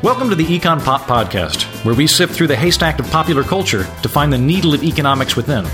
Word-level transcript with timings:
Welcome 0.00 0.30
to 0.30 0.36
the 0.36 0.44
Econ 0.44 0.80
Pop 0.84 1.08
Podcast, 1.08 1.64
where 1.84 1.92
we 1.92 2.06
sift 2.06 2.32
through 2.32 2.46
the 2.46 2.54
haystack 2.54 3.00
of 3.00 3.10
popular 3.10 3.42
culture 3.42 3.82
to 3.82 4.08
find 4.08 4.32
the 4.32 4.38
needle 4.38 4.72
of 4.72 4.84
economics 4.84 5.34
within, 5.34 5.66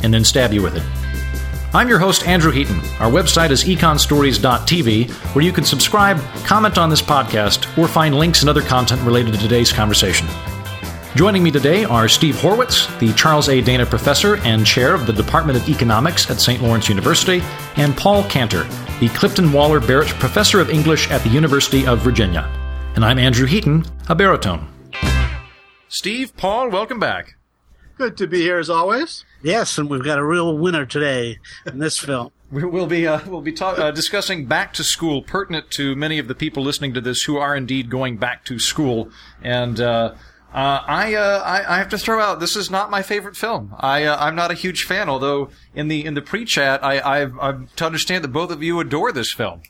and 0.00 0.14
then 0.14 0.22
stab 0.22 0.52
you 0.52 0.62
with 0.62 0.76
it. 0.76 1.74
I'm 1.74 1.88
your 1.88 1.98
host, 1.98 2.24
Andrew 2.28 2.52
Heaton. 2.52 2.78
Our 3.00 3.10
website 3.10 3.50
is 3.50 3.64
econstories.tv, 3.64 5.10
where 5.34 5.44
you 5.44 5.50
can 5.50 5.64
subscribe, 5.64 6.20
comment 6.44 6.78
on 6.78 6.88
this 6.88 7.02
podcast, 7.02 7.76
or 7.76 7.88
find 7.88 8.14
links 8.14 8.42
and 8.42 8.48
other 8.48 8.62
content 8.62 9.02
related 9.02 9.34
to 9.34 9.40
today's 9.40 9.72
conversation. 9.72 10.28
Joining 11.16 11.42
me 11.42 11.50
today 11.50 11.84
are 11.84 12.08
Steve 12.08 12.36
Horwitz, 12.36 12.96
the 13.00 13.12
Charles 13.14 13.48
A. 13.48 13.60
Dana 13.60 13.86
Professor 13.86 14.36
and 14.44 14.64
Chair 14.64 14.94
of 14.94 15.04
the 15.04 15.12
Department 15.12 15.58
of 15.58 15.68
Economics 15.68 16.30
at 16.30 16.40
St. 16.40 16.62
Lawrence 16.62 16.88
University, 16.88 17.42
and 17.74 17.96
Paul 17.96 18.22
Cantor, 18.22 18.68
the 19.00 19.08
Clifton 19.08 19.52
Waller 19.52 19.80
Barrett 19.80 20.10
Professor 20.10 20.60
of 20.60 20.70
English 20.70 21.10
at 21.10 21.24
the 21.24 21.30
University 21.30 21.84
of 21.88 21.98
Virginia 21.98 22.48
and 22.94 23.04
I'm 23.04 23.18
Andrew 23.18 23.46
Heaton, 23.46 23.84
a 24.08 24.14
baritone. 24.14 24.68
Steve, 25.88 26.36
Paul, 26.36 26.70
welcome 26.70 26.98
back. 26.98 27.36
Good 27.96 28.16
to 28.18 28.26
be 28.26 28.40
here 28.40 28.58
as 28.58 28.70
always. 28.70 29.24
Yes, 29.42 29.78
and 29.78 29.88
we've 29.88 30.04
got 30.04 30.18
a 30.18 30.24
real 30.24 30.56
winner 30.56 30.86
today 30.86 31.38
in 31.66 31.78
this 31.78 31.98
film. 31.98 32.30
We'll 32.50 32.86
be 32.86 33.06
uh, 33.06 33.20
we'll 33.28 33.42
be 33.42 33.52
talk, 33.52 33.78
uh, 33.78 33.90
discussing 33.90 34.46
back 34.46 34.72
to 34.74 34.84
school, 34.84 35.22
pertinent 35.22 35.70
to 35.72 35.94
many 35.96 36.18
of 36.18 36.28
the 36.28 36.34
people 36.34 36.62
listening 36.62 36.94
to 36.94 37.00
this 37.00 37.22
who 37.24 37.36
are 37.36 37.54
indeed 37.54 37.90
going 37.90 38.16
back 38.16 38.44
to 38.46 38.58
school. 38.58 39.10
And 39.42 39.80
uh, 39.80 40.14
uh 40.52 40.82
I, 40.86 41.14
uh, 41.14 41.42
I, 41.44 41.74
I 41.74 41.78
have 41.78 41.90
to 41.90 41.98
throw 41.98 42.20
out 42.20 42.40
this 42.40 42.56
is 42.56 42.70
not 42.70 42.90
my 42.90 43.02
favorite 43.02 43.36
film. 43.36 43.74
I 43.78 44.04
uh, 44.04 44.16
I'm 44.18 44.34
not 44.34 44.50
a 44.50 44.54
huge 44.54 44.84
fan. 44.84 45.10
Although 45.10 45.50
in 45.74 45.88
the 45.88 46.06
in 46.06 46.14
the 46.14 46.22
pre 46.22 46.46
chat, 46.46 46.82
I 46.82 47.00
I've, 47.00 47.38
I've 47.38 47.76
to 47.76 47.84
understand 47.84 48.24
that 48.24 48.28
both 48.28 48.50
of 48.50 48.62
you 48.62 48.80
adore 48.80 49.12
this 49.12 49.32
film. 49.32 49.62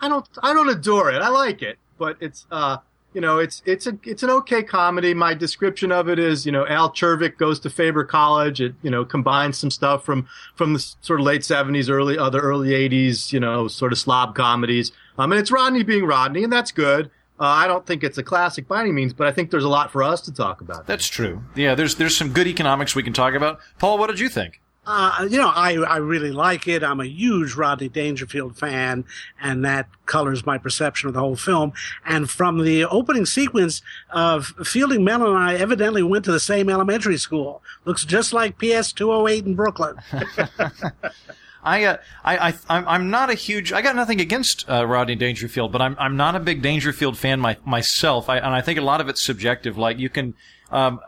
I 0.00 0.08
don't 0.08 0.26
I 0.42 0.54
don't 0.54 0.70
adore 0.70 1.10
it. 1.10 1.20
I 1.20 1.28
like 1.28 1.60
it 1.60 1.78
but 1.98 2.16
it's 2.20 2.46
uh, 2.50 2.78
you 3.14 3.20
know, 3.20 3.38
it's 3.38 3.62
it's 3.64 3.86
a 3.86 3.98
it's 4.04 4.22
an 4.22 4.30
okay 4.30 4.62
comedy. 4.62 5.14
My 5.14 5.34
description 5.34 5.90
of 5.90 6.08
it 6.08 6.18
is, 6.18 6.44
you 6.44 6.52
know, 6.52 6.66
Al 6.66 6.90
Czervik 6.90 7.38
goes 7.38 7.58
to 7.60 7.70
Faber 7.70 8.04
College. 8.04 8.60
It 8.60 8.74
you 8.82 8.90
know 8.90 9.04
combines 9.04 9.56
some 9.58 9.70
stuff 9.70 10.04
from 10.04 10.28
from 10.54 10.74
the 10.74 10.78
sort 11.00 11.20
of 11.20 11.26
late 11.26 11.44
seventies, 11.44 11.88
early 11.88 12.18
other 12.18 12.40
early 12.40 12.74
eighties, 12.74 13.32
you 13.32 13.40
know, 13.40 13.66
sort 13.66 13.92
of 13.92 13.98
slob 13.98 14.34
comedies. 14.34 14.92
Um, 15.18 15.32
and 15.32 15.40
it's 15.40 15.50
Rodney 15.50 15.82
being 15.82 16.04
Rodney, 16.04 16.44
and 16.44 16.52
that's 16.52 16.70
good. 16.70 17.10
Uh, 17.40 17.44
I 17.44 17.66
don't 17.66 17.86
think 17.86 18.02
it's 18.02 18.18
a 18.18 18.22
classic 18.22 18.68
by 18.68 18.80
any 18.80 18.92
means, 18.92 19.12
but 19.12 19.26
I 19.26 19.32
think 19.32 19.50
there's 19.50 19.64
a 19.64 19.68
lot 19.68 19.90
for 19.90 20.02
us 20.02 20.20
to 20.22 20.32
talk 20.32 20.60
about. 20.60 20.86
That's 20.86 21.06
true. 21.06 21.42
Yeah, 21.54 21.74
there's 21.74 21.94
there's 21.94 22.16
some 22.16 22.32
good 22.32 22.46
economics 22.46 22.94
we 22.94 23.02
can 23.02 23.12
talk 23.12 23.34
about. 23.34 23.60
Paul, 23.78 23.96
what 23.98 24.08
did 24.08 24.20
you 24.20 24.28
think? 24.28 24.60
Uh, 24.90 25.28
you 25.28 25.36
know, 25.36 25.48
I, 25.48 25.74
I 25.74 25.98
really 25.98 26.32
like 26.32 26.66
it. 26.66 26.82
I'm 26.82 26.98
a 26.98 27.04
huge 27.04 27.54
Rodney 27.54 27.90
Dangerfield 27.90 28.56
fan, 28.56 29.04
and 29.38 29.62
that 29.62 29.86
colors 30.06 30.46
my 30.46 30.56
perception 30.56 31.08
of 31.08 31.14
the 31.14 31.20
whole 31.20 31.36
film. 31.36 31.74
And 32.06 32.30
from 32.30 32.64
the 32.64 32.86
opening 32.86 33.26
sequence 33.26 33.82
of 34.08 34.46
Fielding 34.64 35.04
Melon 35.04 35.28
and 35.28 35.38
I 35.38 35.56
evidently 35.56 36.02
went 36.02 36.24
to 36.24 36.32
the 36.32 36.40
same 36.40 36.70
elementary 36.70 37.18
school. 37.18 37.62
Looks 37.84 38.06
just 38.06 38.32
like 38.32 38.56
PS 38.56 38.92
208 38.92 39.44
in 39.44 39.54
Brooklyn. 39.54 39.96
I, 41.62 41.84
uh, 41.84 41.96
I, 42.24 42.54
I, 42.70 42.94
I'm 42.94 43.10
not 43.10 43.28
a 43.28 43.34
huge. 43.34 43.74
I 43.74 43.82
got 43.82 43.94
nothing 43.94 44.22
against 44.22 44.64
uh, 44.70 44.86
Rodney 44.86 45.16
Dangerfield, 45.16 45.70
but 45.70 45.82
I'm, 45.82 45.96
I'm 45.98 46.16
not 46.16 46.34
a 46.34 46.40
big 46.40 46.62
Dangerfield 46.62 47.18
fan 47.18 47.40
my, 47.40 47.58
myself. 47.66 48.30
I, 48.30 48.38
and 48.38 48.54
I 48.54 48.62
think 48.62 48.78
a 48.78 48.82
lot 48.82 49.02
of 49.02 49.08
it's 49.10 49.22
subjective. 49.22 49.76
Like 49.76 49.98
you 49.98 50.08
can, 50.08 50.32
um, 50.70 51.00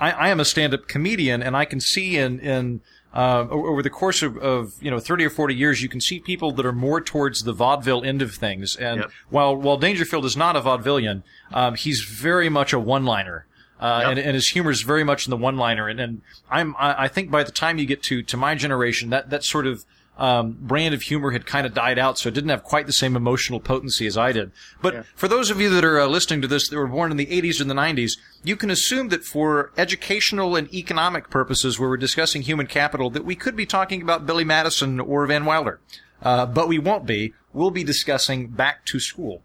I, 0.00 0.12
I 0.12 0.28
am 0.28 0.40
a 0.40 0.44
stand-up 0.46 0.88
comedian, 0.88 1.42
and 1.42 1.54
I 1.54 1.66
can 1.66 1.80
see 1.80 2.16
in, 2.16 2.40
in 2.40 2.80
uh, 3.16 3.48
over 3.50 3.82
the 3.82 3.90
course 3.90 4.22
of, 4.22 4.36
of, 4.36 4.74
you 4.80 4.90
know 4.90 5.00
30 5.00 5.24
or 5.24 5.30
40 5.30 5.54
years, 5.54 5.82
you 5.82 5.88
can 5.88 6.00
see 6.00 6.20
people 6.20 6.52
that 6.52 6.66
are 6.66 6.72
more 6.72 7.00
towards 7.00 7.44
the 7.44 7.52
vaudeville 7.52 8.04
end 8.04 8.20
of 8.20 8.34
things. 8.34 8.76
And 8.76 9.00
yep. 9.00 9.10
while 9.30 9.56
while 9.56 9.78
Dangerfield 9.78 10.26
is 10.26 10.36
not 10.36 10.54
a 10.54 10.60
vaudevillian, 10.60 11.22
um, 11.52 11.74
he's 11.76 12.02
very 12.02 12.50
much 12.50 12.72
a 12.72 12.78
one-liner. 12.78 13.46
Uh, 13.80 14.00
yep. 14.02 14.10
and, 14.10 14.18
and, 14.18 14.34
his 14.34 14.48
humor 14.48 14.70
is 14.70 14.82
very 14.82 15.04
much 15.04 15.26
in 15.26 15.30
the 15.30 15.36
one-liner, 15.36 15.86
and, 15.86 16.00
and 16.00 16.22
I'm 16.50 16.74
I, 16.78 17.04
I 17.04 17.08
think 17.08 17.30
by 17.30 17.42
the 17.42 17.52
time 17.52 17.78
you 17.78 17.86
get 17.86 18.02
to 18.04 18.22
to 18.22 18.36
my 18.36 18.54
generation, 18.54 19.10
that 19.10 19.30
that 19.30 19.44
sort 19.44 19.66
of 19.66 19.84
um, 20.18 20.56
brand 20.60 20.94
of 20.94 21.02
humor 21.02 21.30
had 21.30 21.46
kind 21.46 21.66
of 21.66 21.74
died 21.74 21.98
out, 21.98 22.18
so 22.18 22.28
it 22.28 22.34
didn't 22.34 22.50
have 22.50 22.64
quite 22.64 22.86
the 22.86 22.92
same 22.92 23.16
emotional 23.16 23.60
potency 23.60 24.06
as 24.06 24.16
I 24.16 24.32
did. 24.32 24.50
But 24.80 24.94
yeah. 24.94 25.02
for 25.14 25.28
those 25.28 25.50
of 25.50 25.60
you 25.60 25.68
that 25.70 25.84
are 25.84 26.00
uh, 26.00 26.06
listening 26.06 26.40
to 26.42 26.48
this 26.48 26.68
that 26.68 26.76
were 26.76 26.86
born 26.86 27.10
in 27.10 27.16
the 27.16 27.26
80s 27.26 27.60
and 27.60 27.70
the 27.70 27.74
90s, 27.74 28.12
you 28.42 28.56
can 28.56 28.70
assume 28.70 29.08
that 29.08 29.24
for 29.24 29.72
educational 29.76 30.56
and 30.56 30.72
economic 30.72 31.28
purposes, 31.28 31.78
where 31.78 31.88
we're 31.88 31.96
discussing 31.98 32.42
human 32.42 32.66
capital, 32.66 33.10
that 33.10 33.24
we 33.24 33.36
could 33.36 33.56
be 33.56 33.66
talking 33.66 34.00
about 34.00 34.26
Billy 34.26 34.44
Madison 34.44 35.00
or 35.00 35.26
Van 35.26 35.44
Wilder. 35.44 35.80
Uh, 36.22 36.46
but 36.46 36.66
we 36.66 36.78
won't 36.78 37.04
be. 37.04 37.34
We'll 37.52 37.70
be 37.70 37.84
discussing 37.84 38.48
back 38.48 38.86
to 38.86 38.98
school. 38.98 39.42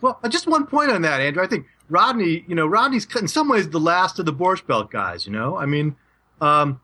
Well, 0.00 0.18
uh, 0.22 0.28
just 0.28 0.46
one 0.46 0.66
point 0.66 0.90
on 0.90 1.02
that, 1.02 1.20
Andrew. 1.20 1.42
I 1.42 1.46
think 1.46 1.66
Rodney, 1.90 2.44
you 2.46 2.54
know, 2.54 2.66
Rodney's 2.66 3.06
in 3.16 3.28
some 3.28 3.48
ways 3.48 3.68
the 3.68 3.80
last 3.80 4.18
of 4.18 4.26
the 4.26 4.32
Borscht 4.32 4.66
Belt 4.66 4.90
guys. 4.90 5.26
You 5.26 5.32
know, 5.32 5.56
I 5.56 5.66
mean, 5.66 5.96
um, 6.40 6.80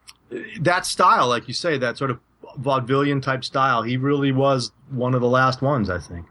that 0.60 0.86
style, 0.86 1.28
like 1.28 1.48
you 1.48 1.54
say, 1.54 1.78
that 1.78 1.96
sort 1.96 2.10
of 2.10 2.20
vaudevillian 2.60 3.22
type 3.22 3.44
style. 3.44 3.82
He 3.82 3.96
really 3.96 4.32
was 4.32 4.72
one 4.90 5.14
of 5.14 5.20
the 5.20 5.28
last 5.28 5.62
ones, 5.62 5.90
I 5.90 5.98
think. 5.98 6.26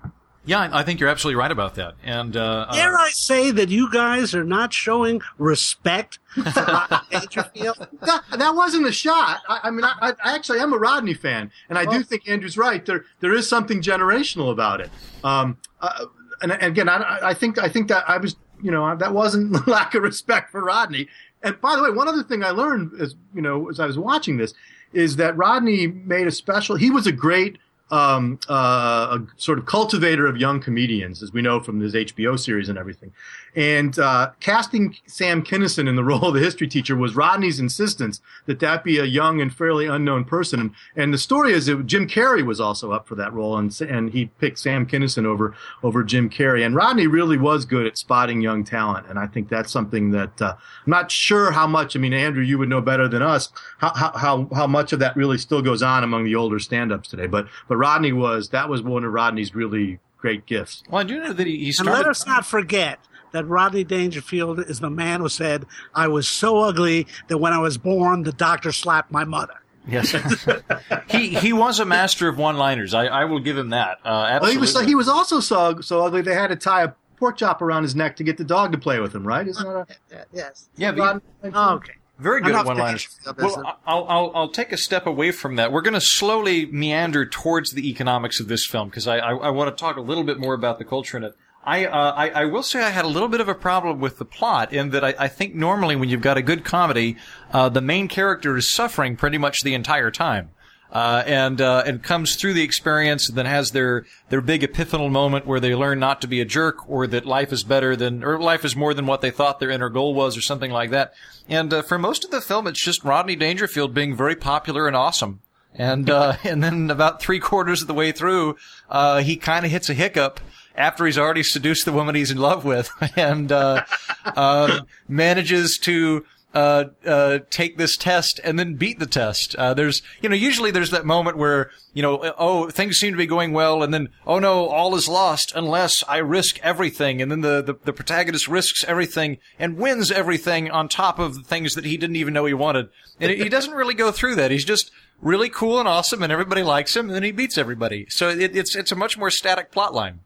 Yeah, 0.45 0.69
I 0.73 0.84
think 0.84 1.00
you're 1.00 1.09
absolutely 1.09 1.39
right 1.39 1.51
about 1.51 1.75
that. 1.75 1.95
And 2.03 2.35
uh, 2.35 2.66
uh 2.67 2.73
dare 2.73 2.97
uh, 2.97 3.03
I 3.03 3.09
say 3.11 3.51
that 3.51 3.69
you 3.69 3.89
guys 3.89 4.35
are 4.35 4.44
not 4.44 4.73
showing 4.73 5.22
respect 5.38 6.19
for 6.33 6.44
Dangerfield? 7.12 7.88
that, 8.01 8.23
that 8.38 8.53
wasn't 8.53 8.85
a 8.85 8.91
shot. 8.91 9.41
I, 9.47 9.62
I 9.63 9.72
mean, 9.72 9.85
I, 9.85 10.13
I, 10.22 10.35
actually 10.35 10.59
am 10.59 10.73
a 10.73 10.78
Rodney 10.78 11.13
fan, 11.13 11.50
and 11.69 11.78
I 11.78 11.85
oh. 11.85 11.91
do 11.91 12.03
think 12.03 12.28
Andrew's 12.28 12.57
right. 12.57 12.85
There, 12.85 13.06
there 13.22 13.33
is 13.33 13.47
something 13.47 13.81
generational 13.81 14.51
about 14.51 14.81
it. 14.81 14.89
Um, 15.23 15.57
uh, 15.79 16.07
and, 16.41 16.51
and, 16.51 16.63
again, 16.63 16.89
I, 16.89 17.19
I 17.23 17.33
think, 17.33 17.57
I 17.57 17.69
think 17.69 17.88
that 17.88 18.03
I 18.09 18.17
was, 18.17 18.35
you 18.62 18.72
know, 18.72 18.97
that 18.97 19.13
wasn't 19.13 19.66
lack 19.67 19.95
of 19.95 20.03
respect 20.03 20.51
for 20.51 20.62
Rodney. 20.62 21.07
And 21.41 21.59
by 21.62 21.78
the 21.78 21.83
way, 21.83 21.89
one 21.89 22.09
other 22.09 22.23
thing 22.23 22.44
I 22.44 22.50
learned 22.50 22.91
is, 23.00 23.16
you 23.33 23.41
know, 23.41 23.69
as 23.69 23.79
I 23.79 23.85
was 23.85 23.97
watching 23.97 24.38
this, 24.38 24.53
is 24.93 25.15
that 25.17 25.35
Rodney 25.37 25.87
made 25.87 26.27
a 26.27 26.31
special. 26.31 26.75
He 26.75 26.89
was 26.89 27.07
a 27.07 27.11
great 27.11 27.57
um, 27.91 28.39
uh, 28.49 29.19
a 29.19 29.27
sort 29.37 29.59
of 29.59 29.67
cultivator 29.67 30.25
of 30.25 30.37
young 30.37 30.59
comedians, 30.59 31.21
as 31.21 31.31
we 31.31 31.41
know 31.41 31.59
from 31.59 31.79
his 31.79 31.93
HBO 31.93 32.39
series 32.39 32.67
and 32.67 32.77
everything. 32.77 33.13
And 33.55 33.97
uh, 33.99 34.31
casting 34.39 34.95
Sam 35.05 35.43
Kinison 35.43 35.87
in 35.87 35.95
the 35.95 36.03
role 36.13 36.29
of 36.29 36.33
the 36.33 36.39
history 36.39 36.67
teacher 36.67 36.95
was 36.95 37.15
Rodney's 37.15 37.59
insistence 37.59 38.21
that 38.45 38.59
that 38.59 38.83
be 38.83 38.97
a 38.97 39.05
young 39.05 39.41
and 39.41 39.53
fairly 39.53 39.85
unknown 39.85 40.25
person. 40.25 40.59
And, 40.59 40.71
and 40.95 41.13
the 41.13 41.17
story 41.17 41.53
is 41.53 41.67
that 41.67 41.85
Jim 41.85 42.07
Carrey 42.07 42.45
was 42.45 42.59
also 42.59 42.91
up 42.91 43.07
for 43.07 43.15
that 43.15 43.33
role, 43.33 43.57
and 43.57 43.79
and 43.81 44.11
he 44.11 44.25
picked 44.25 44.59
Sam 44.59 44.85
Kinison 44.85 45.25
over 45.25 45.55
over 45.81 46.03
Jim 46.03 46.29
Carrey. 46.29 46.65
And 46.65 46.75
Rodney 46.75 47.07
really 47.07 47.37
was 47.37 47.65
good 47.65 47.85
at 47.85 47.97
spotting 47.97 48.41
young 48.41 48.63
talent, 48.63 49.07
and 49.07 49.19
I 49.19 49.27
think 49.27 49.49
that's 49.49 49.71
something 49.71 50.11
that 50.11 50.41
uh, 50.41 50.55
I'm 50.85 50.91
not 50.91 51.11
sure 51.11 51.51
how 51.51 51.67
much. 51.67 51.95
I 51.95 51.99
mean, 51.99 52.13
Andrew, 52.13 52.43
you 52.43 52.57
would 52.57 52.69
know 52.69 52.81
better 52.81 53.07
than 53.07 53.21
us 53.21 53.49
how 53.77 53.93
how 53.93 54.47
how 54.53 54.67
much 54.67 54.93
of 54.93 54.99
that 54.99 55.15
really 55.15 55.37
still 55.37 55.61
goes 55.61 55.83
on 55.83 56.03
among 56.03 56.23
the 56.23 56.35
older 56.35 56.59
stand-ups 56.59 57.09
today. 57.09 57.27
But 57.27 57.47
but 57.67 57.77
Rodney 57.77 58.13
was 58.13 58.49
that 58.49 58.69
was 58.69 58.81
one 58.81 59.03
of 59.03 59.13
Rodney's 59.13 59.53
really 59.53 59.99
great 60.17 60.45
gifts. 60.45 60.83
Well, 60.89 61.01
I 61.01 61.03
do 61.03 61.19
know 61.19 61.33
that 61.33 61.45
he, 61.45 61.71
started. 61.73 61.91
And 61.91 61.99
let 61.99 62.09
us 62.09 62.25
not 62.25 62.45
forget 62.45 62.97
that 63.33 63.45
Rodney 63.45 63.83
Dangerfield 63.83 64.59
is 64.59 64.79
the 64.79 64.89
man 64.89 65.19
who 65.19 65.27
said, 65.27 65.66
I 65.94 66.07
was 66.07 66.27
so 66.27 66.59
ugly 66.59 67.07
that 67.27 67.39
when 67.39 67.51
I 67.51 67.59
was 67.59 67.77
born, 67.77 68.23
the 68.23 68.31
doctor 68.31 68.71
slapped 68.71 69.11
my 69.11 69.25
mother. 69.25 69.55
Yes, 69.85 70.11
he 71.09 71.35
he 71.35 71.51
was 71.51 71.81
a 71.81 71.85
master 71.85 72.29
of 72.29 72.38
one-liners. 72.38 72.94
I, 72.94 73.07
I 73.07 73.25
will 73.25 73.41
give 73.41 73.57
him 73.57 73.71
that. 73.71 73.97
Uh, 74.05 74.39
well, 74.41 74.49
he 74.49 74.57
was 74.57 74.79
he 74.85 74.95
was 74.95 75.09
also 75.09 75.41
so 75.41 75.81
so 75.81 76.05
ugly 76.05 76.21
they 76.21 76.33
had 76.33 76.47
to 76.47 76.55
tie 76.55 76.83
a 76.83 76.91
pork 77.17 77.35
chop 77.35 77.61
around 77.61 77.83
his 77.83 77.94
neck 77.94 78.16
to 78.16 78.23
get 78.23 78.38
the 78.38 78.45
dog 78.45 78.71
to 78.71 78.77
play 78.77 79.01
with 79.01 79.13
him. 79.13 79.27
Right? 79.27 79.45
Isn't 79.45 79.65
that 79.65 79.97
a, 80.11 80.25
yes? 80.31 80.69
Yeah. 80.77 80.94
But, 80.94 81.21
oh, 81.53 81.75
okay. 81.75 81.95
Very 82.19 82.41
good 82.41 82.55
at 82.55 82.65
one-liners. 82.65 83.09
Well, 83.38 83.77
I'll, 83.85 84.05
I'll, 84.07 84.31
I'll 84.35 84.50
take 84.50 84.71
a 84.71 84.77
step 84.77 85.05
away 85.07 85.31
from 85.31 85.57
that. 85.57 85.73
We're 85.73 85.81
going 85.81 85.95
to 85.95 86.01
slowly 86.01 86.67
meander 86.67 87.25
towards 87.25 87.71
the 87.71 87.89
economics 87.89 88.39
of 88.39 88.47
this 88.47 88.65
film 88.65 88.88
because 88.88 89.07
I, 89.07 89.17
I, 89.17 89.33
I 89.33 89.50
want 89.50 89.75
to 89.75 89.81
talk 89.81 89.97
a 89.97 90.01
little 90.01 90.23
bit 90.23 90.39
more 90.39 90.53
about 90.53 90.77
the 90.77 90.85
culture 90.85 91.17
in 91.17 91.23
it. 91.23 91.35
I, 91.66 91.85
uh, 91.85 92.13
I, 92.16 92.29
I 92.29 92.46
will 92.46 92.63
say 92.63 92.81
I 92.81 92.89
had 92.89 93.06
a 93.06 93.10
little 93.10 93.30
bit 93.30 93.39
of 93.39 93.48
a 93.48 93.56
problem 93.56 94.00
with 94.00 94.18
the 94.18 94.25
plot 94.25 94.74
in 94.74 94.89
that 94.89 95.04
I, 95.04 95.15
I 95.18 95.27
think 95.30 95.56
normally 95.56 95.95
when 95.95 96.10
you've 96.10 96.21
got 96.21 96.38
a 96.38 96.42
good 96.42 96.65
comedy, 96.65 97.15
uh, 97.51 97.69
the 97.69 97.81
main 97.81 98.07
character 98.07 98.57
is 98.57 98.71
suffering 98.71 99.15
pretty 99.15 99.38
much 99.38 99.62
the 99.62 99.74
entire 99.74 100.12
time. 100.12 100.51
Uh, 100.92 101.24
and 101.25 101.60
uh, 101.60 101.81
and 101.88 102.04
comes 102.04 102.36
through 102.36 102.54
the 102.54 102.62
experience 102.62 103.27
and 103.27 103.36
then 103.36 103.48
has 103.48 103.71
their 103.71 104.06
their 104.30 104.42
big 104.42 104.62
epiphanal 104.62 105.10
moment 105.10 105.48
where 105.48 105.60
they 105.60 105.74
learn 105.74 105.98
not 105.98 106.21
to 106.21 106.27
be 106.27 106.39
a 106.39 106.45
jerk 106.45 106.88
or 106.88 107.07
that 107.07 107.25
life 107.25 107.51
is 107.51 107.63
better 107.63 107.95
than 107.95 108.24
or 108.24 108.39
life 108.39 108.63
is 108.63 108.75
more 108.75 108.94
than 108.94 109.07
what 109.07 109.21
they 109.21 109.31
thought 109.31 109.59
their 109.59 109.71
inner 109.71 109.89
goal 109.89 110.13
was 110.13 110.38
or 110.38 110.42
something 110.42 110.69
like 110.69 110.92
that. 110.92 111.12
And 111.50 111.74
uh, 111.74 111.81
for 111.81 111.98
most 111.98 112.24
of 112.24 112.30
the 112.30 112.42
film, 112.42 112.68
it's 112.68 112.83
just 112.83 113.04
Rodney 113.04 113.36
Dangerfield 113.36 113.95
being 113.95 114.16
very 114.16 114.36
popular 114.36 114.86
and 114.86 114.95
awesome. 114.95 115.42
And 115.74 116.12
uh, 116.12 116.36
and 116.44 116.63
then 116.63 116.92
about 116.92 117.19
three 117.19 117.39
quarters 117.39 117.81
of 117.81 117.88
the 117.88 117.95
way 117.95 118.12
through, 118.12 118.57
uh, 118.88 119.21
he 119.21 119.36
kind 119.36 119.66
of 119.66 119.71
hits 119.71 119.89
a 119.89 119.95
hiccup 119.95 120.39
after 120.75 121.05
he's 121.05 121.17
already 121.17 121.43
seduced 121.43 121.85
the 121.85 121.91
woman 121.91 122.15
he's 122.15 122.31
in 122.31 122.37
love 122.37 122.65
with 122.65 122.91
and 123.15 123.51
uh, 123.51 123.83
uh, 124.25 124.81
manages 125.07 125.77
to 125.83 126.25
uh, 126.53 126.85
uh, 127.05 127.39
take 127.49 127.77
this 127.77 127.97
test 127.97 128.39
and 128.43 128.59
then 128.59 128.75
beat 128.75 128.99
the 128.99 129.07
test. 129.07 129.55
Uh, 129.55 129.73
there's, 129.73 130.03
you 130.21 130.29
know, 130.29 130.35
usually 130.35 130.69
there's 130.69 130.91
that 130.91 131.05
moment 131.05 131.35
where, 131.35 131.71
you 131.93 132.03
know, 132.03 132.33
oh, 132.37 132.69
things 132.69 132.97
seem 132.97 133.11
to 133.11 133.17
be 133.17 133.25
going 133.25 133.53
well, 133.53 133.81
and 133.81 133.91
then, 133.91 134.09
oh 134.27 134.37
no, 134.37 134.67
all 134.67 134.93
is 134.95 135.07
lost 135.07 135.51
unless 135.55 136.03
I 136.07 136.17
risk 136.17 136.59
everything, 136.59 137.23
and 137.23 137.31
then 137.31 137.41
the, 137.41 137.63
the, 137.63 137.73
the 137.73 137.93
protagonist 137.93 138.47
risks 138.47 138.83
everything 138.83 139.39
and 139.57 139.77
wins 139.77 140.11
everything 140.11 140.69
on 140.69 140.89
top 140.89 141.17
of 141.17 141.33
the 141.33 141.43
things 141.43 141.73
that 141.73 141.85
he 141.85 141.97
didn't 141.97 142.17
even 142.17 142.35
know 142.35 142.45
he 142.45 142.53
wanted. 142.53 142.89
And 143.19 143.31
he 143.31 143.49
doesn't 143.49 143.73
really 143.73 143.95
go 143.95 144.11
through 144.11 144.35
that. 144.35 144.51
He's 144.51 144.65
just 144.65 144.91
really 145.21 145.49
cool 145.49 145.79
and 145.79 145.87
awesome, 145.87 146.21
and 146.21 146.31
everybody 146.31 146.61
likes 146.61 146.95
him, 146.95 147.07
and 147.07 147.15
then 147.15 147.23
he 147.23 147.31
beats 147.31 147.57
everybody. 147.57 148.05
So 148.09 148.29
it, 148.29 148.55
it's, 148.55 148.75
it's 148.75 148.91
a 148.91 148.95
much 148.95 149.17
more 149.17 149.31
static 149.31 149.71
plot 149.71 149.95
line. 149.95 150.19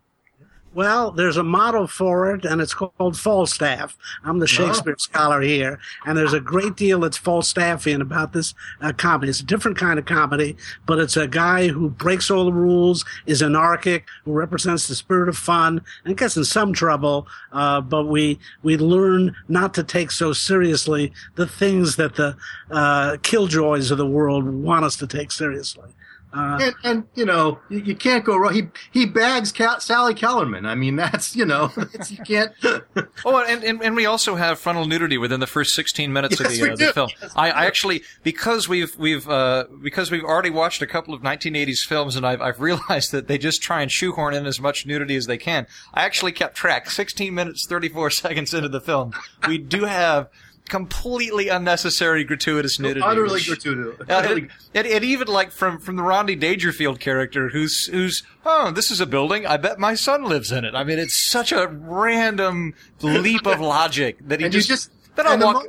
Well, 0.74 1.12
there's 1.12 1.38
a 1.38 1.44
model 1.44 1.88
for 1.88 2.36
it, 2.36 2.46
and 2.46 2.62
it's 2.62 2.74
called 2.74 3.18
Falstaff. 3.18 3.98
I'm 4.24 4.38
the 4.38 4.48
Shakespeare 4.48 4.94
oh. 4.94 5.00
scholar 5.02 5.42
here, 5.42 5.80
and 6.06 6.16
there's 6.16 6.34
a 6.34 6.40
great 6.40 6.75
deal 6.75 7.00
that's 7.00 7.18
Falstaffian 7.18 8.02
about 8.02 8.34
this 8.34 8.54
uh, 8.81 8.92
comedy. 8.96 9.31
It's 9.31 9.40
a 9.40 9.46
different 9.46 9.78
kind 9.78 9.98
of 9.98 10.06
comedy, 10.06 10.56
but 10.86 11.00
it's 11.00 11.18
a 11.18 11.28
guy 11.28 11.69
who 11.69 11.90
breaks 11.90 12.30
all 12.30 12.46
the 12.46 12.54
rules, 12.54 13.06
is 13.25 13.42
anarchic, 13.42 14.06
who 14.24 14.34
represents 14.34 14.88
the 14.88 14.96
spirit 14.96 15.30
of 15.30 15.38
fun, 15.38 15.81
and 16.06 16.18
gets 16.18 16.38
in 16.38 16.46
some 16.46 16.74
trouble. 16.74 17.28
Uh, 17.52 17.81
but 17.81 18.06
we 18.06 18.38
we 18.62 18.78
learn 18.78 19.36
not 19.48 19.74
to 19.74 19.84
take 19.84 20.12
so 20.12 20.31
seriously 20.31 21.12
the 21.36 21.48
things 21.48 21.96
that 21.96 22.16
the 22.16 22.38
uh, 22.69 23.18
killjoys 23.24 23.90
of 23.90 23.98
the 23.98 24.06
world 24.06 24.46
want 24.46 24.86
us 24.86 24.96
to 24.98 25.08
take 25.08 25.31
seriously. 25.31 25.90
Uh, 26.33 26.59
and, 26.62 26.75
and, 26.83 27.03
you 27.15 27.25
know 27.25 27.57
you, 27.69 27.79
you, 27.79 27.95
can't 27.95 28.25
go 28.25 28.35
wrong. 28.35 28.53
He 28.53 28.63
he 28.91 29.06
bags 29.06 29.53
Cal- 29.53 29.79
Sally 29.79 30.13
Kellerman. 30.13 30.65
I 30.65 30.75
mean 30.75 30.95
that's 30.97 31.35
you 31.35 31.45
know 31.45 31.71
you 32.09 32.18
can't. 32.18 32.51
oh, 33.25 33.45
and, 33.47 33.63
and, 33.63 33.81
and 33.81 33.95
we 33.95 34.06
also 34.06 34.35
have 34.35 34.59
frontal 34.59 34.85
nudity 34.85 35.18
within 35.18 35.39
the 35.39 35.47
first 35.47 35.74
sixteen 35.74 36.12
minutes 36.12 36.39
yes, 36.39 36.51
of 36.51 36.57
the, 36.57 36.74
uh, 36.74 36.75
the 36.75 36.94
film. 36.94 37.09
Yes, 37.21 37.31
I, 37.35 37.51
I, 37.51 37.65
actually 37.65 38.03
because 38.24 38.68
we've 38.68 38.97
we've 38.97 39.27
uh, 39.29 39.65
because 39.81 40.12
we've 40.12 40.24
already 40.24 40.50
watched 40.50 40.81
a 40.81 40.88
couple 40.88 41.13
of 41.13 41.21
1980s 41.21 41.79
films 41.88 42.18
and 42.18 42.25
I've 42.27 42.41
I've 42.41 42.59
realized 42.59 43.13
that 43.13 43.27
they 43.27 43.38
just 43.38 43.62
try 43.62 43.81
and 43.81 43.89
shoehorn 43.89 44.33
in 44.33 44.45
as 44.45 44.59
much 44.59 44.85
nudity 44.85 45.15
as 45.15 45.27
they 45.27 45.38
can. 45.38 45.65
I 45.94 46.03
actually 46.03 46.33
kept 46.33 46.57
track. 46.57 46.89
Sixteen 46.89 47.35
minutes 47.35 47.65
thirty 47.69 47.88
four 47.88 48.09
seconds 48.09 48.53
into 48.53 48.68
the 48.68 48.81
film, 48.81 49.13
we 49.47 49.57
do 49.57 49.85
have 49.85 50.30
completely 50.68 51.50
unnecessary 51.50 52.24
gratuitous 52.24 52.80
nudity. 52.80 53.02
Utterly 53.02 53.34
which, 53.34 53.48
gratuitous. 53.48 54.10
Uh, 54.10 54.14
and, 54.25 54.50
and, 54.74 54.88
and, 54.88 55.04
even 55.04 55.28
like 55.28 55.52
from 55.52 55.80
from 55.80 55.96
the 55.96 56.04
Rodney 56.04 56.36
Dangerfield 56.36 57.00
character, 57.00 57.50
who's 57.50 57.86
who's 57.88 58.24
oh, 58.46 58.72
this 58.72 58.92
is 58.92 59.00
a 59.00 59.06
building. 59.06 59.46
I 59.46 59.58
bet 59.58 59.80
my 59.80 59.96
son 59.96 60.24
lives 60.24 60.52
in 60.52 60.66
it. 60.66 60.75
I 60.75 60.84
mean, 60.84 61.00
it's 61.00 61.18
such 61.18 61.52
a 61.52 61.68
random 61.68 62.74
leap 63.02 63.46
of 63.46 63.60
logic 63.62 64.18
that 64.28 64.40
he 64.40 64.46
and 64.46 64.54
just. 64.54 64.68
just 64.68 64.92
then 65.16 65.25
I 65.28 65.36
walk, 65.36 65.66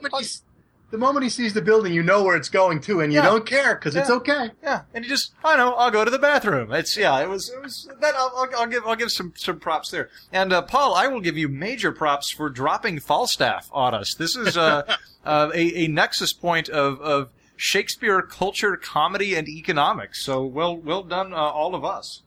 the 0.90 0.99
moment 0.99 1.23
he 1.23 1.29
sees 1.29 1.52
the 1.52 1.61
building, 1.61 1.93
you 1.93 2.02
know 2.02 2.23
where 2.23 2.37
it's 2.37 2.49
going 2.49 2.81
to, 2.82 3.00
and 3.00 3.12
you 3.12 3.19
yeah. 3.19 3.26
don't 3.26 3.44
care 3.44 3.75
because 3.75 3.94
yeah. 3.94 4.00
it's 4.00 4.11
okay. 4.11 4.50
Yeah, 4.62 4.82
and 4.94 5.05
you 5.05 5.11
just, 5.11 5.32
I 5.44 5.56
know, 5.56 5.75
I'll 5.75 5.90
go 5.90 6.05
to 6.05 6.11
the 6.11 6.19
bathroom. 6.19 6.73
It's 6.73 6.96
yeah, 6.96 7.20
it 7.20 7.29
was, 7.29 7.50
it 7.50 7.62
was. 7.62 7.88
That 8.00 8.14
I'll, 8.14 8.32
I'll, 8.37 8.61
I'll 8.61 8.67
give, 8.67 8.87
I'll 8.87 8.96
give 8.96 9.11
some 9.11 9.35
some 9.37 9.61
props 9.61 9.90
there. 9.90 10.08
And 10.32 10.52
uh, 10.52 10.62
Paul, 10.62 10.94
I 10.94 11.06
will 11.08 11.20
give 11.20 11.37
you 11.37 11.49
major 11.49 11.93
props 11.93 12.31
for 12.31 12.49
dropping 12.49 13.00
Falstaff 13.00 13.69
on 13.73 13.94
us. 13.94 14.14
This 14.14 14.35
is 14.35 14.56
uh, 14.56 14.82
uh, 15.25 15.50
a, 15.55 15.85
a 15.85 15.88
nexus 15.88 16.32
point 16.32 16.70
of 16.70 17.00
of 17.00 17.31
Shakespeare 17.56 18.23
culture, 18.23 18.76
comedy, 18.76 19.35
and 19.35 19.46
economics. 19.46 20.25
So 20.25 20.43
well, 20.44 20.76
well 20.76 21.02
done, 21.02 21.35
uh, 21.35 21.37
all 21.37 21.75
of 21.75 21.85
us. 21.85 22.23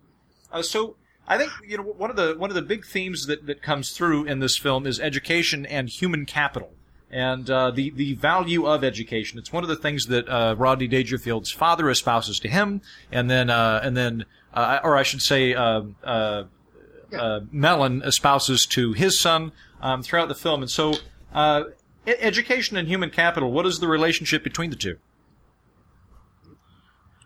Uh, 0.51 0.61
so 0.61 0.97
I 1.27 1.39
think 1.39 1.51
you 1.65 1.77
know 1.77 1.83
one 1.83 2.11
of 2.11 2.15
the 2.15 2.35
one 2.37 2.51
of 2.51 2.55
the 2.55 2.61
big 2.61 2.85
themes 2.85 3.25
that 3.25 3.47
that 3.47 3.63
comes 3.63 3.89
through 3.91 4.25
in 4.25 4.39
this 4.39 4.59
film 4.59 4.85
is 4.85 4.99
education 4.99 5.65
and 5.65 5.89
human 5.89 6.27
capital 6.27 6.75
and 7.11 7.49
uh, 7.49 7.71
the 7.71 7.89
the 7.91 8.13
value 8.15 8.65
of 8.65 8.83
education. 8.83 9.37
It's 9.37 9.51
one 9.51 9.63
of 9.63 9.69
the 9.69 9.75
things 9.75 10.05
that 10.07 10.27
uh, 10.29 10.55
Rodney 10.57 10.87
Dangerfield's 10.87 11.51
father 11.51 11.89
espouses 11.89 12.39
to 12.39 12.47
him, 12.47 12.81
and 13.11 13.29
then 13.29 13.49
uh, 13.49 13.81
and 13.83 13.95
then, 13.95 14.25
uh, 14.53 14.79
or 14.83 14.95
I 14.95 15.03
should 15.03 15.21
say, 15.21 15.53
uh, 15.53 15.83
uh, 16.03 16.43
Melon 17.51 18.01
espouses 18.03 18.65
to 18.67 18.93
his 18.93 19.19
son 19.19 19.51
um, 19.81 20.01
throughout 20.01 20.29
the 20.29 20.35
film. 20.35 20.61
And 20.61 20.71
so, 20.71 20.93
education 22.07 22.77
and 22.77 22.87
human 22.87 23.09
capital. 23.09 23.51
What 23.51 23.65
is 23.65 23.79
the 23.79 23.89
relationship 23.89 24.43
between 24.43 24.69
the 24.69 24.77
two? 24.77 24.97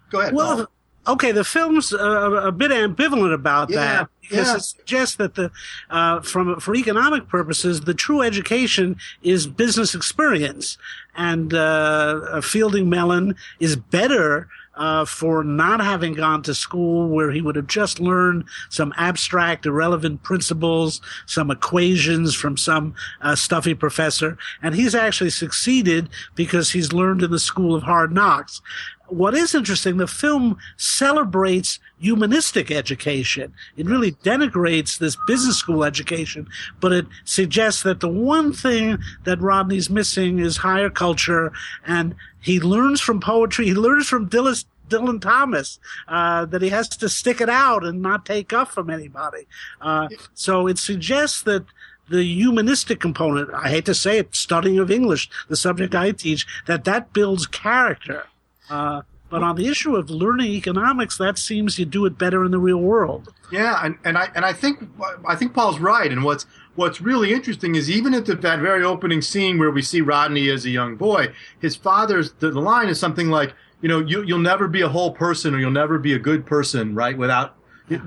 Go 0.09 0.21
ahead. 0.21 0.33
Well, 0.33 0.67
okay, 1.07 1.31
the 1.31 1.43
film's 1.43 1.93
uh, 1.93 2.41
a 2.43 2.51
bit 2.51 2.71
ambivalent 2.71 3.33
about 3.33 3.69
yeah, 3.69 3.75
that 3.75 4.09
because 4.21 4.47
yeah. 4.47 4.55
it 4.55 4.63
suggests 4.63 5.15
that 5.15 5.35
the 5.35 5.51
uh, 5.89 6.21
from 6.21 6.59
for 6.59 6.75
economic 6.75 7.27
purposes, 7.27 7.81
the 7.81 7.93
true 7.93 8.21
education 8.21 8.97
is 9.23 9.47
business 9.47 9.95
experience, 9.95 10.77
and 11.15 11.53
uh, 11.53 12.41
Fielding 12.41 12.89
Melon 12.89 13.35
is 13.59 13.75
better. 13.75 14.47
Uh, 14.77 15.05
for 15.05 15.41
not 15.41 15.79
having 15.79 16.11
gone 16.11 16.41
to 16.41 16.53
school 16.53 17.07
where 17.07 17.31
he 17.31 17.39
would 17.39 17.55
have 17.55 17.65
just 17.65 18.01
learned 18.01 18.43
some 18.69 18.93
abstract, 18.97 19.65
irrelevant 19.65 20.21
principles, 20.21 20.99
some 21.25 21.49
equations 21.49 22.35
from 22.35 22.57
some 22.57 22.93
uh, 23.21 23.33
stuffy 23.33 23.73
professor. 23.73 24.37
And 24.61 24.75
he's 24.75 24.93
actually 24.93 25.29
succeeded 25.29 26.09
because 26.35 26.71
he's 26.71 26.91
learned 26.91 27.23
in 27.23 27.31
the 27.31 27.39
school 27.39 27.73
of 27.73 27.83
hard 27.83 28.11
knocks 28.11 28.61
what 29.07 29.33
is 29.33 29.55
interesting, 29.55 29.97
the 29.97 30.07
film 30.07 30.57
celebrates 30.77 31.79
humanistic 31.99 32.71
education. 32.71 33.53
It 33.77 33.85
really 33.85 34.11
denigrates 34.11 34.97
this 34.97 35.17
business 35.27 35.57
school 35.57 35.83
education, 35.83 36.47
but 36.79 36.91
it 36.91 37.05
suggests 37.23 37.83
that 37.83 37.99
the 37.99 38.09
one 38.09 38.53
thing 38.53 38.97
that 39.23 39.41
Rodney's 39.41 39.89
missing 39.89 40.39
is 40.39 40.57
higher 40.57 40.89
culture, 40.89 41.51
and 41.85 42.15
he 42.41 42.59
learns 42.59 43.01
from 43.01 43.19
poetry. 43.19 43.65
He 43.65 43.73
learns 43.73 44.07
from 44.07 44.29
Dylan, 44.29 44.65
Dylan 44.89 45.21
Thomas 45.21 45.79
uh, 46.07 46.45
that 46.45 46.61
he 46.61 46.69
has 46.69 46.89
to 46.89 47.09
stick 47.09 47.41
it 47.41 47.49
out 47.49 47.83
and 47.83 48.01
not 48.01 48.25
take 48.25 48.53
up 48.53 48.69
from 48.69 48.89
anybody. 48.89 49.47
Uh, 49.81 50.09
so 50.33 50.67
it 50.67 50.77
suggests 50.77 51.41
that 51.43 51.65
the 52.09 52.23
humanistic 52.23 52.99
component, 52.99 53.51
I 53.53 53.69
hate 53.69 53.85
to 53.85 53.95
say 53.95 54.19
it, 54.19 54.35
studying 54.35 54.77
of 54.77 54.91
English, 54.91 55.29
the 55.47 55.55
subject 55.55 55.95
I 55.95 56.11
teach, 56.11 56.45
that 56.67 56.83
that 56.83 57.13
builds 57.13 57.47
character. 57.47 58.25
Uh, 58.69 59.01
but 59.29 59.41
on 59.41 59.55
the 59.55 59.67
issue 59.67 59.95
of 59.95 60.09
learning 60.09 60.51
economics, 60.51 61.17
that 61.17 61.37
seems 61.37 61.79
you 61.79 61.85
do 61.85 62.05
it 62.05 62.17
better 62.17 62.45
in 62.45 62.51
the 62.51 62.59
real 62.59 62.77
world. 62.77 63.33
Yeah, 63.51 63.79
and, 63.83 63.97
and 64.03 64.17
I 64.17 64.29
and 64.35 64.45
I 64.45 64.53
think 64.53 64.87
I 65.27 65.35
think 65.35 65.53
Paul's 65.53 65.79
right. 65.79 66.11
And 66.11 66.23
what's 66.23 66.45
what's 66.75 67.01
really 67.01 67.33
interesting 67.33 67.75
is 67.75 67.89
even 67.89 68.13
at 68.13 68.25
the, 68.25 68.35
that 68.35 68.59
very 68.59 68.83
opening 68.83 69.21
scene 69.21 69.57
where 69.57 69.71
we 69.71 69.81
see 69.81 70.01
Rodney 70.01 70.49
as 70.49 70.65
a 70.65 70.69
young 70.69 70.95
boy, 70.95 71.33
his 71.59 71.75
father's 71.75 72.33
the, 72.33 72.51
the 72.51 72.61
line 72.61 72.87
is 72.87 72.99
something 72.99 73.29
like, 73.29 73.53
you 73.81 73.89
know, 73.89 73.99
you, 73.99 74.23
you'll 74.23 74.39
never 74.39 74.67
be 74.67 74.81
a 74.81 74.89
whole 74.89 75.11
person 75.11 75.55
or 75.55 75.59
you'll 75.59 75.71
never 75.71 75.97
be 75.97 76.13
a 76.13 76.19
good 76.19 76.45
person, 76.45 76.93
right? 76.93 77.17
Without 77.17 77.55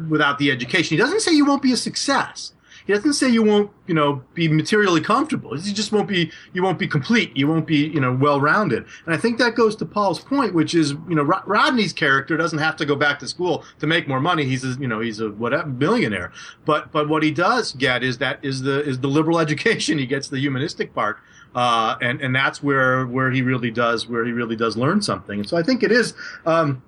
without 0.08 0.38
the 0.38 0.50
education. 0.50 0.96
He 0.96 1.02
doesn't 1.02 1.20
say 1.20 1.32
you 1.32 1.44
won't 1.44 1.62
be 1.62 1.72
a 1.72 1.76
success. 1.76 2.52
He 2.88 2.94
doesn't 2.94 3.12
say 3.12 3.28
you 3.28 3.42
won't, 3.42 3.70
you 3.86 3.92
know, 3.92 4.22
be 4.32 4.48
materially 4.48 5.02
comfortable. 5.02 5.54
He 5.54 5.74
just 5.74 5.92
won't 5.92 6.08
be, 6.08 6.32
you 6.54 6.62
won't 6.62 6.78
be 6.78 6.88
complete. 6.88 7.36
You 7.36 7.46
won't 7.46 7.66
be, 7.66 7.86
you 7.86 8.00
know, 8.00 8.14
well-rounded. 8.14 8.86
And 9.04 9.14
I 9.14 9.18
think 9.18 9.36
that 9.40 9.54
goes 9.54 9.76
to 9.76 9.84
Paul's 9.84 10.20
point, 10.20 10.54
which 10.54 10.74
is, 10.74 10.92
you 11.06 11.14
know, 11.14 11.22
Rodney's 11.22 11.92
character 11.92 12.38
doesn't 12.38 12.60
have 12.60 12.76
to 12.76 12.86
go 12.86 12.96
back 12.96 13.18
to 13.18 13.28
school 13.28 13.62
to 13.80 13.86
make 13.86 14.08
more 14.08 14.20
money. 14.20 14.46
He's, 14.46 14.64
a, 14.64 14.68
you 14.80 14.88
know, 14.88 15.00
he's 15.00 15.20
a 15.20 15.28
whatever 15.28 15.68
billionaire. 15.68 16.32
But, 16.64 16.90
but 16.90 17.10
what 17.10 17.22
he 17.22 17.30
does 17.30 17.72
get 17.72 18.02
is 18.02 18.16
that 18.18 18.42
is 18.42 18.62
the 18.62 18.82
is 18.88 19.00
the 19.00 19.08
liberal 19.08 19.38
education. 19.46 19.98
He 19.98 20.06
gets 20.06 20.28
the 20.28 20.38
humanistic 20.38 20.94
part. 20.94 21.18
Uh, 21.54 21.96
and 22.00 22.22
and 22.22 22.34
that's 22.34 22.62
where 22.62 23.06
where 23.06 23.30
he 23.30 23.42
really 23.42 23.70
does 23.70 24.06
where 24.06 24.24
he 24.24 24.32
really 24.32 24.56
does 24.56 24.78
learn 24.78 25.02
something. 25.02 25.40
And 25.40 25.48
so 25.48 25.58
I 25.58 25.62
think 25.62 25.82
it 25.82 25.92
is 25.92 26.14
um, 26.46 26.82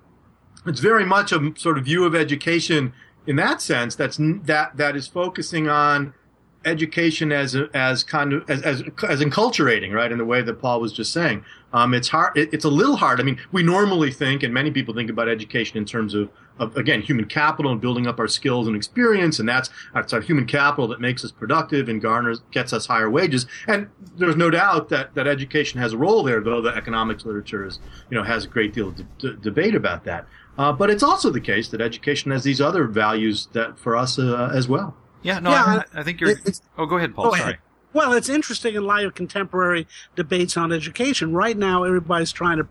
it's 0.65 0.79
very 0.79 1.05
much 1.05 1.31
a 1.31 1.53
sort 1.57 1.77
of 1.77 1.85
view 1.85 2.05
of 2.05 2.15
education 2.15 2.93
in 3.27 3.35
that 3.37 3.61
sense, 3.61 3.95
that's 3.95 4.17
that 4.19 4.77
that 4.77 4.95
is 4.95 5.07
focusing 5.07 5.67
on 5.67 6.13
education 6.63 7.31
as 7.31 7.55
as 7.73 8.03
kind 8.03 8.33
of 8.33 8.49
as, 8.49 8.61
as 8.61 8.83
as 9.07 9.21
enculturating, 9.21 9.93
right? 9.93 10.11
In 10.11 10.17
the 10.17 10.25
way 10.25 10.41
that 10.41 10.61
Paul 10.61 10.79
was 10.79 10.93
just 10.93 11.11
saying, 11.11 11.43
um, 11.73 11.93
it's 11.93 12.09
hard. 12.09 12.37
It, 12.37 12.53
it's 12.53 12.65
a 12.65 12.69
little 12.69 12.97
hard. 12.97 13.19
I 13.19 13.23
mean, 13.23 13.39
we 13.51 13.63
normally 13.63 14.11
think, 14.11 14.43
and 14.43 14.53
many 14.53 14.71
people 14.71 14.93
think 14.93 15.09
about 15.09 15.29
education 15.29 15.77
in 15.77 15.85
terms 15.85 16.13
of, 16.13 16.29
of 16.59 16.75
again 16.77 17.01
human 17.01 17.25
capital 17.25 17.71
and 17.71 17.81
building 17.81 18.07
up 18.07 18.19
our 18.19 18.27
skills 18.27 18.67
and 18.67 18.75
experience, 18.75 19.39
and 19.39 19.47
that's 19.47 19.69
that's 19.93 20.13
our 20.13 20.21
human 20.21 20.45
capital 20.45 20.87
that 20.89 20.99
makes 20.99 21.23
us 21.23 21.31
productive 21.31 21.89
and 21.89 22.01
garners 22.01 22.41
gets 22.51 22.73
us 22.73 22.85
higher 22.85 23.09
wages. 23.09 23.45
And 23.67 23.89
there's 24.17 24.35
no 24.35 24.49
doubt 24.49 24.89
that 24.89 25.15
that 25.15 25.27
education 25.27 25.79
has 25.79 25.93
a 25.93 25.97
role 25.97 26.23
there, 26.23 26.41
though 26.41 26.61
the 26.61 26.75
economics 26.75 27.25
literature 27.25 27.65
is 27.65 27.79
you 28.09 28.17
know 28.17 28.23
has 28.23 28.45
a 28.45 28.47
great 28.47 28.73
deal 28.73 28.89
of 28.89 28.95
de- 28.95 29.03
de- 29.19 29.33
debate 29.37 29.75
about 29.75 30.03
that. 30.05 30.25
Uh, 30.57 30.71
but 30.71 30.89
it's 30.89 31.03
also 31.03 31.29
the 31.29 31.41
case 31.41 31.69
that 31.69 31.81
education 31.81 32.31
has 32.31 32.43
these 32.43 32.61
other 32.61 32.85
values 32.85 33.47
that 33.53 33.79
for 33.79 33.95
us 33.95 34.19
uh, 34.19 34.51
as 34.53 34.67
well. 34.67 34.95
Yeah, 35.23 35.39
no, 35.39 35.51
yeah, 35.51 35.83
I, 35.93 35.99
I, 35.99 36.03
think 36.03 36.19
you're. 36.19 36.35
oh, 36.77 36.85
go 36.85 36.97
ahead, 36.97 37.15
Paul. 37.15 37.25
Go 37.25 37.35
Sorry. 37.35 37.41
Ahead. 37.41 37.59
Well, 37.93 38.13
it's 38.13 38.29
interesting 38.29 38.75
in 38.75 38.85
light 38.85 39.05
of 39.05 39.15
contemporary 39.15 39.87
debates 40.15 40.55
on 40.57 40.71
education. 40.71 41.33
Right 41.33 41.57
now, 41.57 41.83
everybody's 41.83 42.31
trying 42.31 42.57
to 42.57 42.67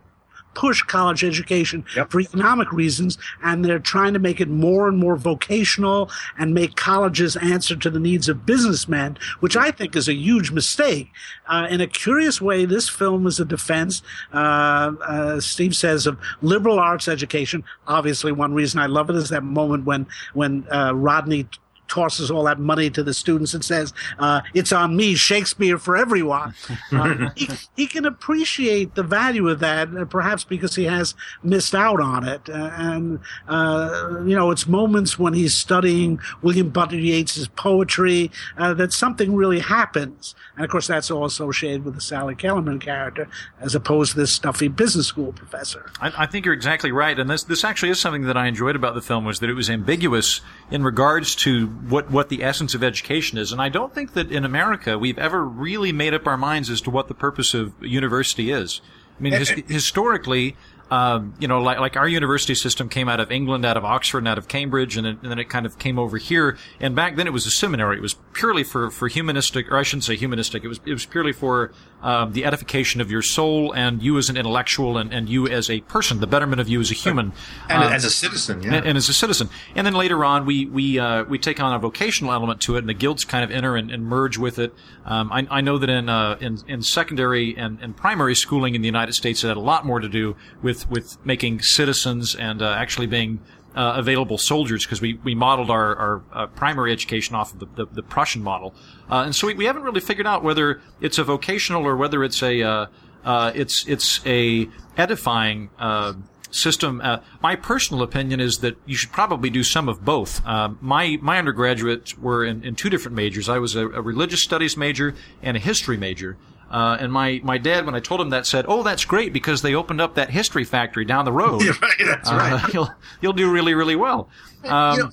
push 0.53 0.81
college 0.81 1.23
education 1.23 1.83
Yep. 1.95 2.11
for 2.11 2.19
economic 2.19 2.71
reasons, 2.71 3.17
and 3.43 3.63
they're 3.63 3.79
trying 3.79 4.13
to 4.13 4.19
make 4.19 4.39
it 4.41 4.49
more 4.49 4.87
and 4.87 4.97
more 4.97 5.15
vocational 5.15 6.09
and 6.37 6.53
make 6.53 6.75
colleges 6.75 7.35
answer 7.37 7.75
to 7.75 7.89
the 7.89 7.99
needs 7.99 8.27
of 8.29 8.45
businessmen, 8.45 9.17
which 9.39 9.55
I 9.55 9.71
think 9.71 9.95
is 9.95 10.07
a 10.07 10.13
huge 10.13 10.51
mistake. 10.51 11.09
Uh, 11.47 11.67
in 11.69 11.81
a 11.81 11.87
curious 11.87 12.41
way, 12.41 12.65
this 12.65 12.89
film 12.89 13.27
is 13.27 13.39
a 13.39 13.45
defense, 13.45 14.01
uh, 14.33 14.91
uh, 15.07 15.39
Steve 15.39 15.75
says, 15.75 16.07
of 16.07 16.17
liberal 16.41 16.79
arts 16.79 17.07
education. 17.07 17.63
Obviously, 17.87 18.31
one 18.31 18.53
reason 18.53 18.79
I 18.79 18.85
love 18.87 19.09
it 19.09 19.15
is 19.15 19.29
that 19.29 19.43
moment 19.43 19.85
when 19.85 20.07
when 20.33 20.65
uh, 20.71 20.93
Rodney 20.93 21.47
tosses 21.91 22.31
all 22.31 22.43
that 22.45 22.57
money 22.57 22.89
to 22.89 23.03
the 23.03 23.13
students 23.13 23.53
and 23.53 23.63
says, 23.63 23.93
uh, 24.17 24.41
"It's 24.53 24.71
on 24.71 24.95
me, 24.95 25.13
Shakespeare 25.15 25.77
for 25.77 25.95
everyone." 25.95 26.55
Uh, 26.91 27.29
he, 27.35 27.47
he 27.77 27.87
can 27.87 28.05
appreciate 28.05 28.95
the 28.95 29.03
value 29.03 29.47
of 29.47 29.59
that, 29.59 29.87
uh, 29.95 30.03
perhaps 30.05 30.43
because 30.43 30.75
he 30.75 30.83
has 30.85 31.15
missed 31.41 31.73
out 31.73 32.01
on 32.01 32.27
it. 32.27 32.49
Uh, 32.49 32.69
and 32.73 33.19
uh, 33.47 34.21
you 34.25 34.35
know, 34.35 34.51
it's 34.51 34.67
moments 34.67 35.17
when 35.17 35.33
he's 35.33 35.55
studying 35.55 36.19
William 36.41 36.69
Butler 36.69 36.97
Yeats's 36.97 37.47
poetry 37.47 38.29
uh, 38.57 38.73
that 38.73 38.91
something 38.91 39.35
really 39.35 39.59
happens. 39.59 40.35
And 40.55 40.65
of 40.65 40.71
course, 40.71 40.87
that's 40.87 41.09
all 41.09 41.25
associated 41.25 41.85
with 41.85 41.95
the 41.95 42.01
Sally 42.01 42.35
Kellerman 42.35 42.79
character, 42.79 43.27
as 43.59 43.73
opposed 43.73 44.11
to 44.13 44.17
this 44.17 44.31
stuffy 44.31 44.67
business 44.67 45.07
school 45.07 45.31
professor. 45.31 45.91
I, 46.01 46.11
I 46.17 46.25
think 46.25 46.45
you're 46.45 46.53
exactly 46.53 46.91
right, 46.91 47.17
and 47.17 47.29
this 47.29 47.43
this 47.43 47.63
actually 47.63 47.89
is 47.89 47.99
something 47.99 48.23
that 48.23 48.37
I 48.37 48.47
enjoyed 48.47 48.75
about 48.75 48.95
the 48.95 49.01
film 49.01 49.23
was 49.25 49.39
that 49.39 49.49
it 49.49 49.53
was 49.53 49.69
ambiguous 49.69 50.41
in 50.69 50.83
regards 50.83 51.35
to 51.35 51.67
what 51.89 52.11
what 52.11 52.29
the 52.29 52.43
essence 52.43 52.73
of 52.73 52.83
education 52.83 53.37
is, 53.37 53.51
and 53.51 53.61
I 53.61 53.69
don't 53.69 53.93
think 53.93 54.13
that 54.13 54.31
in 54.31 54.45
America 54.45 54.97
we've 54.97 55.17
ever 55.17 55.43
really 55.45 55.91
made 55.91 56.13
up 56.13 56.27
our 56.27 56.37
minds 56.37 56.69
as 56.69 56.81
to 56.81 56.89
what 56.89 57.07
the 57.07 57.13
purpose 57.13 57.53
of 57.53 57.73
university 57.81 58.51
is. 58.51 58.81
I 59.19 59.23
mean, 59.23 59.33
his, 59.33 59.49
historically. 59.67 60.55
Um, 60.89 61.35
you 61.39 61.47
know, 61.47 61.61
like, 61.61 61.79
like 61.79 61.95
our 61.95 62.07
university 62.07 62.53
system 62.53 62.89
came 62.89 63.07
out 63.07 63.21
of 63.21 63.31
England, 63.31 63.65
out 63.65 63.77
of 63.77 63.85
Oxford, 63.85 64.17
and 64.17 64.27
out 64.27 64.37
of 64.37 64.49
Cambridge, 64.49 64.97
and, 64.97 65.07
it, 65.07 65.19
and 65.21 65.31
then 65.31 65.39
it 65.39 65.45
kind 65.45 65.65
of 65.65 65.79
came 65.79 65.97
over 65.97 66.17
here. 66.17 66.57
And 66.81 66.97
back 66.97 67.15
then, 67.15 67.27
it 67.27 67.29
was 67.29 67.45
a 67.45 67.49
seminary. 67.49 67.95
It 67.95 68.01
was 68.01 68.15
purely 68.33 68.65
for, 68.65 68.91
for 68.91 69.07
humanistic, 69.07 69.71
or 69.71 69.77
I 69.77 69.83
shouldn't 69.83 70.03
say 70.03 70.17
humanistic. 70.17 70.65
It 70.65 70.67
was 70.67 70.81
it 70.85 70.91
was 70.91 71.05
purely 71.05 71.31
for 71.31 71.71
um, 72.01 72.33
the 72.33 72.45
edification 72.45 73.01
of 73.01 73.11
your 73.11 73.21
soul 73.21 73.71
and 73.73 74.01
you 74.01 74.17
as 74.17 74.29
an 74.29 74.37
intellectual 74.37 74.97
and, 74.97 75.13
and 75.13 75.29
you 75.29 75.47
as 75.47 75.69
a 75.69 75.81
person, 75.81 76.19
the 76.19 76.27
betterment 76.27 76.59
of 76.59 76.67
you 76.67 76.79
as 76.79 76.91
a 76.91 76.93
human, 76.93 77.33
And 77.69 77.83
Uh, 77.83 77.89
as 77.89 78.05
a 78.05 78.09
citizen, 78.09 78.63
yeah. 78.63 78.75
and, 78.75 78.85
and 78.85 78.97
as 78.97 79.09
a 79.09 79.13
citizen. 79.13 79.49
And 79.75 79.85
then 79.85 79.93
later 79.93 80.25
on, 80.25 80.45
we 80.45 80.65
we 80.65 80.99
uh, 80.99 81.23
we 81.25 81.37
take 81.37 81.59
on 81.59 81.73
a 81.73 81.79
vocational 81.79 82.33
element 82.33 82.61
to 82.61 82.75
it, 82.75 82.79
and 82.79 82.89
the 82.89 82.93
guilds 82.93 83.23
kind 83.25 83.43
of 83.43 83.51
enter 83.51 83.75
and, 83.75 83.91
and 83.91 84.05
merge 84.05 84.37
with 84.37 84.59
it. 84.59 84.73
Um, 85.05 85.31
I, 85.31 85.47
I 85.49 85.61
know 85.61 85.77
that 85.77 85.89
in 85.89 86.09
uh, 86.09 86.37
in, 86.39 86.57
in 86.67 86.81
secondary 86.81 87.55
and, 87.57 87.79
and 87.81 87.95
primary 87.95 88.35
schooling 88.35 88.75
in 88.75 88.81
the 88.81 88.87
United 88.87 89.13
States, 89.13 89.43
it 89.43 89.47
had 89.47 89.57
a 89.57 89.61
lot 89.61 89.85
more 89.85 89.99
to 89.99 90.09
do 90.09 90.35
with 90.61 90.89
with 90.89 91.17
making 91.25 91.61
citizens 91.61 92.35
and 92.35 92.61
uh, 92.61 92.69
actually 92.71 93.07
being 93.07 93.39
uh, 93.75 93.93
available 93.95 94.37
soldiers 94.37 94.85
because 94.85 95.01
we, 95.01 95.13
we 95.23 95.35
modeled 95.35 95.69
our, 95.69 95.95
our 95.95 96.23
uh, 96.33 96.47
primary 96.47 96.91
education 96.91 97.35
off 97.35 97.53
of 97.53 97.59
the, 97.59 97.67
the, 97.75 97.85
the 97.93 98.03
Prussian 98.03 98.43
model. 98.43 98.75
Uh, 99.09 99.23
and 99.25 99.35
so 99.35 99.47
we, 99.47 99.53
we 99.53 99.65
haven't 99.65 99.83
really 99.83 100.01
figured 100.01 100.27
out 100.27 100.43
whether 100.43 100.81
it's 100.99 101.17
a 101.17 101.23
vocational 101.23 101.85
or 101.85 101.95
whether 101.95 102.23
it's 102.23 102.41
a 102.43 102.61
uh, 102.61 102.85
uh, 103.23 103.51
it's 103.53 103.85
it's 103.87 104.19
a 104.25 104.67
edifying 104.97 105.69
uh, 105.77 106.13
system. 106.49 107.01
My 107.41 107.55
personal 107.55 108.03
opinion 108.03 108.39
is 108.39 108.57
that 108.59 108.75
you 108.85 108.95
should 108.95 109.11
probably 109.11 109.49
do 109.49 109.63
some 109.63 109.87
of 109.87 110.03
both. 110.03 110.43
My 110.45 111.17
my 111.21 111.37
undergraduates 111.37 112.17
were 112.17 112.43
in, 112.43 112.63
in 112.63 112.75
two 112.75 112.89
different 112.89 113.15
majors. 113.15 113.47
I 113.47 113.59
was 113.59 113.75
a, 113.75 113.87
a 113.87 114.01
religious 114.01 114.43
studies 114.43 114.75
major 114.75 115.13
and 115.41 115.55
a 115.55 115.59
history 115.59 115.97
major. 115.97 116.37
Uh, 116.71 116.97
and 116.99 117.11
my, 117.11 117.41
my 117.43 117.57
dad, 117.57 117.85
when 117.85 117.93
I 117.95 117.99
told 117.99 118.21
him 118.21 118.29
that, 118.29 118.45
said, 118.47 118.65
"Oh, 118.67 118.81
that's 118.81 119.03
great 119.05 119.33
because 119.33 119.61
they 119.61 119.75
opened 119.75 119.99
up 119.99 120.15
that 120.15 120.29
history 120.29 120.63
factory 120.63 121.03
down 121.05 121.25
the 121.25 121.31
road. 121.33 121.61
Yeah, 121.65 121.73
right, 121.81 121.91
that's 121.99 122.29
Uh, 122.31 122.35
right. 122.35 122.73
you'll 122.73 122.89
you'll 123.21 123.33
do 123.33 123.51
really 123.51 123.73
really 123.73 123.95
well." 123.97 124.29
Um, 124.63 124.97
You 124.97 125.03
know, 125.03 125.09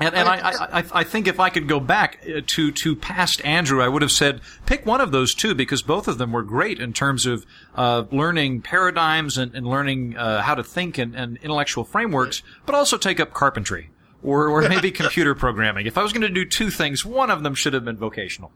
and, 0.00 0.14
and 0.16 0.28
I, 0.28 0.50
I, 0.50 0.78
I, 0.80 0.84
I 0.92 1.04
think 1.04 1.28
if 1.28 1.38
I 1.38 1.50
could 1.50 1.68
go 1.68 1.78
back 1.78 2.18
uh, 2.26 2.40
to, 2.44 2.72
to 2.72 2.96
past 2.96 3.40
Andrew, 3.44 3.80
I 3.80 3.86
would 3.86 4.02
have 4.02 4.10
said 4.10 4.40
pick 4.66 4.84
one 4.84 5.00
of 5.00 5.12
those 5.12 5.34
two 5.34 5.54
because 5.54 5.82
both 5.82 6.08
of 6.08 6.18
them 6.18 6.32
were 6.32 6.42
great 6.42 6.80
in 6.80 6.92
terms 6.92 7.26
of 7.26 7.46
uh, 7.76 8.02
learning 8.10 8.62
paradigms 8.62 9.38
and, 9.38 9.54
and 9.54 9.64
learning 9.66 10.16
uh, 10.16 10.42
how 10.42 10.56
to 10.56 10.64
think 10.64 10.98
and, 10.98 11.14
and 11.14 11.36
intellectual 11.42 11.84
frameworks, 11.84 12.42
but 12.66 12.74
also 12.74 12.96
take 12.98 13.20
up 13.20 13.32
carpentry 13.32 13.90
or, 14.20 14.48
or 14.48 14.62
maybe 14.68 14.90
computer 14.90 15.32
programming. 15.32 15.86
If 15.86 15.96
I 15.96 16.02
was 16.02 16.12
going 16.12 16.22
to 16.22 16.28
do 16.28 16.44
two 16.44 16.70
things, 16.70 17.04
one 17.04 17.30
of 17.30 17.44
them 17.44 17.54
should 17.54 17.72
have 17.72 17.84
been 17.84 17.96
vocational. 17.96 18.50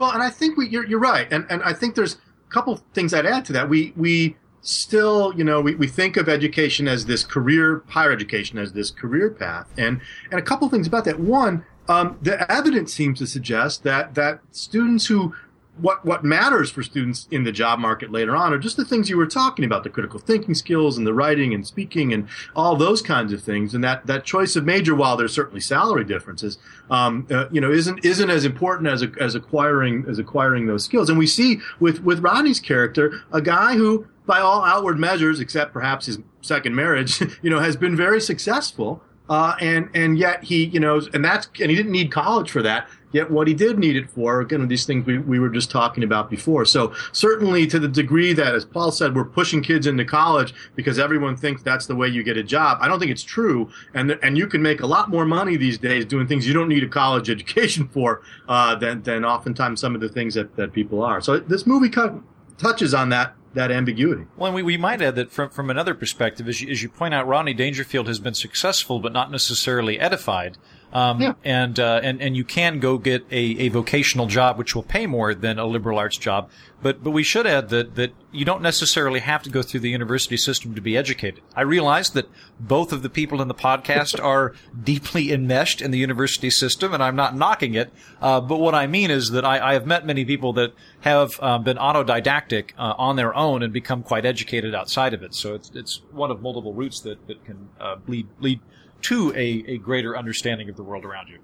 Well, 0.00 0.12
and 0.12 0.22
I 0.22 0.30
think 0.30 0.56
we, 0.56 0.66
you're, 0.66 0.86
you're 0.86 0.98
right, 0.98 1.30
and 1.30 1.46
and 1.50 1.62
I 1.62 1.74
think 1.74 1.94
there's 1.94 2.14
a 2.14 2.52
couple 2.52 2.80
things 2.94 3.12
I'd 3.12 3.26
add 3.26 3.44
to 3.44 3.52
that. 3.52 3.68
We 3.68 3.92
we 3.96 4.36
still, 4.62 5.34
you 5.36 5.44
know, 5.44 5.60
we, 5.60 5.74
we 5.74 5.86
think 5.86 6.16
of 6.16 6.26
education 6.26 6.88
as 6.88 7.04
this 7.04 7.22
career, 7.22 7.82
higher 7.88 8.10
education 8.10 8.58
as 8.58 8.72
this 8.72 8.90
career 8.90 9.30
path, 9.30 9.70
and 9.76 10.00
and 10.30 10.40
a 10.40 10.42
couple 10.42 10.68
things 10.70 10.86
about 10.86 11.04
that. 11.04 11.20
One, 11.20 11.66
um, 11.86 12.18
the 12.22 12.50
evidence 12.50 12.94
seems 12.94 13.18
to 13.18 13.26
suggest 13.26 13.82
that 13.84 14.14
that 14.14 14.40
students 14.52 15.06
who 15.06 15.34
what 15.80 16.04
what 16.04 16.24
matters 16.24 16.70
for 16.70 16.82
students 16.82 17.26
in 17.30 17.44
the 17.44 17.52
job 17.52 17.78
market 17.78 18.10
later 18.10 18.36
on 18.36 18.52
are 18.52 18.58
just 18.58 18.76
the 18.76 18.84
things 18.84 19.08
you 19.08 19.16
were 19.16 19.26
talking 19.26 19.64
about 19.64 19.84
the 19.84 19.90
critical 19.90 20.18
thinking 20.18 20.54
skills 20.54 20.98
and 20.98 21.06
the 21.06 21.14
writing 21.14 21.54
and 21.54 21.66
speaking 21.66 22.12
and 22.12 22.28
all 22.54 22.76
those 22.76 23.02
kinds 23.02 23.32
of 23.32 23.42
things. 23.42 23.74
And 23.74 23.82
that 23.84 24.06
that 24.06 24.24
choice 24.24 24.56
of 24.56 24.64
major 24.64 24.94
while 24.94 25.16
there's 25.16 25.34
certainly 25.34 25.60
salary 25.60 26.04
differences 26.04 26.58
um, 26.90 27.26
uh, 27.30 27.46
you 27.50 27.60
know 27.60 27.70
isn't 27.70 28.04
isn't 28.04 28.30
as 28.30 28.44
important 28.44 28.88
as 28.88 29.02
a, 29.02 29.10
as 29.20 29.34
acquiring 29.34 30.04
as 30.08 30.18
acquiring 30.18 30.66
those 30.66 30.84
skills. 30.84 31.08
And 31.08 31.18
we 31.18 31.26
see 31.26 31.60
with 31.78 32.02
with 32.02 32.20
Rodney's 32.20 32.60
character 32.60 33.20
a 33.32 33.40
guy 33.40 33.74
who 33.74 34.06
by 34.26 34.40
all 34.40 34.64
outward 34.64 34.98
measures 34.98 35.40
except 35.40 35.72
perhaps 35.72 36.06
his 36.06 36.18
second 36.40 36.74
marriage 36.74 37.20
you 37.42 37.50
know 37.50 37.60
has 37.60 37.76
been 37.76 37.96
very 37.96 38.20
successful 38.20 39.02
uh, 39.28 39.54
and 39.60 39.88
and 39.94 40.18
yet 40.18 40.42
he 40.44 40.66
you 40.66 40.80
know 40.80 41.00
and 41.14 41.24
that's 41.24 41.48
and 41.60 41.70
he 41.70 41.76
didn't 41.76 41.92
need 41.92 42.10
college 42.12 42.50
for 42.50 42.62
that 42.62 42.88
Yet 43.12 43.30
what 43.30 43.48
he 43.48 43.54
did 43.54 43.78
need 43.78 43.96
it 43.96 44.10
for, 44.10 44.40
again, 44.40 44.66
these 44.68 44.86
things 44.86 45.06
we, 45.06 45.18
we 45.18 45.38
were 45.38 45.48
just 45.48 45.70
talking 45.70 46.04
about 46.04 46.30
before. 46.30 46.64
So 46.64 46.94
certainly 47.12 47.66
to 47.66 47.78
the 47.78 47.88
degree 47.88 48.32
that, 48.34 48.54
as 48.54 48.64
Paul 48.64 48.92
said, 48.92 49.14
we're 49.14 49.24
pushing 49.24 49.62
kids 49.62 49.86
into 49.86 50.04
college 50.04 50.54
because 50.76 50.98
everyone 50.98 51.36
thinks 51.36 51.62
that's 51.62 51.86
the 51.86 51.96
way 51.96 52.08
you 52.08 52.22
get 52.22 52.36
a 52.36 52.42
job. 52.42 52.78
I 52.80 52.88
don't 52.88 52.98
think 52.98 53.10
it's 53.10 53.24
true. 53.24 53.70
And, 53.94 54.18
and 54.22 54.38
you 54.38 54.46
can 54.46 54.62
make 54.62 54.80
a 54.80 54.86
lot 54.86 55.10
more 55.10 55.24
money 55.24 55.56
these 55.56 55.78
days 55.78 56.04
doing 56.04 56.26
things 56.26 56.46
you 56.46 56.54
don't 56.54 56.68
need 56.68 56.84
a 56.84 56.88
college 56.88 57.28
education 57.40 57.88
for, 57.88 58.22
uh, 58.48 58.76
than, 58.76 59.02
than 59.02 59.24
oftentimes 59.24 59.80
some 59.80 59.94
of 59.94 60.00
the 60.00 60.08
things 60.08 60.34
that, 60.34 60.54
that 60.56 60.72
people 60.72 61.02
are. 61.02 61.20
So 61.20 61.38
this 61.38 61.66
movie 61.66 61.88
cut, 61.88 62.14
touches 62.58 62.94
on 62.94 63.08
that, 63.08 63.34
that 63.54 63.72
ambiguity. 63.72 64.26
Well, 64.36 64.52
we, 64.52 64.62
we 64.62 64.76
might 64.76 65.02
add 65.02 65.16
that 65.16 65.32
from, 65.32 65.50
from 65.50 65.70
another 65.70 65.94
perspective, 65.94 66.48
as 66.48 66.60
you, 66.60 66.70
as 66.70 66.82
you 66.82 66.88
point 66.88 67.14
out, 67.14 67.26
Ronnie 67.26 67.54
Dangerfield 67.54 68.06
has 68.06 68.20
been 68.20 68.34
successful, 68.34 69.00
but 69.00 69.12
not 69.12 69.30
necessarily 69.30 69.98
edified. 69.98 70.56
Um, 70.92 71.20
Yeah. 71.20 71.34
and, 71.44 71.78
uh, 71.78 72.00
and, 72.02 72.20
and 72.20 72.36
you 72.36 72.44
can 72.44 72.80
go 72.80 72.98
get 72.98 73.24
a, 73.30 73.36
a 73.36 73.68
vocational 73.68 74.26
job, 74.26 74.58
which 74.58 74.74
will 74.74 74.82
pay 74.82 75.06
more 75.06 75.34
than 75.34 75.58
a 75.58 75.64
liberal 75.66 75.98
arts 75.98 76.16
job. 76.16 76.50
But, 76.82 77.04
but 77.04 77.10
we 77.10 77.22
should 77.22 77.46
add 77.46 77.68
that, 77.68 77.94
that 77.96 78.12
you 78.32 78.44
don't 78.46 78.62
necessarily 78.62 79.20
have 79.20 79.42
to 79.42 79.50
go 79.50 79.60
through 79.62 79.80
the 79.80 79.90
university 79.90 80.36
system 80.38 80.74
to 80.74 80.80
be 80.80 80.96
educated. 80.96 81.42
I 81.54 81.60
realize 81.60 82.10
that 82.10 82.26
both 82.58 82.92
of 82.92 83.02
the 83.02 83.10
people 83.10 83.42
in 83.42 83.48
the 83.48 83.54
podcast 83.54 84.20
are 84.24 84.54
deeply 84.82 85.30
enmeshed 85.30 85.82
in 85.82 85.90
the 85.90 85.98
university 85.98 86.48
system, 86.50 86.94
and 86.94 87.02
I'm 87.02 87.16
not 87.16 87.36
knocking 87.36 87.74
it. 87.74 87.92
Uh, 88.20 88.40
but 88.40 88.58
what 88.58 88.74
I 88.74 88.86
mean 88.86 89.10
is 89.10 89.30
that 89.32 89.44
I, 89.44 89.70
I 89.70 89.72
have 89.74 89.86
met 89.86 90.06
many 90.06 90.24
people 90.24 90.54
that 90.54 90.72
have 91.00 91.38
um, 91.42 91.62
been 91.64 91.76
autodidactic 91.76 92.70
uh, 92.78 92.94
on 92.96 93.16
their 93.16 93.34
own 93.36 93.62
and 93.62 93.72
become 93.72 94.02
quite 94.02 94.24
educated 94.24 94.74
outside 94.74 95.12
of 95.14 95.22
it. 95.22 95.34
So 95.34 95.54
it's, 95.54 95.70
it's 95.74 96.00
one 96.10 96.30
of 96.30 96.40
multiple 96.40 96.72
routes 96.72 97.00
that, 97.00 97.26
that 97.26 97.44
can 97.44 97.68
uh, 97.78 97.96
lead, 98.06 98.26
lead 98.40 98.60
to 99.02 99.32
a, 99.32 99.64
a 99.66 99.78
greater 99.78 100.16
understanding 100.16 100.68
of 100.68 100.76
the 100.76 100.82
world 100.82 101.04
around 101.04 101.28
you. 101.28 101.38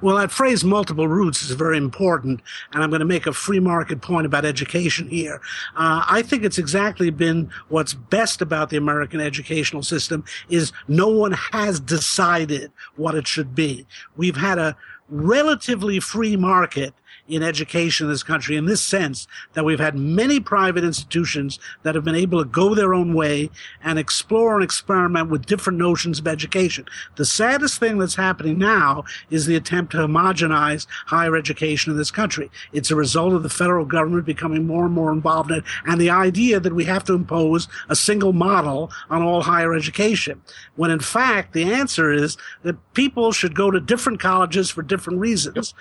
Well, 0.00 0.16
that 0.16 0.30
phrase 0.30 0.62
multiple 0.64 1.08
roots 1.08 1.42
is 1.42 1.50
very 1.52 1.78
important, 1.78 2.42
and 2.72 2.82
I'm 2.82 2.90
going 2.90 3.00
to 3.00 3.06
make 3.06 3.26
a 3.26 3.32
free 3.32 3.58
market 3.58 4.00
point 4.00 4.26
about 4.26 4.44
education 4.44 5.08
here. 5.08 5.40
Uh, 5.74 6.04
I 6.08 6.22
think 6.22 6.44
it's 6.44 6.58
exactly 6.58 7.10
been 7.10 7.50
what's 7.68 7.94
best 7.94 8.40
about 8.40 8.70
the 8.70 8.76
American 8.76 9.20
educational 9.20 9.82
system 9.82 10.24
is 10.48 10.72
no 10.86 11.08
one 11.08 11.32
has 11.32 11.80
decided 11.80 12.70
what 12.96 13.14
it 13.14 13.26
should 13.26 13.54
be. 13.54 13.86
We've 14.16 14.36
had 14.36 14.58
a 14.58 14.76
relatively 15.08 16.00
free 16.00 16.36
market 16.36 16.94
in 17.28 17.42
education 17.42 18.06
in 18.06 18.12
this 18.12 18.22
country 18.22 18.56
in 18.56 18.66
this 18.66 18.84
sense 18.84 19.26
that 19.54 19.64
we've 19.64 19.80
had 19.80 19.96
many 19.96 20.40
private 20.40 20.84
institutions 20.84 21.58
that 21.82 21.94
have 21.94 22.04
been 22.04 22.14
able 22.14 22.38
to 22.38 22.48
go 22.48 22.74
their 22.74 22.94
own 22.94 23.14
way 23.14 23.50
and 23.82 23.98
explore 23.98 24.54
and 24.54 24.64
experiment 24.64 25.30
with 25.30 25.46
different 25.46 25.78
notions 25.78 26.18
of 26.18 26.28
education. 26.28 26.84
The 27.16 27.24
saddest 27.24 27.80
thing 27.80 27.98
that's 27.98 28.16
happening 28.16 28.58
now 28.58 29.04
is 29.30 29.46
the 29.46 29.56
attempt 29.56 29.92
to 29.92 29.98
homogenize 29.98 30.86
higher 31.06 31.36
education 31.36 31.92
in 31.92 31.98
this 31.98 32.10
country. 32.10 32.50
It's 32.72 32.90
a 32.90 32.96
result 32.96 33.32
of 33.32 33.42
the 33.42 33.48
federal 33.48 33.86
government 33.86 34.26
becoming 34.26 34.66
more 34.66 34.84
and 34.84 34.94
more 34.94 35.12
involved 35.12 35.50
in 35.50 35.58
it 35.58 35.64
and 35.86 36.00
the 36.00 36.10
idea 36.10 36.60
that 36.60 36.74
we 36.74 36.84
have 36.84 37.04
to 37.04 37.14
impose 37.14 37.68
a 37.88 37.96
single 37.96 38.32
model 38.32 38.90
on 39.08 39.22
all 39.22 39.42
higher 39.42 39.74
education. 39.74 40.42
When 40.76 40.90
in 40.90 41.00
fact, 41.00 41.52
the 41.52 41.72
answer 41.72 42.12
is 42.12 42.36
that 42.62 42.76
people 42.94 43.32
should 43.32 43.54
go 43.54 43.70
to 43.70 43.80
different 43.80 44.20
colleges 44.20 44.70
for 44.70 44.82
different 44.82 45.20
reasons 45.20 45.74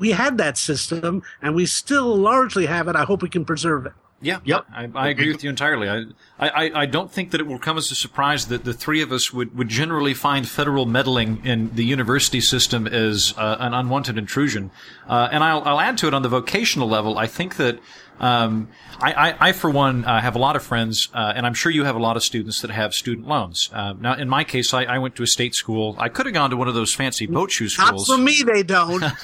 we 0.00 0.10
had 0.10 0.38
that 0.38 0.58
system 0.58 1.22
and 1.40 1.54
we 1.54 1.66
still 1.66 2.16
largely 2.16 2.66
have 2.66 2.88
it. 2.88 2.96
I 2.96 3.04
hope 3.04 3.22
we 3.22 3.28
can 3.28 3.44
preserve 3.44 3.86
it. 3.86 3.92
Yeah. 4.22 4.40
Yep. 4.44 4.66
I, 4.72 4.88
I 4.94 5.08
agree 5.08 5.32
with 5.32 5.42
you 5.42 5.48
entirely. 5.48 5.88
I, 5.88 6.04
I, 6.38 6.82
I 6.82 6.86
don't 6.86 7.10
think 7.10 7.30
that 7.30 7.40
it 7.40 7.46
will 7.46 7.58
come 7.58 7.78
as 7.78 7.90
a 7.90 7.94
surprise 7.94 8.48
that 8.48 8.64
the 8.64 8.74
three 8.74 9.00
of 9.00 9.12
us 9.12 9.32
would, 9.32 9.56
would 9.56 9.68
generally 9.68 10.12
find 10.12 10.46
federal 10.46 10.84
meddling 10.84 11.44
in 11.44 11.74
the 11.74 11.84
university 11.84 12.40
system 12.42 12.86
as 12.86 13.32
uh, 13.38 13.56
an 13.60 13.72
unwanted 13.72 14.18
intrusion. 14.18 14.70
Uh, 15.08 15.28
and 15.32 15.42
I'll, 15.42 15.62
I'll 15.64 15.80
add 15.80 15.96
to 15.98 16.06
it 16.06 16.12
on 16.12 16.20
the 16.20 16.28
vocational 16.28 16.86
level. 16.86 17.16
I 17.16 17.26
think 17.26 17.56
that 17.56 17.78
um, 18.20 18.68
I, 19.00 19.12
I, 19.12 19.48
I, 19.48 19.52
for 19.52 19.70
one, 19.70 20.04
uh, 20.04 20.20
have 20.20 20.36
a 20.36 20.38
lot 20.38 20.54
of 20.54 20.62
friends, 20.62 21.08
uh, 21.14 21.32
and 21.34 21.46
I'm 21.46 21.54
sure 21.54 21.72
you 21.72 21.84
have 21.84 21.96
a 21.96 22.00
lot 22.00 22.16
of 22.16 22.22
students 22.22 22.60
that 22.60 22.70
have 22.70 22.92
student 22.94 23.26
loans. 23.26 23.70
Uh, 23.72 23.94
now, 23.94 24.14
in 24.14 24.28
my 24.28 24.44
case, 24.44 24.74
I, 24.74 24.84
I, 24.84 24.98
went 24.98 25.16
to 25.16 25.22
a 25.22 25.26
state 25.26 25.54
school. 25.54 25.96
I 25.98 26.10
could 26.10 26.26
have 26.26 26.34
gone 26.34 26.50
to 26.50 26.56
one 26.56 26.68
of 26.68 26.74
those 26.74 26.94
fancy 26.94 27.26
boat 27.26 27.50
shoe 27.50 27.70
schools. 27.70 28.08
Not 28.08 28.16
for 28.16 28.22
me, 28.22 28.42
they 28.42 28.62
don't. 28.62 29.02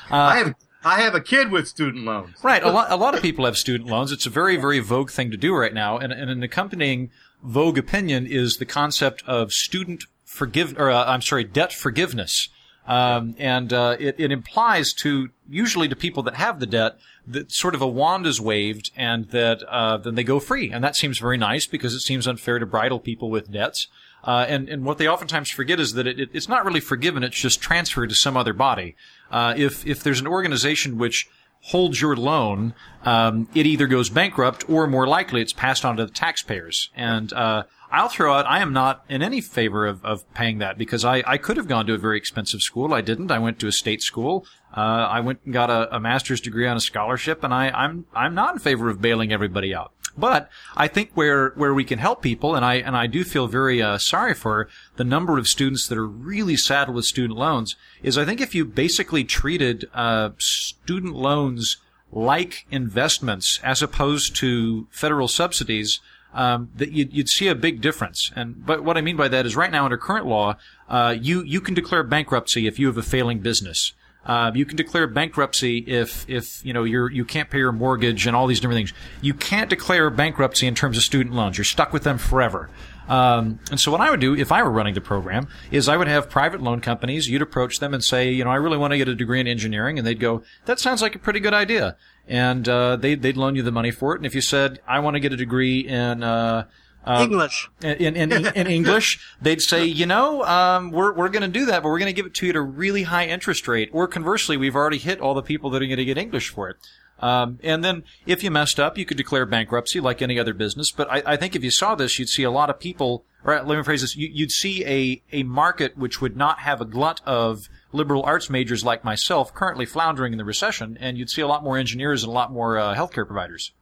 I 0.10 0.38
have 0.38 0.54
I 0.84 1.00
have 1.00 1.14
a 1.14 1.20
kid 1.20 1.50
with 1.50 1.66
student 1.66 2.04
loans. 2.04 2.36
Right. 2.42 2.62
A 2.62 2.70
lot, 2.70 2.90
a 2.90 2.96
lot 2.96 3.14
of 3.14 3.22
people 3.22 3.44
have 3.44 3.56
student 3.56 3.90
loans. 3.90 4.12
It's 4.12 4.26
a 4.26 4.30
very, 4.30 4.56
very 4.56 4.78
vogue 4.78 5.10
thing 5.10 5.30
to 5.32 5.36
do 5.36 5.52
right 5.54 5.74
now. 5.74 5.98
And, 5.98 6.12
and 6.12 6.30
an 6.30 6.42
accompanying 6.42 7.10
vogue 7.42 7.78
opinion 7.78 8.26
is 8.26 8.56
the 8.56 8.64
concept 8.64 9.22
of 9.26 9.52
student 9.52 10.04
forgive, 10.24 10.78
or 10.78 10.90
uh, 10.90 11.04
I'm 11.04 11.22
sorry, 11.22 11.44
debt 11.44 11.72
forgiveness. 11.72 12.48
Um, 12.88 13.34
and 13.38 13.70
uh, 13.70 13.96
it, 14.00 14.16
it 14.18 14.32
implies 14.32 14.94
to 14.94 15.28
usually 15.48 15.88
to 15.88 15.94
people 15.94 16.22
that 16.22 16.34
have 16.34 16.58
the 16.58 16.66
debt 16.66 16.98
that 17.26 17.52
sort 17.52 17.74
of 17.74 17.82
a 17.82 17.86
wand 17.86 18.26
is 18.26 18.40
waved 18.40 18.90
and 18.96 19.28
that 19.28 19.62
uh, 19.64 19.98
then 19.98 20.14
they 20.14 20.24
go 20.24 20.40
free, 20.40 20.72
and 20.72 20.82
that 20.82 20.96
seems 20.96 21.18
very 21.18 21.36
nice 21.36 21.66
because 21.66 21.92
it 21.92 22.00
seems 22.00 22.26
unfair 22.26 22.58
to 22.58 22.64
bridle 22.64 22.98
people 22.98 23.28
with 23.28 23.52
debts. 23.52 23.88
Uh, 24.24 24.46
and, 24.48 24.70
and 24.70 24.84
what 24.86 24.96
they 24.96 25.06
oftentimes 25.06 25.50
forget 25.50 25.78
is 25.78 25.92
that 25.92 26.06
it, 26.06 26.18
it, 26.18 26.30
it's 26.32 26.48
not 26.48 26.64
really 26.64 26.80
forgiven, 26.80 27.22
it's 27.22 27.40
just 27.40 27.60
transferred 27.60 28.08
to 28.08 28.14
some 28.14 28.38
other 28.38 28.54
body. 28.54 28.96
Uh, 29.30 29.52
if, 29.56 29.86
if 29.86 30.02
there's 30.02 30.20
an 30.20 30.26
organization 30.26 30.96
which 30.96 31.28
holds 31.60 32.00
your 32.00 32.16
loan, 32.16 32.72
um, 33.04 33.48
it 33.54 33.66
either 33.66 33.86
goes 33.86 34.08
bankrupt 34.08 34.68
or 34.68 34.86
more 34.86 35.06
likely 35.06 35.42
it's 35.42 35.52
passed 35.52 35.84
on 35.84 35.98
to 35.98 36.06
the 36.06 36.12
taxpayers. 36.12 36.90
And, 36.96 37.32
uh, 37.34 37.64
I'll 37.90 38.08
throw 38.08 38.34
out, 38.34 38.46
I 38.46 38.60
am 38.60 38.72
not 38.72 39.04
in 39.08 39.22
any 39.22 39.40
favor 39.40 39.86
of, 39.86 40.04
of 40.04 40.32
paying 40.34 40.58
that 40.58 40.76
because 40.76 41.04
I, 41.04 41.22
I 41.26 41.38
could 41.38 41.56
have 41.56 41.68
gone 41.68 41.86
to 41.86 41.94
a 41.94 41.98
very 41.98 42.18
expensive 42.18 42.60
school. 42.60 42.92
I 42.92 43.00
didn't. 43.00 43.30
I 43.30 43.38
went 43.38 43.58
to 43.60 43.66
a 43.66 43.72
state 43.72 44.02
school. 44.02 44.46
Uh, 44.76 44.80
I 44.80 45.20
went 45.20 45.40
and 45.44 45.54
got 45.54 45.70
a, 45.70 45.94
a 45.96 45.98
master's 45.98 46.40
degree 46.40 46.66
on 46.66 46.76
a 46.76 46.80
scholarship 46.80 47.42
and 47.42 47.54
I, 47.54 47.70
I'm, 47.70 48.06
I'm 48.14 48.34
not 48.34 48.54
in 48.54 48.58
favor 48.58 48.90
of 48.90 49.00
bailing 49.00 49.32
everybody 49.32 49.74
out. 49.74 49.92
But 50.18 50.50
I 50.76 50.88
think 50.88 51.12
where 51.14 51.50
where 51.50 51.72
we 51.72 51.84
can 51.84 52.00
help 52.00 52.22
people, 52.22 52.56
and 52.56 52.64
I 52.64 52.74
and 52.76 52.96
I 52.96 53.06
do 53.06 53.22
feel 53.22 53.46
very 53.46 53.80
uh, 53.80 53.98
sorry 53.98 54.34
for 54.34 54.68
the 54.96 55.04
number 55.04 55.38
of 55.38 55.46
students 55.46 55.86
that 55.86 55.96
are 55.96 56.06
really 56.06 56.56
saddled 56.56 56.96
with 56.96 57.04
student 57.04 57.38
loans, 57.38 57.76
is 58.02 58.18
I 58.18 58.24
think 58.24 58.40
if 58.40 58.52
you 58.52 58.64
basically 58.64 59.22
treated 59.22 59.88
uh, 59.94 60.30
student 60.38 61.14
loans 61.14 61.76
like 62.10 62.66
investments 62.70 63.60
as 63.62 63.80
opposed 63.80 64.34
to 64.36 64.88
federal 64.90 65.28
subsidies, 65.28 66.00
um, 66.34 66.70
that 66.76 66.92
you'd, 66.92 67.12
you'd, 67.12 67.28
see 67.28 67.48
a 67.48 67.54
big 67.54 67.80
difference. 67.80 68.30
And 68.36 68.64
but 68.64 68.84
what 68.84 68.96
I 68.96 69.00
mean 69.00 69.16
by 69.16 69.28
that 69.28 69.46
is 69.46 69.56
right 69.56 69.70
now 69.70 69.84
under 69.84 69.96
current 69.96 70.26
law, 70.26 70.56
uh, 70.88 71.14
you 71.18 71.42
you 71.42 71.60
can 71.60 71.74
declare 71.74 72.02
bankruptcy 72.02 72.66
if 72.66 72.78
you 72.78 72.86
have 72.86 72.98
a 72.98 73.02
failing 73.02 73.40
business. 73.40 73.92
Uh, 74.26 74.52
you 74.54 74.66
can 74.66 74.76
declare 74.76 75.06
bankruptcy 75.06 75.78
if, 75.86 76.28
if 76.28 76.62
you 76.64 76.72
know 76.72 76.84
you're 76.84 77.10
you 77.10 77.24
can't 77.24 77.48
pay 77.48 77.58
your 77.58 77.72
mortgage 77.72 78.26
and 78.26 78.36
all 78.36 78.46
these 78.46 78.60
different 78.60 78.78
things. 78.78 78.92
You 79.22 79.32
can't 79.32 79.70
declare 79.70 80.10
bankruptcy 80.10 80.66
in 80.66 80.74
terms 80.74 80.98
of 80.98 81.02
student 81.02 81.34
loans. 81.34 81.56
You're 81.56 81.64
stuck 81.64 81.92
with 81.92 82.02
them 82.02 82.18
forever. 82.18 82.68
Um, 83.08 83.58
and 83.70 83.80
so 83.80 83.90
what 83.90 84.00
I 84.00 84.10
would 84.10 84.20
do 84.20 84.36
if 84.36 84.52
I 84.52 84.62
were 84.62 84.70
running 84.70 84.94
the 84.94 85.00
program 85.00 85.48
is 85.70 85.88
I 85.88 85.96
would 85.96 86.08
have 86.08 86.28
private 86.28 86.62
loan 86.62 86.80
companies. 86.80 87.28
You'd 87.28 87.42
approach 87.42 87.78
them 87.78 87.94
and 87.94 88.04
say, 88.04 88.30
you 88.30 88.44
know, 88.44 88.50
I 88.50 88.56
really 88.56 88.76
want 88.76 88.92
to 88.92 88.98
get 88.98 89.08
a 89.08 89.14
degree 89.14 89.40
in 89.40 89.46
engineering, 89.46 89.98
and 89.98 90.06
they'd 90.06 90.20
go, 90.20 90.42
that 90.66 90.78
sounds 90.78 91.00
like 91.00 91.14
a 91.14 91.18
pretty 91.18 91.40
good 91.40 91.54
idea, 91.54 91.96
and 92.26 92.68
uh, 92.68 92.96
they'd 92.96 93.22
they'd 93.22 93.36
loan 93.36 93.56
you 93.56 93.62
the 93.62 93.72
money 93.72 93.90
for 93.90 94.14
it. 94.14 94.18
And 94.18 94.26
if 94.26 94.34
you 94.34 94.42
said, 94.42 94.80
I 94.86 95.00
want 95.00 95.14
to 95.14 95.20
get 95.20 95.32
a 95.32 95.36
degree 95.36 95.80
in 95.80 96.22
uh, 96.22 96.66
um, 97.04 97.22
English. 97.22 97.70
In, 97.80 98.16
in, 98.16 98.32
in, 98.32 98.66
English, 98.66 99.18
they'd 99.42 99.62
say, 99.62 99.86
you 99.86 100.04
know, 100.04 100.44
um, 100.44 100.90
we're, 100.90 101.14
we're 101.14 101.30
going 101.30 101.42
to 101.42 101.48
do 101.48 101.66
that, 101.66 101.82
but 101.82 101.88
we're 101.88 101.98
going 101.98 102.14
to 102.14 102.16
give 102.16 102.26
it 102.26 102.34
to 102.34 102.46
you 102.46 102.50
at 102.50 102.56
a 102.56 102.60
really 102.60 103.04
high 103.04 103.26
interest 103.26 103.66
rate. 103.66 103.88
Or 103.92 104.06
conversely, 104.06 104.58
we've 104.58 104.76
already 104.76 104.98
hit 104.98 105.20
all 105.20 105.32
the 105.32 105.42
people 105.42 105.70
that 105.70 105.82
are 105.82 105.86
going 105.86 105.96
to 105.96 106.04
get 106.04 106.18
English 106.18 106.50
for 106.50 106.68
it. 106.68 106.76
Um, 107.20 107.58
and 107.62 107.84
then 107.84 108.04
if 108.26 108.44
you 108.44 108.50
messed 108.50 108.78
up, 108.78 108.96
you 108.96 109.04
could 109.04 109.16
declare 109.16 109.44
bankruptcy 109.44 110.00
like 110.00 110.22
any 110.22 110.38
other 110.38 110.54
business. 110.54 110.92
But 110.92 111.10
I, 111.10 111.22
I, 111.26 111.36
think 111.36 111.56
if 111.56 111.64
you 111.64 111.70
saw 111.70 111.94
this, 111.94 112.18
you'd 112.18 112.28
see 112.28 112.44
a 112.44 112.50
lot 112.50 112.70
of 112.70 112.78
people, 112.78 113.24
or 113.44 113.60
let 113.62 113.76
me 113.76 113.82
phrase 113.82 114.02
this, 114.02 114.16
you, 114.16 114.44
would 114.44 114.52
see 114.52 114.84
a, 114.84 115.22
a 115.32 115.42
market 115.42 115.96
which 115.96 116.20
would 116.20 116.36
not 116.36 116.60
have 116.60 116.80
a 116.80 116.84
glut 116.84 117.20
of 117.26 117.68
liberal 117.92 118.22
arts 118.22 118.48
majors 118.48 118.84
like 118.84 119.04
myself 119.04 119.52
currently 119.52 119.84
floundering 119.84 120.32
in 120.32 120.38
the 120.38 120.44
recession, 120.44 120.96
and 121.00 121.18
you'd 121.18 121.30
see 121.30 121.42
a 121.42 121.48
lot 121.48 121.64
more 121.64 121.76
engineers 121.76 122.22
and 122.22 122.30
a 122.30 122.34
lot 122.34 122.52
more 122.52 122.78
uh, 122.78 122.94
healthcare 122.94 123.26
providers 123.26 123.72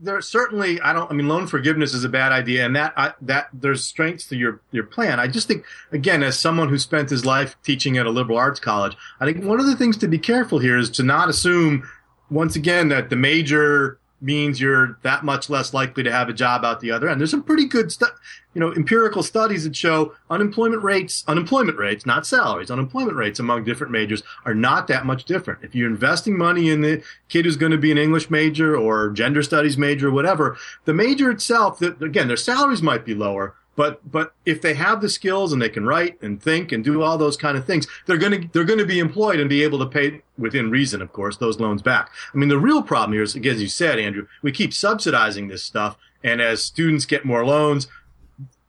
there's 0.00 0.28
certainly 0.28 0.80
I 0.80 0.92
don't 0.92 1.10
I 1.10 1.14
mean 1.14 1.28
loan 1.28 1.46
forgiveness 1.46 1.92
is 1.94 2.04
a 2.04 2.08
bad 2.08 2.32
idea 2.32 2.64
and 2.64 2.76
that 2.76 2.92
I, 2.96 3.12
that 3.22 3.48
there's 3.52 3.84
strengths 3.84 4.26
to 4.28 4.36
your 4.36 4.60
your 4.70 4.84
plan. 4.84 5.18
I 5.18 5.26
just 5.26 5.48
think 5.48 5.64
again 5.92 6.22
as 6.22 6.38
someone 6.38 6.68
who 6.68 6.78
spent 6.78 7.10
his 7.10 7.24
life 7.24 7.56
teaching 7.62 7.98
at 7.98 8.06
a 8.06 8.10
liberal 8.10 8.38
arts 8.38 8.60
college, 8.60 8.96
I 9.20 9.24
think 9.24 9.44
one 9.44 9.60
of 9.60 9.66
the 9.66 9.76
things 9.76 9.96
to 9.98 10.08
be 10.08 10.18
careful 10.18 10.58
here 10.58 10.78
is 10.78 10.90
to 10.90 11.02
not 11.02 11.28
assume 11.28 11.88
once 12.30 12.56
again 12.56 12.88
that 12.88 13.10
the 13.10 13.16
major 13.16 13.98
means 14.26 14.60
you're 14.60 14.98
that 15.02 15.24
much 15.24 15.48
less 15.48 15.72
likely 15.72 16.02
to 16.02 16.12
have 16.12 16.28
a 16.28 16.32
job 16.32 16.64
out 16.64 16.80
the 16.80 16.90
other 16.90 17.08
end. 17.08 17.20
There's 17.20 17.30
some 17.30 17.42
pretty 17.42 17.64
good 17.64 17.90
stuff, 17.92 18.10
you 18.52 18.60
know, 18.60 18.72
empirical 18.74 19.22
studies 19.22 19.64
that 19.64 19.76
show 19.76 20.14
unemployment 20.28 20.82
rates, 20.82 21.24
unemployment 21.28 21.78
rates, 21.78 22.04
not 22.04 22.26
salaries, 22.26 22.70
unemployment 22.70 23.16
rates 23.16 23.38
among 23.38 23.64
different 23.64 23.92
majors 23.92 24.22
are 24.44 24.54
not 24.54 24.88
that 24.88 25.06
much 25.06 25.24
different. 25.24 25.60
If 25.62 25.74
you're 25.74 25.88
investing 25.88 26.36
money 26.36 26.68
in 26.68 26.80
the 26.82 27.02
kid 27.28 27.44
who's 27.44 27.56
going 27.56 27.72
to 27.72 27.78
be 27.78 27.92
an 27.92 27.98
English 27.98 28.28
major 28.28 28.76
or 28.76 29.10
gender 29.10 29.42
studies 29.42 29.78
major 29.78 30.08
or 30.08 30.12
whatever, 30.12 30.56
the 30.84 30.94
major 30.94 31.30
itself, 31.30 31.80
again, 31.80 32.28
their 32.28 32.36
salaries 32.36 32.82
might 32.82 33.04
be 33.04 33.14
lower, 33.14 33.54
but 33.76 34.10
but 34.10 34.34
if 34.44 34.60
they 34.60 34.74
have 34.74 35.00
the 35.00 35.08
skills 35.08 35.52
and 35.52 35.62
they 35.62 35.68
can 35.68 35.84
write 35.84 36.20
and 36.22 36.42
think 36.42 36.72
and 36.72 36.82
do 36.82 37.02
all 37.02 37.16
those 37.18 37.36
kind 37.36 37.56
of 37.56 37.64
things, 37.64 37.86
they're 38.06 38.18
going 38.18 38.42
to 38.42 38.48
they're 38.52 38.64
going 38.64 38.78
to 38.78 38.86
be 38.86 38.98
employed 38.98 39.38
and 39.38 39.48
be 39.48 39.62
able 39.62 39.78
to 39.78 39.86
pay 39.86 40.22
within 40.38 40.70
reason, 40.70 41.00
of 41.00 41.12
course, 41.12 41.36
those 41.36 41.60
loans 41.60 41.82
back. 41.82 42.10
I 42.34 42.38
mean, 42.38 42.48
the 42.48 42.58
real 42.58 42.82
problem 42.82 43.12
here 43.12 43.22
is, 43.22 43.34
again, 43.34 43.54
as 43.54 43.62
you 43.62 43.68
said, 43.68 43.98
Andrew, 43.98 44.26
we 44.42 44.50
keep 44.52 44.72
subsidizing 44.72 45.48
this 45.48 45.62
stuff, 45.62 45.96
and 46.24 46.40
as 46.40 46.64
students 46.64 47.06
get 47.06 47.24
more 47.24 47.44
loans, 47.44 47.86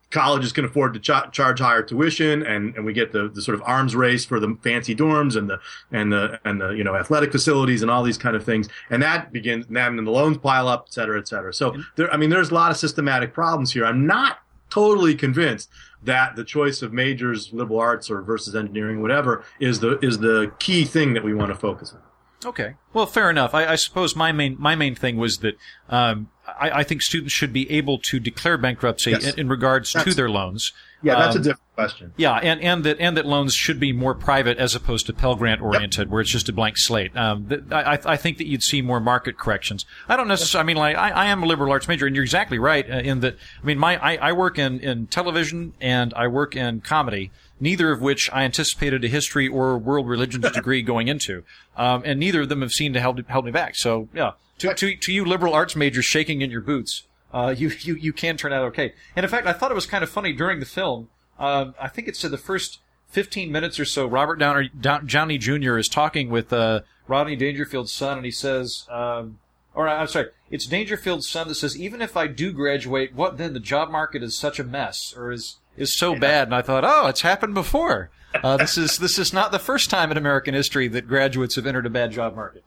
colleges 0.09 0.53
can 0.53 0.63
afford 0.63 0.93
to 0.93 0.99
ch- 0.99 1.31
charge 1.33 1.59
higher 1.59 1.83
tuition, 1.83 2.41
and, 2.43 2.73
and 2.75 2.85
we 2.85 2.93
get 2.93 3.11
the, 3.11 3.27
the 3.27 3.41
sort 3.41 3.55
of 3.55 3.61
arms 3.65 3.95
race 3.95 4.23
for 4.23 4.39
the 4.39 4.57
fancy 4.63 4.95
dorms 4.95 5.35
and 5.35 5.49
the 5.49 5.59
and 5.91 6.11
the 6.11 6.39
and 6.45 6.61
the 6.61 6.69
you 6.69 6.83
know 6.83 6.95
athletic 6.95 7.31
facilities 7.31 7.81
and 7.81 7.91
all 7.91 8.03
these 8.03 8.17
kind 8.17 8.35
of 8.35 8.43
things, 8.43 8.69
and 8.89 9.01
that 9.03 9.33
begins. 9.33 9.65
And 9.67 9.75
then 9.75 10.03
the 10.03 10.11
loans 10.11 10.37
pile 10.37 10.67
up, 10.67 10.85
et 10.87 10.93
cetera, 10.93 11.19
et 11.19 11.27
cetera. 11.27 11.53
So 11.53 11.75
there, 11.95 12.11
I 12.13 12.17
mean, 12.17 12.29
there's 12.29 12.51
a 12.51 12.53
lot 12.53 12.71
of 12.71 12.77
systematic 12.77 13.33
problems 13.33 13.73
here. 13.73 13.85
I'm 13.85 14.05
not 14.07 14.39
totally 14.69 15.15
convinced 15.15 15.69
that 16.03 16.35
the 16.35 16.43
choice 16.43 16.81
of 16.81 16.93
majors, 16.93 17.51
liberal 17.53 17.79
arts 17.79 18.09
or 18.09 18.21
versus 18.21 18.55
engineering, 18.55 19.01
whatever, 19.01 19.43
is 19.59 19.79
the 19.79 19.97
is 19.99 20.19
the 20.19 20.51
key 20.59 20.85
thing 20.85 21.13
that 21.13 21.23
we 21.23 21.33
want 21.33 21.49
to 21.49 21.55
focus 21.55 21.93
on. 21.93 22.01
Okay. 22.45 22.75
Well, 22.93 23.05
fair 23.05 23.29
enough. 23.29 23.53
I, 23.53 23.65
I 23.65 23.75
suppose 23.75 24.15
my 24.15 24.31
main 24.31 24.55
my 24.59 24.75
main 24.75 24.95
thing 24.95 25.17
was 25.17 25.39
that 25.39 25.57
um, 25.89 26.29
I, 26.47 26.79
I, 26.79 26.83
think 26.83 27.01
students 27.01 27.33
should 27.33 27.51
be 27.51 27.69
able 27.71 27.97
to 27.99 28.19
declare 28.19 28.57
bankruptcy 28.57 29.11
yes. 29.11 29.33
in, 29.33 29.39
in, 29.41 29.49
regards 29.49 29.91
that's, 29.93 30.05
to 30.05 30.13
their 30.13 30.29
loans. 30.29 30.71
Yeah, 31.01 31.15
that's 31.15 31.35
um, 31.35 31.41
a 31.41 31.43
different 31.43 31.75
question. 31.75 32.13
Yeah, 32.15 32.35
and, 32.35 32.61
and 32.61 32.83
that 32.83 32.99
and 32.99 33.17
that 33.17 33.25
loans 33.25 33.53
should 33.53 33.79
be 33.79 33.91
more 33.91 34.13
private 34.13 34.57
as 34.57 34.75
opposed 34.75 35.07
to 35.07 35.13
Pell 35.13 35.35
Grant 35.35 35.61
oriented, 35.61 36.07
yep. 36.07 36.07
where 36.09 36.21
it's 36.21 36.29
just 36.29 36.47
a 36.47 36.53
blank 36.53 36.77
slate. 36.77 37.15
Um, 37.17 37.47
I, 37.71 37.99
I 38.05 38.17
think 38.17 38.37
that 38.37 38.47
you'd 38.47 38.63
see 38.63 38.81
more 38.81 38.99
market 38.99 39.37
corrections. 39.37 39.85
I 40.07 40.15
don't 40.15 40.27
necessarily. 40.27 40.63
I 40.63 40.67
mean, 40.67 40.77
like 40.77 40.95
I, 40.95 41.09
I 41.09 41.25
am 41.27 41.41
a 41.43 41.45
liberal 41.45 41.71
arts 41.71 41.87
major, 41.87 42.05
and 42.05 42.15
you're 42.15 42.23
exactly 42.23 42.59
right 42.59 42.89
uh, 42.89 42.97
in 42.97 43.19
that. 43.21 43.35
I 43.61 43.65
mean, 43.65 43.79
my 43.79 43.97
I, 43.97 44.29
I 44.29 44.31
work 44.33 44.59
in 44.59 44.79
in 44.79 45.07
television 45.07 45.73
and 45.81 46.13
I 46.13 46.27
work 46.27 46.55
in 46.55 46.81
comedy 46.81 47.31
neither 47.59 47.91
of 47.91 48.01
which 48.01 48.29
I 48.31 48.43
anticipated 48.43 49.03
a 49.03 49.07
history 49.07 49.47
or 49.47 49.77
world 49.77 50.07
religions 50.07 50.49
degree 50.53 50.81
going 50.81 51.07
into. 51.07 51.43
Um, 51.75 52.03
and 52.05 52.19
neither 52.19 52.41
of 52.41 52.49
them 52.49 52.61
have 52.61 52.71
seemed 52.71 52.95
to 52.95 53.01
help, 53.01 53.25
help 53.27 53.45
me 53.45 53.51
back. 53.51 53.75
So, 53.75 54.07
yeah, 54.13 54.33
to, 54.59 54.73
to, 54.73 54.95
to 54.95 55.11
you 55.11 55.25
liberal 55.25 55.53
arts 55.53 55.75
majors 55.75 56.05
shaking 56.05 56.41
in 56.41 56.51
your 56.51 56.61
boots, 56.61 57.03
uh, 57.33 57.53
you, 57.57 57.71
you, 57.81 57.95
you 57.95 58.13
can 58.13 58.37
turn 58.37 58.53
out 58.53 58.63
okay. 58.65 58.93
And 59.15 59.23
in 59.23 59.29
fact, 59.29 59.47
I 59.47 59.53
thought 59.53 59.71
it 59.71 59.75
was 59.75 59.85
kind 59.85 60.03
of 60.03 60.09
funny 60.09 60.33
during 60.33 60.59
the 60.59 60.65
film. 60.65 61.09
Uh, 61.37 61.71
I 61.79 61.87
think 61.87 62.07
it's 62.07 62.23
in 62.23 62.31
the 62.31 62.37
first 62.37 62.79
15 63.09 63.51
minutes 63.51 63.79
or 63.79 63.85
so, 63.85 64.05
Robert 64.05 64.37
Downer, 64.37 64.69
Downey 64.69 65.37
Jr. 65.37 65.77
is 65.77 65.87
talking 65.87 66.29
with, 66.29 66.51
uh, 66.51 66.81
Rodney 67.07 67.37
Dangerfield's 67.37 67.91
son, 67.91 68.17
and 68.17 68.25
he 68.25 68.31
says, 68.31 68.85
um, 68.89 69.39
or 69.77 69.87
I'm 69.87 70.07
sorry, 70.07 70.29
it's 70.49 70.65
Dangerfield's 70.65 71.29
son 71.29 71.47
that 71.47 71.55
says, 71.55 71.79
even 71.79 72.01
if 72.01 72.17
I 72.17 72.25
do 72.25 72.51
graduate, 72.51 73.13
what 73.13 73.37
then? 73.37 73.53
The 73.53 73.59
job 73.59 73.91
market 73.91 74.23
is 74.23 74.35
such 74.35 74.59
a 74.59 74.63
mess, 74.63 75.13
or 75.15 75.31
is, 75.31 75.57
is 75.77 75.95
so 75.95 76.13
yeah. 76.13 76.19
bad. 76.19 76.47
And 76.47 76.55
I 76.55 76.63
thought, 76.63 76.83
oh, 76.83 77.05
it's 77.05 77.21
happened 77.21 77.53
before. 77.53 78.09
Uh, 78.43 78.57
this 78.57 78.75
is 78.75 78.97
this 78.97 79.19
is 79.19 79.31
not 79.33 79.51
the 79.51 79.59
first 79.59 79.91
time 79.91 80.09
in 80.09 80.17
American 80.17 80.55
history 80.55 80.87
that 80.87 81.07
graduates 81.07 81.55
have 81.55 81.67
entered 81.67 81.85
a 81.85 81.91
bad 81.91 82.11
job 82.11 82.35
market. 82.35 82.63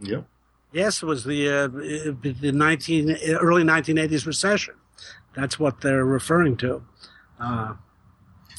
Yep. 0.00 0.26
Yes, 0.70 1.02
it 1.02 1.06
was 1.06 1.24
the 1.24 1.48
uh, 1.48 1.66
the 1.66 2.52
nineteen 2.52 3.16
early 3.26 3.64
nineteen 3.64 3.96
eighties 3.96 4.26
recession. 4.26 4.74
That's 5.34 5.58
what 5.58 5.80
they're 5.80 6.04
referring 6.04 6.58
to. 6.58 6.84
Uh, 7.40 7.74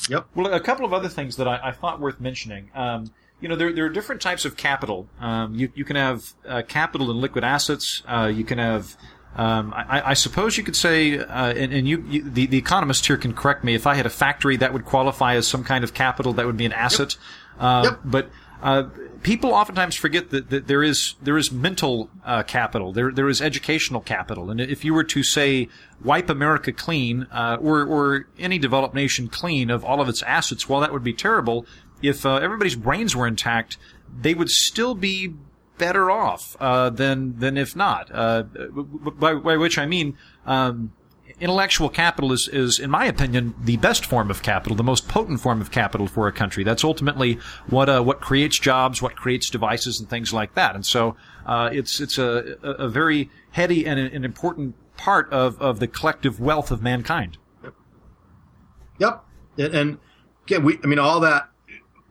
yep. 0.10 0.26
Well, 0.34 0.52
a 0.52 0.60
couple 0.60 0.86
of 0.86 0.94
other 0.94 1.08
things 1.08 1.36
that 1.36 1.48
I, 1.48 1.70
I 1.70 1.72
thought 1.72 2.00
worth 2.00 2.20
mentioning. 2.20 2.72
Um, 2.74 3.12
you 3.42 3.50
know, 3.50 3.56
there, 3.56 3.74
there 3.74 3.86
are 3.86 3.90
different 3.90 4.22
types 4.22 4.46
of 4.46 4.56
capital. 4.56 5.08
Um, 5.20 5.56
you, 5.56 5.72
you 5.76 5.84
can 5.84 5.96
have 5.96 6.34
uh, 6.48 6.62
capital 6.68 7.12
in 7.12 7.20
liquid 7.20 7.44
assets. 7.44 8.04
Uh, 8.08 8.32
you 8.34 8.44
can 8.44 8.60
have, 8.60 8.96
um, 9.36 9.74
I, 9.76 10.12
I, 10.12 10.14
suppose 10.14 10.58
you 10.58 10.64
could 10.64 10.76
say, 10.76 11.18
uh, 11.18 11.54
and, 11.54 11.74
and 11.74 11.88
you, 11.88 12.06
you, 12.08 12.30
the, 12.30 12.46
the 12.46 12.58
economist 12.58 13.08
here 13.08 13.18
can 13.18 13.34
correct 13.34 13.64
me, 13.64 13.74
if 13.74 13.88
I 13.88 13.96
had 13.96 14.06
a 14.06 14.10
factory, 14.10 14.58
that 14.58 14.74
would 14.74 14.86
qualify 14.86 15.36
as 15.36 15.48
some 15.48 15.64
kind 15.64 15.84
of 15.84 15.94
capital, 15.94 16.34
that 16.34 16.46
would 16.46 16.58
be 16.58 16.66
an 16.66 16.74
asset. 16.74 17.18
Yep. 17.60 17.84
Yep. 17.84 18.00
But 18.06 18.30
uh, 18.62 18.84
people 19.24 19.54
oftentimes 19.54 19.96
forget 19.96 20.30
that, 20.30 20.50
that 20.50 20.68
there 20.68 20.84
is 20.84 21.16
there 21.22 21.38
is 21.38 21.52
mental 21.52 22.10
uh, 22.24 22.44
capital, 22.44 22.94
there 22.94 23.12
there 23.12 23.28
is 23.28 23.42
educational 23.42 24.02
capital, 24.02 24.52
and 24.52 24.62
if 24.62 24.86
you 24.86 24.94
were 24.94 25.04
to 25.04 25.24
say 25.24 25.68
wipe 26.04 26.30
America 26.30 26.72
clean 26.72 27.28
uh, 27.32 27.58
or 27.60 27.84
or 27.84 28.28
any 28.38 28.60
developed 28.60 28.94
nation 28.94 29.28
clean 29.28 29.72
of 29.72 29.84
all 29.84 30.00
of 30.00 30.08
its 30.08 30.22
assets, 30.24 30.70
while 30.70 30.82
that 30.82 30.94
would 30.94 31.04
be 31.04 31.14
terrible, 31.14 31.66
if 32.02 32.26
uh, 32.26 32.36
everybody's 32.36 32.76
brains 32.76 33.16
were 33.16 33.28
intact, 33.28 33.78
they 34.20 34.34
would 34.34 34.50
still 34.50 34.96
be 34.96 35.36
better 35.78 36.12
off 36.12 36.56
uh, 36.60 36.90
than 36.90 37.40
than 37.40 37.58
if 37.58 37.76
not. 37.76 38.10
Uh, 38.14 38.44
by, 38.44 39.34
by, 39.36 39.58
which 39.58 39.78
I 39.78 39.86
mean. 39.86 40.18
Um, 40.46 40.94
intellectual 41.40 41.90
capital 41.90 42.32
is, 42.32 42.48
is, 42.48 42.78
in 42.78 42.90
my 42.90 43.06
opinion, 43.06 43.56
the 43.60 43.76
best 43.78 44.06
form 44.06 44.30
of 44.30 44.44
capital, 44.44 44.76
the 44.76 44.84
most 44.84 45.08
potent 45.08 45.42
form 45.42 45.60
of 45.60 45.72
capital 45.72 46.06
for 46.06 46.28
a 46.28 46.32
country. 46.32 46.64
That's 46.64 46.84
ultimately 46.84 47.40
what 47.68 47.90
uh, 47.90 48.02
what 48.02 48.22
creates 48.22 48.60
jobs, 48.60 49.02
what 49.02 49.16
creates 49.16 49.50
devices, 49.50 50.00
and 50.00 50.10
things 50.10 50.32
like 50.32 50.54
that. 50.54 50.76
And 50.76 50.86
so 50.86 51.16
uh, 51.46 51.72
it's 51.74 52.00
it's 52.00 52.18
a, 52.18 52.58
a 52.62 52.88
very 52.88 53.30
heady 53.52 53.86
and 53.86 54.00
an 54.00 54.24
important 54.24 54.76
part 54.98 55.32
of, 55.34 55.60
of 55.60 55.80
the 55.80 55.88
collective 55.88 56.40
wealth 56.40 56.70
of 56.70 56.84
mankind. 56.84 57.38
Yep, 59.00 59.26
and 59.58 59.98
again, 60.46 60.64
we 60.64 60.78
I 60.84 60.88
mean 60.88 61.00
all 61.00 61.20
that 61.22 61.50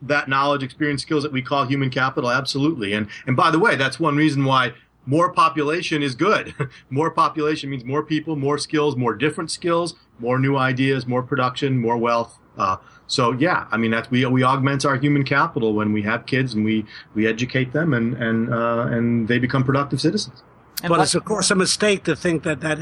that 0.03 0.29
knowledge, 0.29 0.63
experience, 0.63 1.03
skills 1.03 1.23
that 1.23 1.33
we 1.33 1.43
call 1.43 1.65
human 1.67 1.91
capital, 1.91 2.31
absolutely. 2.31 2.93
And 2.93 3.09
and 3.27 3.37
by 3.37 3.51
the 3.51 3.59
way, 3.59 3.77
that's 3.77 4.01
one 4.01 4.17
reason 4.17 4.45
why 4.45 4.75
more 5.07 5.33
population 5.33 6.03
is 6.03 6.15
good. 6.15 6.55
more 6.91 7.11
population 7.11 7.71
means 7.71 7.85
more 7.85 8.03
people, 8.03 8.37
more 8.37 8.59
skills, 8.59 8.97
more 8.97 9.15
different 9.15 9.51
skills, 9.51 9.95
more 10.19 10.39
new 10.39 10.57
ideas, 10.57 11.07
more 11.07 11.23
production, 11.23 11.79
more 11.79 11.97
wealth. 11.97 12.39
Uh, 12.57 12.77
so 13.07 13.33
yeah, 13.33 13.67
I 13.71 13.77
mean 13.77 13.91
that's 13.91 14.11
we 14.11 14.25
we 14.27 14.45
augment 14.45 14.85
our 14.85 14.97
human 14.97 15.25
capital 15.25 15.75
when 15.75 15.93
we 15.93 16.03
have 16.03 16.27
kids 16.27 16.55
and 16.55 16.65
we 16.65 16.87
we 17.15 17.27
educate 17.27 17.73
them 17.73 17.93
and 17.93 18.15
and 18.15 18.53
uh, 18.53 18.87
and 18.91 19.27
they 19.29 19.39
become 19.39 19.65
productive 19.65 20.01
citizens. 20.01 20.43
And 20.83 20.91
but 20.91 21.01
it's 21.01 21.15
of 21.15 21.25
course 21.25 21.51
a 21.51 21.55
mistake 21.55 22.05
to 22.05 22.15
think 22.15 22.43
that 22.45 22.61
that 22.61 22.79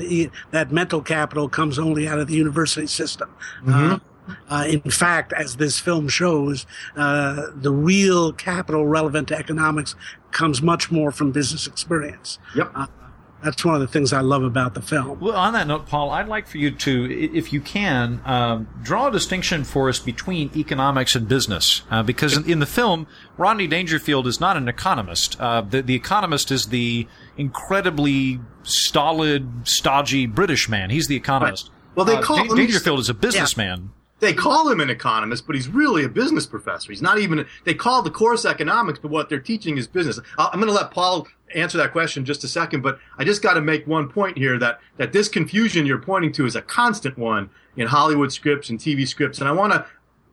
that 0.51 0.71
mental 0.71 1.01
capital 1.01 1.49
comes 1.49 1.79
only 1.79 2.07
out 2.07 2.19
of 2.19 2.27
the 2.29 2.35
university 2.35 2.87
system. 2.87 3.31
Mm-hmm. 3.65 3.93
Uh, 3.95 3.99
uh, 4.49 4.67
in 4.69 4.81
fact, 4.81 5.33
as 5.33 5.57
this 5.57 5.79
film 5.79 6.09
shows, 6.09 6.67
uh, 6.97 7.47
the 7.55 7.73
real 7.73 8.33
capital 8.33 8.87
relevant 8.87 9.29
to 9.29 9.39
economics 9.39 9.95
comes 10.31 10.63
much 10.63 10.91
more 10.91 11.11
from 11.11 11.33
business 11.33 11.67
experience. 11.67 12.39
Yep. 12.55 12.71
Uh, 12.75 12.87
that's 13.43 13.65
one 13.65 13.75
of 13.75 13.81
the 13.81 13.87
things 13.87 14.13
I 14.13 14.21
love 14.21 14.43
about 14.43 14.75
the 14.75 14.83
film. 14.83 15.21
Well, 15.21 15.37
on 15.37 15.53
that 15.53 15.69
note, 15.69 15.87
Paul, 15.87 16.11
I'd 16.11 16.27
like 16.27 16.49
for 16.49 16.59
you 16.59 16.73
to, 16.73 17.33
if 17.35 17.53
you 17.53 17.61
can, 17.61 18.21
um, 18.25 18.69
draw 18.83 19.09
a 19.09 19.13
distinction 19.13 19.63
for 19.63 19.89
us 19.89 20.01
between 20.01 20.51
economics 20.57 21.15
and 21.15 21.29
business, 21.29 21.83
uh, 21.91 22.03
because 22.03 22.37
in, 22.37 22.51
in, 22.51 22.59
the 22.59 22.67
film, 22.67 23.07
Rodney 23.37 23.69
Dangerfield 23.69 24.27
is 24.27 24.41
not 24.41 24.57
an 24.57 24.67
economist. 24.69 25.41
Uh, 25.41 25.61
the, 25.61 25.83
the 25.83 25.95
economist 25.95 26.51
is 26.51 26.67
the 26.67 27.07
incredibly 27.37 28.41
stolid, 28.65 29.69
stodgy 29.69 30.27
British 30.27 30.69
man. 30.69 30.91
He's 30.91 31.07
the 31.07 31.17
economist. 31.17 31.69
Right. 31.69 31.97
Well, 31.97 32.07
they 32.07 32.17
uh, 32.17 32.23
call 32.23 32.41
uh, 32.41 32.57
Dangerfield 32.57 32.99
is 32.99 33.09
a 33.09 33.15
businessman. 33.15 33.83
Yeah 33.83 33.98
they 34.21 34.33
call 34.33 34.69
him 34.69 34.81
an 34.81 34.91
economist, 34.91 35.47
but 35.47 35.55
he's 35.55 35.69
really 35.69 36.05
a 36.05 36.09
business 36.09 36.47
professor. 36.47 36.91
He's 36.91 37.03
not 37.03 37.19
even, 37.19 37.47
they 37.65 37.75
call 37.75 38.03
the 38.03 38.11
course 38.11 38.45
economics, 38.45 38.99
but 38.99 39.11
what 39.11 39.29
they're 39.29 39.39
teaching 39.39 39.79
is 39.79 39.87
business. 39.87 40.19
I'm 40.37 40.61
going 40.61 40.67
to 40.67 40.73
let 40.73 40.91
Paul 40.91 41.29
answer 41.55 41.79
that 41.79 41.93
question 41.93 42.25
just 42.25 42.45
a 42.45 42.49
second, 42.49 42.83
but 42.83 42.99
I 43.17 43.25
just 43.25 43.43
got 43.43 43.55
to 43.55 43.61
make 43.61 43.87
one 43.87 44.09
point 44.09 44.37
here 44.37 44.59
that, 44.59 44.81
that 44.97 45.13
this 45.13 45.29
confusion 45.29 45.87
you're 45.87 45.99
pointing 45.99 46.33
to 46.33 46.47
is 46.47 46.57
a 46.57 46.63
constant 46.63 47.17
one 47.17 47.51
in 47.77 47.87
Hollywood 47.87 48.33
scripts 48.33 48.71
and 48.71 48.79
TV 48.79 49.07
scripts. 49.07 49.39
And 49.39 49.49
I 49.49 49.53
want 49.53 49.73
to 49.73 49.87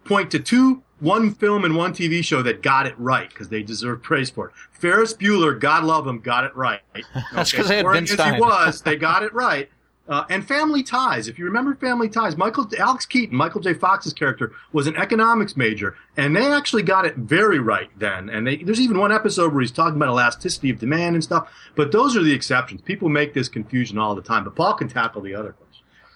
point 0.04 0.32
to 0.32 0.40
two, 0.40 0.84
one 1.00 1.34
film 1.34 1.66
and 1.66 1.76
one 1.76 1.94
TV 1.94 2.24
show 2.24 2.42
that 2.42 2.62
got 2.62 2.88
it 2.88 2.96
right 2.98 3.30
because 3.30 3.50
they 3.50 3.62
deserve 3.62 4.02
praise 4.02 4.30
for 4.30 4.48
it. 4.48 4.54
Ferris 4.72 5.14
Bueller, 5.14 5.60
God 5.60 5.84
love 5.84 6.08
him, 6.08 6.20
got 6.20 6.44
it 6.44 6.56
right. 6.56 6.82
That's 7.34 7.52
because 7.52 7.68
they 7.68 7.78
had 7.78 8.08
Stein. 8.08 8.34
As 8.34 8.36
he 8.36 8.42
was, 8.42 8.82
they 8.82 8.96
got 8.96 9.24
it 9.24 9.34
right. 9.34 9.70
Uh, 10.08 10.24
and 10.30 10.48
Family 10.48 10.84
Ties. 10.84 11.28
If 11.28 11.40
you 11.40 11.46
remember 11.46 11.74
Family 11.76 12.10
Ties, 12.10 12.38
Michael 12.38 12.70
Alex 12.78 13.06
Keaton, 13.06 13.36
Michael 13.36 13.62
J. 13.62 13.74
Fox's 13.74 14.14
character, 14.14 14.52
was 14.72 14.86
an 14.86 14.96
economics 14.96 15.58
major, 15.58 15.96
and 16.16 16.36
they 16.36 16.46
actually 16.52 16.84
got 16.84 17.06
it 17.06 17.16
very 17.16 17.60
right 17.60 17.90
then. 17.98 18.30
And 18.30 18.46
they, 18.46 18.58
there's 18.58 18.80
even 18.80 19.00
one 19.00 19.12
episode 19.12 19.52
where 19.52 19.62
he's 19.62 19.72
talking 19.72 19.96
about 19.96 20.10
elasticity 20.10 20.70
of 20.70 20.80
demand 20.80 21.16
and 21.16 21.24
stuff. 21.24 21.52
But 21.76 21.92
those 21.92 22.16
are 22.16 22.22
the 22.22 22.34
exceptions. 22.34 22.82
People 22.82 23.10
make 23.10 23.34
this 23.34 23.50
confusion 23.50 23.98
all 23.98 24.14
the 24.14 24.22
time. 24.22 24.44
But 24.44 24.56
Paul 24.56 24.76
can 24.76 24.88
tackle 24.88 25.22
the 25.22 25.34
other 25.34 25.54
question. 25.54 25.66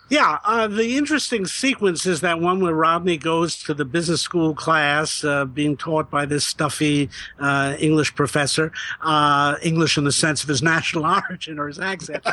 Yeah, 0.09 0.39
uh, 0.43 0.67
the 0.67 0.97
interesting 0.97 1.45
sequence 1.45 2.07
is 2.07 2.21
that 2.21 2.39
one 2.39 2.59
where 2.61 2.73
Rodney 2.73 3.17
goes 3.17 3.61
to 3.63 3.75
the 3.75 3.85
business 3.85 4.21
school 4.21 4.55
class, 4.55 5.23
uh, 5.23 5.45
being 5.45 5.77
taught 5.77 6.09
by 6.09 6.25
this 6.25 6.47
stuffy 6.47 7.11
uh, 7.39 7.75
English 7.77 8.15
professor, 8.15 8.71
uh, 9.01 9.57
English 9.61 9.99
in 9.99 10.05
the 10.05 10.11
sense 10.11 10.41
of 10.41 10.49
his 10.49 10.63
national 10.63 11.05
origin 11.05 11.59
or 11.59 11.67
his 11.67 11.79
accent. 11.79 12.25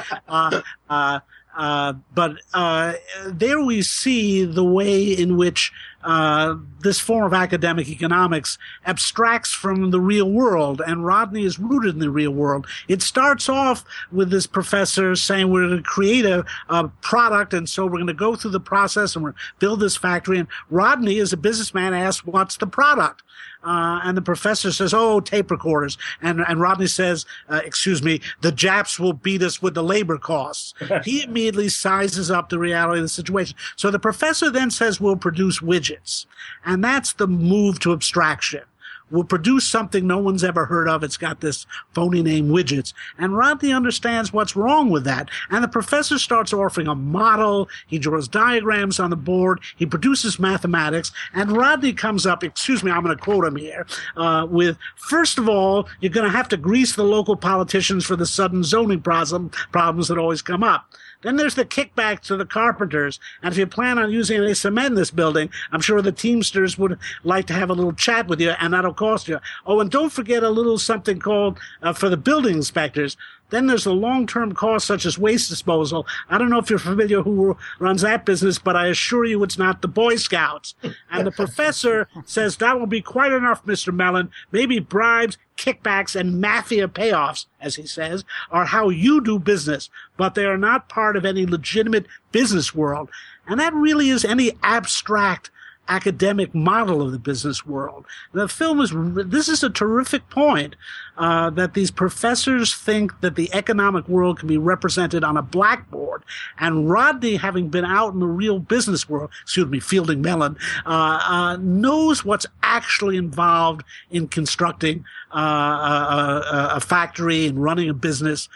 Uh, 1.56 1.94
but 2.14 2.36
uh, 2.52 2.92
there 3.26 3.60
we 3.62 3.80
see 3.80 4.44
the 4.44 4.64
way 4.64 5.04
in 5.04 5.38
which 5.38 5.72
uh, 6.04 6.54
this 6.80 7.00
form 7.00 7.24
of 7.24 7.32
academic 7.32 7.88
economics 7.88 8.58
abstracts 8.84 9.52
from 9.52 9.90
the 9.90 10.00
real 10.00 10.30
world, 10.30 10.80
and 10.86 11.04
Rodney 11.04 11.44
is 11.44 11.58
rooted 11.58 11.94
in 11.94 12.00
the 12.00 12.10
real 12.10 12.30
world. 12.30 12.66
It 12.86 13.02
starts 13.02 13.48
off 13.48 13.84
with 14.12 14.30
this 14.30 14.46
professor 14.46 15.16
saying 15.16 15.50
we're 15.50 15.66
going 15.66 15.78
to 15.78 15.82
create 15.82 16.26
a, 16.26 16.44
a 16.68 16.88
product, 17.00 17.54
and 17.54 17.68
so 17.68 17.86
we're 17.86 17.92
going 17.92 18.06
to 18.06 18.14
go 18.14 18.36
through 18.36 18.52
the 18.52 18.60
process 18.60 19.16
and 19.16 19.24
we're 19.24 19.34
build 19.58 19.80
this 19.80 19.96
factory. 19.96 20.38
And 20.38 20.48
Rodney, 20.70 21.18
as 21.18 21.32
a 21.32 21.36
businessman, 21.38 21.94
asks, 21.94 22.24
"What's 22.24 22.58
the 22.58 22.66
product?" 22.66 23.22
Uh, 23.66 24.00
and 24.04 24.16
the 24.16 24.22
professor 24.22 24.70
says, 24.70 24.94
"Oh, 24.94 25.20
tape 25.20 25.50
recorders." 25.50 25.98
And 26.22 26.40
and 26.46 26.60
Rodney 26.60 26.86
says, 26.86 27.26
uh, 27.48 27.60
"Excuse 27.64 28.02
me, 28.02 28.20
the 28.40 28.52
Japs 28.52 28.98
will 29.00 29.12
beat 29.12 29.42
us 29.42 29.60
with 29.60 29.74
the 29.74 29.82
labor 29.82 30.18
costs." 30.18 30.72
he 31.04 31.24
immediately 31.24 31.68
sizes 31.68 32.30
up 32.30 32.48
the 32.48 32.58
reality 32.58 33.00
of 33.00 33.04
the 33.04 33.08
situation. 33.08 33.56
So 33.74 33.90
the 33.90 33.98
professor 33.98 34.50
then 34.50 34.70
says, 34.70 35.00
"We'll 35.00 35.16
produce 35.16 35.60
widgets," 35.60 36.26
and 36.64 36.82
that's 36.84 37.12
the 37.12 37.26
move 37.26 37.80
to 37.80 37.92
abstraction 37.92 38.62
will 39.10 39.24
produce 39.24 39.66
something 39.66 40.06
no 40.06 40.18
one's 40.18 40.44
ever 40.44 40.66
heard 40.66 40.88
of. 40.88 41.02
It's 41.02 41.16
got 41.16 41.40
this 41.40 41.66
phony 41.94 42.22
name 42.22 42.48
widgets. 42.48 42.92
And 43.18 43.36
Rodney 43.36 43.72
understands 43.72 44.32
what's 44.32 44.56
wrong 44.56 44.90
with 44.90 45.04
that. 45.04 45.30
And 45.50 45.62
the 45.62 45.68
professor 45.68 46.18
starts 46.18 46.52
offering 46.52 46.88
a 46.88 46.94
model. 46.94 47.68
He 47.86 47.98
draws 47.98 48.28
diagrams 48.28 48.98
on 48.98 49.10
the 49.10 49.16
board. 49.16 49.60
He 49.76 49.86
produces 49.86 50.38
mathematics. 50.38 51.12
And 51.34 51.56
Rodney 51.56 51.92
comes 51.92 52.26
up, 52.26 52.42
excuse 52.42 52.82
me, 52.82 52.90
I'm 52.90 53.04
going 53.04 53.16
to 53.16 53.22
quote 53.22 53.44
him 53.44 53.56
here, 53.56 53.86
uh, 54.16 54.46
with, 54.48 54.78
first 54.96 55.38
of 55.38 55.48
all, 55.48 55.88
you're 56.00 56.12
going 56.12 56.30
to 56.30 56.36
have 56.36 56.48
to 56.48 56.56
grease 56.56 56.94
the 56.96 57.04
local 57.04 57.36
politicians 57.36 58.04
for 58.04 58.16
the 58.16 58.26
sudden 58.26 58.64
zoning 58.64 59.00
problem, 59.00 59.50
problems 59.72 60.08
that 60.08 60.18
always 60.18 60.42
come 60.42 60.62
up. 60.62 60.92
Then 61.22 61.36
there's 61.36 61.54
the 61.54 61.64
kickback 61.64 62.20
to 62.20 62.36
the 62.36 62.46
carpenters. 62.46 63.18
And 63.42 63.52
if 63.52 63.58
you 63.58 63.66
plan 63.66 63.98
on 63.98 64.10
using 64.10 64.40
any 64.40 64.54
cement 64.54 64.88
in 64.88 64.94
this 64.94 65.10
building, 65.10 65.50
I'm 65.72 65.80
sure 65.80 66.02
the 66.02 66.12
Teamsters 66.12 66.78
would 66.78 66.98
like 67.24 67.46
to 67.46 67.54
have 67.54 67.70
a 67.70 67.74
little 67.74 67.92
chat 67.92 68.28
with 68.28 68.40
you, 68.40 68.50
and 68.50 68.72
that'll 68.72 68.94
cost 68.94 69.28
you. 69.28 69.38
Oh, 69.66 69.80
and 69.80 69.90
don't 69.90 70.12
forget 70.12 70.42
a 70.42 70.50
little 70.50 70.78
something 70.78 71.18
called 71.18 71.58
uh, 71.82 71.92
for 71.92 72.08
the 72.08 72.16
building 72.16 72.56
inspectors. 72.56 73.16
Then 73.50 73.66
there's 73.66 73.84
the 73.84 73.94
long-term 73.94 74.54
costs 74.54 74.88
such 74.88 75.06
as 75.06 75.18
waste 75.18 75.48
disposal. 75.48 76.06
I 76.28 76.38
don't 76.38 76.50
know 76.50 76.58
if 76.58 76.68
you're 76.68 76.78
familiar 76.78 77.22
who 77.22 77.56
runs 77.78 78.02
that 78.02 78.26
business, 78.26 78.58
but 78.58 78.76
I 78.76 78.88
assure 78.88 79.24
you 79.24 79.42
it's 79.42 79.58
not 79.58 79.82
the 79.82 79.88
Boy 79.88 80.16
Scouts. 80.16 80.74
And 81.10 81.26
the 81.26 81.32
professor 81.32 82.08
says 82.26 82.56
that 82.56 82.78
will 82.78 82.86
be 82.86 83.00
quite 83.00 83.32
enough, 83.32 83.64
Mr. 83.64 83.94
Melon. 83.94 84.30
Maybe 84.50 84.78
bribes, 84.78 85.38
kickbacks, 85.56 86.18
and 86.18 86.40
mafia 86.40 86.88
payoffs, 86.88 87.46
as 87.60 87.76
he 87.76 87.86
says, 87.86 88.24
are 88.50 88.66
how 88.66 88.88
you 88.88 89.20
do 89.20 89.38
business, 89.38 89.90
but 90.16 90.34
they 90.34 90.44
are 90.44 90.58
not 90.58 90.88
part 90.88 91.16
of 91.16 91.24
any 91.24 91.46
legitimate 91.46 92.06
business 92.32 92.74
world. 92.74 93.10
And 93.46 93.60
that 93.60 93.74
really 93.74 94.08
is 94.08 94.24
any 94.24 94.52
abstract 94.62 95.50
academic 95.88 96.54
model 96.54 97.02
of 97.02 97.12
the 97.12 97.18
business 97.18 97.64
world. 97.64 98.04
The 98.32 98.48
film 98.48 98.80
is, 98.80 98.92
this 99.28 99.48
is 99.48 99.62
a 99.62 99.70
terrific 99.70 100.28
point, 100.30 100.76
uh, 101.16 101.50
that 101.50 101.74
these 101.74 101.90
professors 101.90 102.74
think 102.74 103.20
that 103.20 103.36
the 103.36 103.52
economic 103.54 104.08
world 104.08 104.38
can 104.38 104.48
be 104.48 104.58
represented 104.58 105.24
on 105.24 105.36
a 105.36 105.42
blackboard. 105.42 106.22
And 106.58 106.90
Rodney, 106.90 107.36
having 107.36 107.68
been 107.68 107.84
out 107.84 108.12
in 108.14 108.20
the 108.20 108.26
real 108.26 108.58
business 108.58 109.08
world, 109.08 109.30
excuse 109.42 109.66
me, 109.66 109.80
Fielding 109.80 110.20
Melon, 110.20 110.56
uh, 110.84 111.20
uh, 111.24 111.56
knows 111.60 112.24
what's 112.24 112.46
actually 112.62 113.16
involved 113.16 113.84
in 114.10 114.28
constructing 114.28 115.04
uh, 115.34 115.38
a, 115.38 115.42
a, 115.42 116.70
a, 116.76 116.80
factory 116.80 117.46
and 117.46 117.62
running 117.62 117.88
a 117.88 117.94
business. 117.94 118.48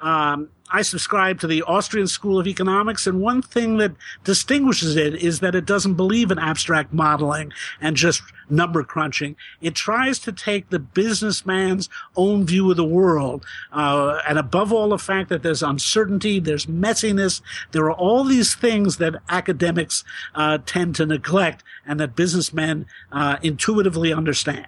Um, 0.00 0.50
I 0.72 0.82
subscribe 0.82 1.40
to 1.40 1.48
the 1.48 1.62
Austrian 1.62 2.06
School 2.06 2.38
of 2.38 2.46
Economics, 2.46 3.06
and 3.06 3.20
one 3.20 3.42
thing 3.42 3.78
that 3.78 3.92
distinguishes 4.22 4.94
it 4.94 5.16
is 5.16 5.40
that 5.40 5.56
it 5.56 5.66
doesn't 5.66 5.94
believe 5.94 6.30
in 6.30 6.38
abstract 6.38 6.92
modeling 6.92 7.52
and 7.80 7.96
just 7.96 8.22
number 8.48 8.84
crunching. 8.84 9.34
It 9.60 9.74
tries 9.74 10.20
to 10.20 10.32
take 10.32 10.70
the 10.70 10.78
businessman's 10.78 11.88
own 12.16 12.46
view 12.46 12.70
of 12.70 12.76
the 12.76 12.84
world, 12.84 13.44
uh, 13.72 14.20
and 14.28 14.38
above 14.38 14.72
all, 14.72 14.90
the 14.90 14.98
fact 14.98 15.28
that 15.28 15.42
there's 15.42 15.62
uncertainty, 15.62 16.38
there's 16.38 16.66
messiness, 16.66 17.40
there 17.72 17.84
are 17.84 17.92
all 17.92 18.22
these 18.22 18.54
things 18.54 18.98
that 18.98 19.16
academics 19.28 20.04
uh, 20.36 20.58
tend 20.66 20.94
to 20.96 21.06
neglect, 21.06 21.64
and 21.84 21.98
that 21.98 22.14
businessmen 22.14 22.86
uh, 23.10 23.38
intuitively 23.42 24.12
understand. 24.12 24.66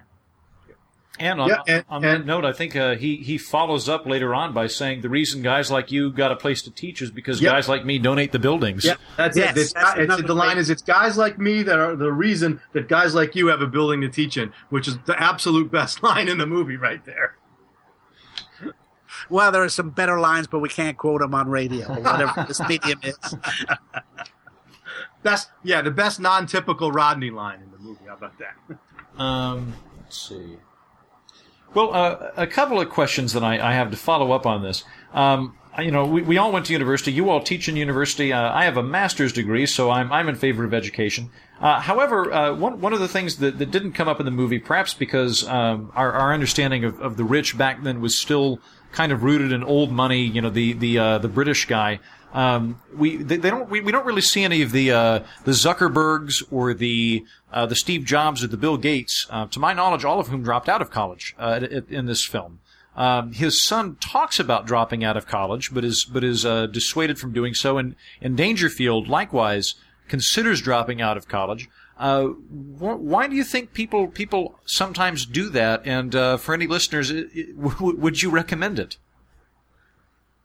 And 1.22 1.40
on, 1.40 1.48
yeah, 1.50 1.62
and, 1.68 1.84
on 1.88 2.02
that 2.02 2.16
and, 2.16 2.26
note, 2.26 2.44
I 2.44 2.52
think 2.52 2.74
uh, 2.74 2.96
he 2.96 3.18
he 3.18 3.38
follows 3.38 3.88
up 3.88 4.06
later 4.06 4.34
on 4.34 4.52
by 4.52 4.66
saying 4.66 5.02
the 5.02 5.08
reason 5.08 5.40
guys 5.40 5.70
like 5.70 5.92
you 5.92 6.10
got 6.10 6.32
a 6.32 6.36
place 6.36 6.62
to 6.62 6.72
teach 6.72 7.00
is 7.00 7.12
because 7.12 7.40
yep. 7.40 7.52
guys 7.52 7.68
like 7.68 7.84
me 7.84 8.00
donate 8.00 8.32
the 8.32 8.40
buildings. 8.40 8.84
Yeah, 8.84 8.94
that's 9.16 9.36
yes, 9.36 9.56
it. 9.56 9.60
It's, 9.60 9.72
that's 9.72 9.98
it's, 10.00 10.22
the 10.24 10.34
line 10.34 10.58
is 10.58 10.68
it's 10.68 10.82
guys 10.82 11.16
like 11.16 11.38
me 11.38 11.62
that 11.62 11.78
are 11.78 11.94
the 11.94 12.10
reason 12.10 12.60
that 12.72 12.88
guys 12.88 13.14
like 13.14 13.36
you 13.36 13.46
have 13.46 13.60
a 13.60 13.68
building 13.68 14.00
to 14.00 14.08
teach 14.08 14.36
in, 14.36 14.52
which 14.68 14.88
is 14.88 14.98
the 15.06 15.16
absolute 15.22 15.70
best 15.70 16.02
line 16.02 16.26
in 16.26 16.38
the 16.38 16.46
movie 16.46 16.76
right 16.76 17.04
there. 17.04 17.36
Well, 19.30 19.52
there 19.52 19.62
are 19.62 19.68
some 19.68 19.90
better 19.90 20.18
lines, 20.18 20.48
but 20.48 20.58
we 20.58 20.70
can't 20.70 20.98
quote 20.98 21.20
them 21.20 21.36
on 21.36 21.48
radio 21.48 21.86
or 21.86 22.00
whatever 22.00 22.46
this 22.48 22.60
medium 22.68 22.98
is. 23.04 23.16
Best, 25.22 25.50
yeah, 25.62 25.82
the 25.82 25.92
best 25.92 26.18
non-typical 26.18 26.90
Rodney 26.90 27.30
line 27.30 27.60
in 27.62 27.70
the 27.70 27.78
movie. 27.78 28.06
How 28.08 28.14
about 28.14 28.32
that? 28.40 29.22
Um, 29.22 29.74
let's 30.00 30.18
see. 30.18 30.56
Well, 31.74 31.94
uh, 31.94 32.30
a 32.36 32.46
couple 32.46 32.80
of 32.80 32.90
questions 32.90 33.32
that 33.32 33.42
I, 33.42 33.70
I, 33.70 33.72
have 33.72 33.90
to 33.92 33.96
follow 33.96 34.32
up 34.32 34.44
on 34.44 34.62
this. 34.62 34.84
Um, 35.14 35.56
you 35.78 35.90
know, 35.90 36.04
we, 36.04 36.20
we 36.20 36.36
all 36.36 36.52
went 36.52 36.66
to 36.66 36.72
university. 36.74 37.12
You 37.12 37.30
all 37.30 37.42
teach 37.42 37.66
in 37.66 37.76
university. 37.76 38.30
Uh, 38.30 38.52
I 38.52 38.64
have 38.64 38.76
a 38.76 38.82
master's 38.82 39.32
degree, 39.32 39.64
so 39.64 39.90
I'm, 39.90 40.12
I'm 40.12 40.28
in 40.28 40.34
favor 40.34 40.64
of 40.64 40.74
education. 40.74 41.30
Uh, 41.60 41.80
however, 41.80 42.30
uh, 42.30 42.54
one, 42.54 42.80
one 42.82 42.92
of 42.92 43.00
the 43.00 43.08
things 43.08 43.36
that, 43.36 43.58
that 43.58 43.70
didn't 43.70 43.92
come 43.92 44.06
up 44.06 44.20
in 44.20 44.26
the 44.26 44.32
movie, 44.32 44.58
perhaps 44.58 44.92
because 44.92 45.48
um, 45.48 45.90
our, 45.94 46.12
our 46.12 46.34
understanding 46.34 46.84
of, 46.84 47.00
of 47.00 47.16
the 47.16 47.24
rich 47.24 47.56
back 47.56 47.82
then 47.82 48.02
was 48.02 48.18
still 48.18 48.60
kind 48.90 49.10
of 49.10 49.22
rooted 49.22 49.50
in 49.50 49.64
old 49.64 49.90
money, 49.90 50.22
you 50.22 50.42
know, 50.42 50.50
the, 50.50 50.74
the, 50.74 50.98
uh, 50.98 51.18
the 51.18 51.28
British 51.28 51.64
guy. 51.64 52.00
Um, 52.32 52.80
we 52.96 53.18
they, 53.18 53.36
they, 53.36 53.50
don't 53.50 53.68
we, 53.68 53.80
we 53.80 53.92
don't 53.92 54.06
really 54.06 54.22
see 54.22 54.42
any 54.42 54.62
of 54.62 54.72
the 54.72 54.90
uh, 54.90 55.20
the 55.44 55.52
Zuckerbergs 55.52 56.42
or 56.50 56.72
the 56.72 57.26
uh, 57.52 57.66
the 57.66 57.76
Steve 57.76 58.04
Jobs 58.04 58.42
or 58.42 58.46
the 58.46 58.56
Bill 58.56 58.78
Gates, 58.78 59.26
uh, 59.30 59.46
to 59.48 59.60
my 59.60 59.74
knowledge, 59.74 60.04
all 60.04 60.18
of 60.18 60.28
whom 60.28 60.42
dropped 60.42 60.68
out 60.68 60.80
of 60.80 60.90
college 60.90 61.34
uh, 61.38 61.60
in 61.88 62.06
this 62.06 62.24
film. 62.24 62.60
Um, 62.96 63.32
his 63.32 63.62
son 63.62 63.96
talks 64.00 64.38
about 64.38 64.66
dropping 64.66 65.04
out 65.04 65.16
of 65.16 65.26
college, 65.26 65.74
but 65.74 65.84
is 65.84 66.04
but 66.04 66.24
is 66.24 66.46
uh, 66.46 66.66
dissuaded 66.66 67.18
from 67.18 67.32
doing 67.32 67.54
so. 67.54 67.76
And, 67.78 67.96
and 68.20 68.36
Dangerfield 68.36 69.08
likewise 69.08 69.74
considers 70.08 70.60
dropping 70.62 71.02
out 71.02 71.16
of 71.16 71.28
college. 71.28 71.68
Uh, 71.98 72.24
wh- 72.24 73.00
why 73.00 73.28
do 73.28 73.36
you 73.36 73.44
think 73.44 73.74
people 73.74 74.08
people 74.08 74.58
sometimes 74.64 75.26
do 75.26 75.50
that? 75.50 75.82
And 75.86 76.12
for 76.40 76.54
any 76.54 76.66
listeners, 76.66 77.10
it, 77.10 77.28
it, 77.34 77.60
w- 77.62 77.96
would 77.96 78.22
you 78.22 78.30
recommend 78.30 78.78
it? 78.78 78.96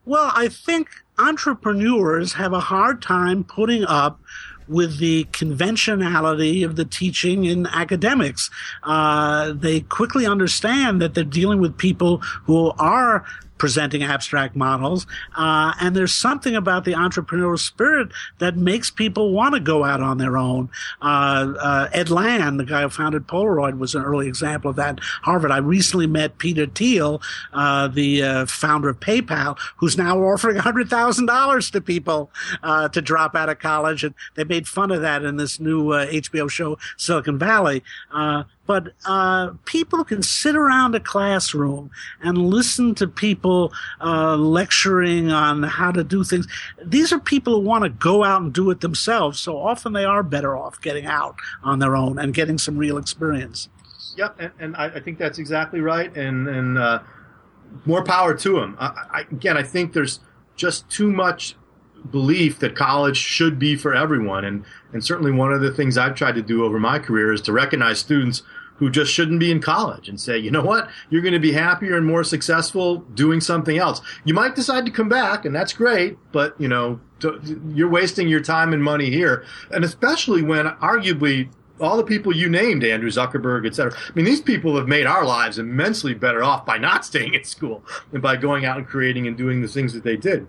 Well, 0.06 0.32
I 0.34 0.47
think 0.47 0.88
entrepreneurs 1.19 2.34
have 2.34 2.53
a 2.53 2.60
hard 2.60 3.01
time 3.01 3.43
putting 3.43 3.84
up 3.86 4.19
with 4.67 4.97
the 4.97 5.23
conventionality 5.32 6.63
of 6.63 6.75
the 6.75 6.86
teaching 6.86 7.45
in 7.45 7.65
academics. 7.67 8.49
Uh, 8.84 9.53
they 9.53 9.82
quickly 9.82 10.25
understand 10.25 11.01
that 11.01 11.13
they're 11.13 11.23
dealing 11.23 11.62
with 11.62 11.77
people 11.77 12.17
who 12.17 12.71
are 12.77 13.25
presenting 13.58 14.04
abstract 14.04 14.56
models. 14.56 15.06
Uh, 15.36 15.74
and 15.80 15.96
there's 15.96 16.13
something 16.13 16.56
about 16.56 16.86
the 16.86 16.93
entrepreneurial 16.93 17.60
spirit 17.60 18.10
that 18.39 18.56
makes 18.56 18.91
people 18.91 19.32
want 19.32 19.54
to 19.54 19.60
go 19.60 19.84
out 19.84 20.02
on 20.02 20.17
their 20.17 20.38
own. 20.38 20.70
Uh, 21.02 21.54
uh, 21.60 21.89
Ed 21.93 22.10
Land, 22.10 22.60
the 22.60 22.65
guy 22.65 22.82
who 22.84 22.89
founded 22.89 23.28
Polaroid, 23.28 23.78
was 23.78 23.96
an 23.96 24.04
early 24.04 24.28
example 24.28 24.70
of 24.70 24.76
that. 24.78 25.00
Harvard. 25.24 25.52
I 25.52 25.58
recently 25.58 26.08
met 26.08 26.38
Peter 26.38 26.65
Thiel, 26.65 27.22
uh, 27.54 27.88
the 27.88 28.24
uh, 28.24 28.46
founder 28.46 28.89
of 28.89 29.00
PayPal, 29.00 29.58
who's 29.78 29.98
now 29.98 30.20
offering 30.20 30.58
$100,000 30.58 31.72
to 31.72 31.82
people 31.82 32.32
uh, 32.63 32.89
to 32.89 33.02
drop 33.02 33.36
out 33.36 33.50
of 33.50 33.60
college. 33.60 34.04
And 34.04 34.13
they 34.36 34.43
made 34.43 34.67
fun 34.67 34.91
of 34.91 35.02
that 35.02 35.24
in 35.24 35.38
this 35.38 35.60
new 35.60 35.86
HBO 35.88 36.50
show, 36.50 36.78
Silicon 36.98 37.38
Valley 37.38 37.84
but 38.67 38.93
uh, 39.06 39.51
people 39.65 40.03
can 40.03 40.21
sit 40.21 40.56
around 40.56 40.93
a 40.93 40.99
classroom 40.99 41.89
and 42.21 42.38
listen 42.38 42.93
to 42.95 43.08
people 43.08 43.73
uh, 44.01 44.36
lecturing 44.36 45.32
on 45.32 45.63
how 45.63 45.91
to 45.91 46.03
do 46.03 46.23
things. 46.23 46.47
These 46.84 47.12
are 47.13 47.19
people 47.19 47.53
who 47.53 47.65
want 47.65 47.86
to 47.86 47.89
go 47.89 48.23
out 48.23 48.41
and 48.41 48.53
do 48.53 48.69
it 48.69 48.82
themselves. 48.82 49.39
So 49.39 49.58
often 49.58 49.93
they 49.93 50.06
are 50.06 50.21
better 50.21 50.56
off 50.56 50.82
getting 50.82 51.06
out 51.06 51.36
on 51.63 51.80
their 51.80 51.95
own 51.95 52.19
and 52.19 52.34
getting 52.34 52.58
some 52.58 52.77
real 52.77 52.97
experience. 52.97 53.69
Yep, 54.17 54.36
and, 54.39 54.51
and 54.60 54.75
I, 54.75 54.86
I, 54.86 54.99
think 54.99 55.19
that's 55.19 55.38
exactly 55.38 55.80
right. 55.80 56.15
And 56.17 56.47
and 56.47 56.77
uh, 56.77 56.99
more 57.86 58.03
power 58.03 58.34
to 58.36 58.60
them. 58.60 58.75
I, 58.80 58.86
I, 59.12 59.19
again, 59.32 59.58
I 59.58 59.63
think 59.63 59.93
there's 59.93 60.19
just 60.56 60.89
too 60.89 61.12
much 61.12 61.56
belief 62.12 62.60
that 62.60 62.75
college 62.75 63.17
should 63.17 63.60
be 63.60 63.75
for 63.75 63.93
everyone. 63.93 64.45
And, 64.45 64.63
and 64.93 65.03
certainly 65.03 65.32
one 65.32 65.51
of 65.51 65.62
the 65.62 65.71
things 65.71 65.97
I've 65.97 66.15
tried 66.15 66.36
to 66.36 66.41
do 66.41 66.63
over 66.63 66.80
my 66.80 66.99
career 66.99 67.34
is 67.34 67.41
to 67.41 67.51
recognize 67.51 67.99
students 67.99 68.43
who 68.77 68.89
just 68.89 69.11
shouldn't 69.11 69.39
be 69.39 69.51
in 69.51 69.59
college 69.59 70.07
and 70.07 70.19
say, 70.19 70.37
you 70.37 70.51
know 70.51 70.63
what, 70.63 70.89
you're 71.09 71.21
going 71.21 71.33
to 71.33 71.39
be 71.39 71.51
happier 71.51 71.97
and 71.97 72.05
more 72.05 72.23
successful 72.23 72.97
doing 72.97 73.41
something 73.41 73.77
else. 73.77 74.01
You 74.23 74.33
might 74.33 74.55
decide 74.55 74.85
to 74.85 74.91
come 74.91 75.09
back, 75.09 75.45
and 75.45 75.55
that's 75.55 75.73
great, 75.73 76.17
but 76.31 76.59
you 76.59 76.67
know, 76.67 76.99
you're 77.73 77.89
wasting 77.89 78.27
your 78.27 78.41
time 78.41 78.73
and 78.73 78.83
money 78.83 79.09
here, 79.09 79.43
and 79.71 79.83
especially 79.83 80.43
when 80.43 80.65
arguably 80.65 81.49
all 81.79 81.97
the 81.97 82.03
people 82.03 82.35
you 82.35 82.49
named, 82.49 82.83
Andrew 82.83 83.09
Zuckerberg, 83.09 83.67
et 83.67 83.75
cetera. 83.75 83.93
I 83.95 84.11
mean, 84.15 84.25
these 84.25 84.41
people 84.41 84.75
have 84.77 84.87
made 84.87 85.05
our 85.05 85.25
lives 85.25 85.59
immensely 85.59 86.13
better 86.13 86.43
off 86.43 86.65
by 86.65 86.77
not 86.77 87.05
staying 87.05 87.35
at 87.35 87.45
school 87.45 87.83
and 88.11 88.21
by 88.21 88.35
going 88.35 88.65
out 88.65 88.77
and 88.77 88.87
creating 88.87 89.27
and 89.27 89.37
doing 89.37 89.61
the 89.61 89.67
things 89.67 89.93
that 89.93 90.03
they 90.03 90.17
did. 90.17 90.47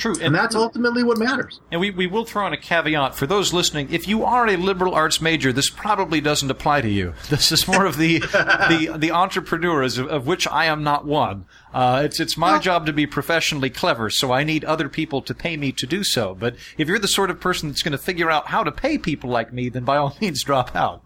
True. 0.00 0.14
And, 0.14 0.22
and 0.22 0.34
that's 0.34 0.54
ultimately 0.54 1.04
what 1.04 1.18
matters. 1.18 1.60
And 1.70 1.78
we, 1.78 1.90
we 1.90 2.06
will 2.06 2.24
throw 2.24 2.46
in 2.46 2.54
a 2.54 2.56
caveat 2.56 3.14
for 3.14 3.26
those 3.26 3.52
listening. 3.52 3.92
If 3.92 4.08
you 4.08 4.24
are 4.24 4.48
a 4.48 4.56
liberal 4.56 4.94
arts 4.94 5.20
major, 5.20 5.52
this 5.52 5.68
probably 5.68 6.22
doesn't 6.22 6.50
apply 6.50 6.80
to 6.80 6.88
you. 6.88 7.14
This 7.28 7.52
is 7.52 7.68
more 7.68 7.84
of 7.84 7.96
the 7.96 8.18
the, 8.18 8.96
the 8.98 9.12
entrepreneurs, 9.12 9.98
of, 9.98 10.08
of, 10.08 10.26
which 10.26 10.48
I 10.48 10.64
am 10.64 10.82
not 10.82 11.04
one. 11.04 11.44
Uh, 11.72 12.02
it's 12.04 12.18
it's 12.18 12.36
my 12.36 12.52
well, 12.52 12.60
job 12.60 12.86
to 12.86 12.92
be 12.92 13.06
professionally 13.06 13.70
clever, 13.70 14.10
so 14.10 14.32
I 14.32 14.42
need 14.42 14.64
other 14.64 14.88
people 14.88 15.22
to 15.22 15.34
pay 15.34 15.56
me 15.56 15.70
to 15.72 15.86
do 15.86 16.02
so. 16.02 16.34
But 16.34 16.56
if 16.76 16.88
you're 16.88 16.98
the 16.98 17.08
sort 17.08 17.30
of 17.30 17.40
person 17.40 17.68
that's 17.68 17.82
going 17.82 17.92
to 17.92 17.98
figure 17.98 18.30
out 18.30 18.48
how 18.48 18.64
to 18.64 18.72
pay 18.72 18.98
people 18.98 19.30
like 19.30 19.52
me, 19.52 19.68
then 19.68 19.84
by 19.84 19.96
all 19.96 20.16
means 20.20 20.42
drop 20.42 20.74
out. 20.74 21.02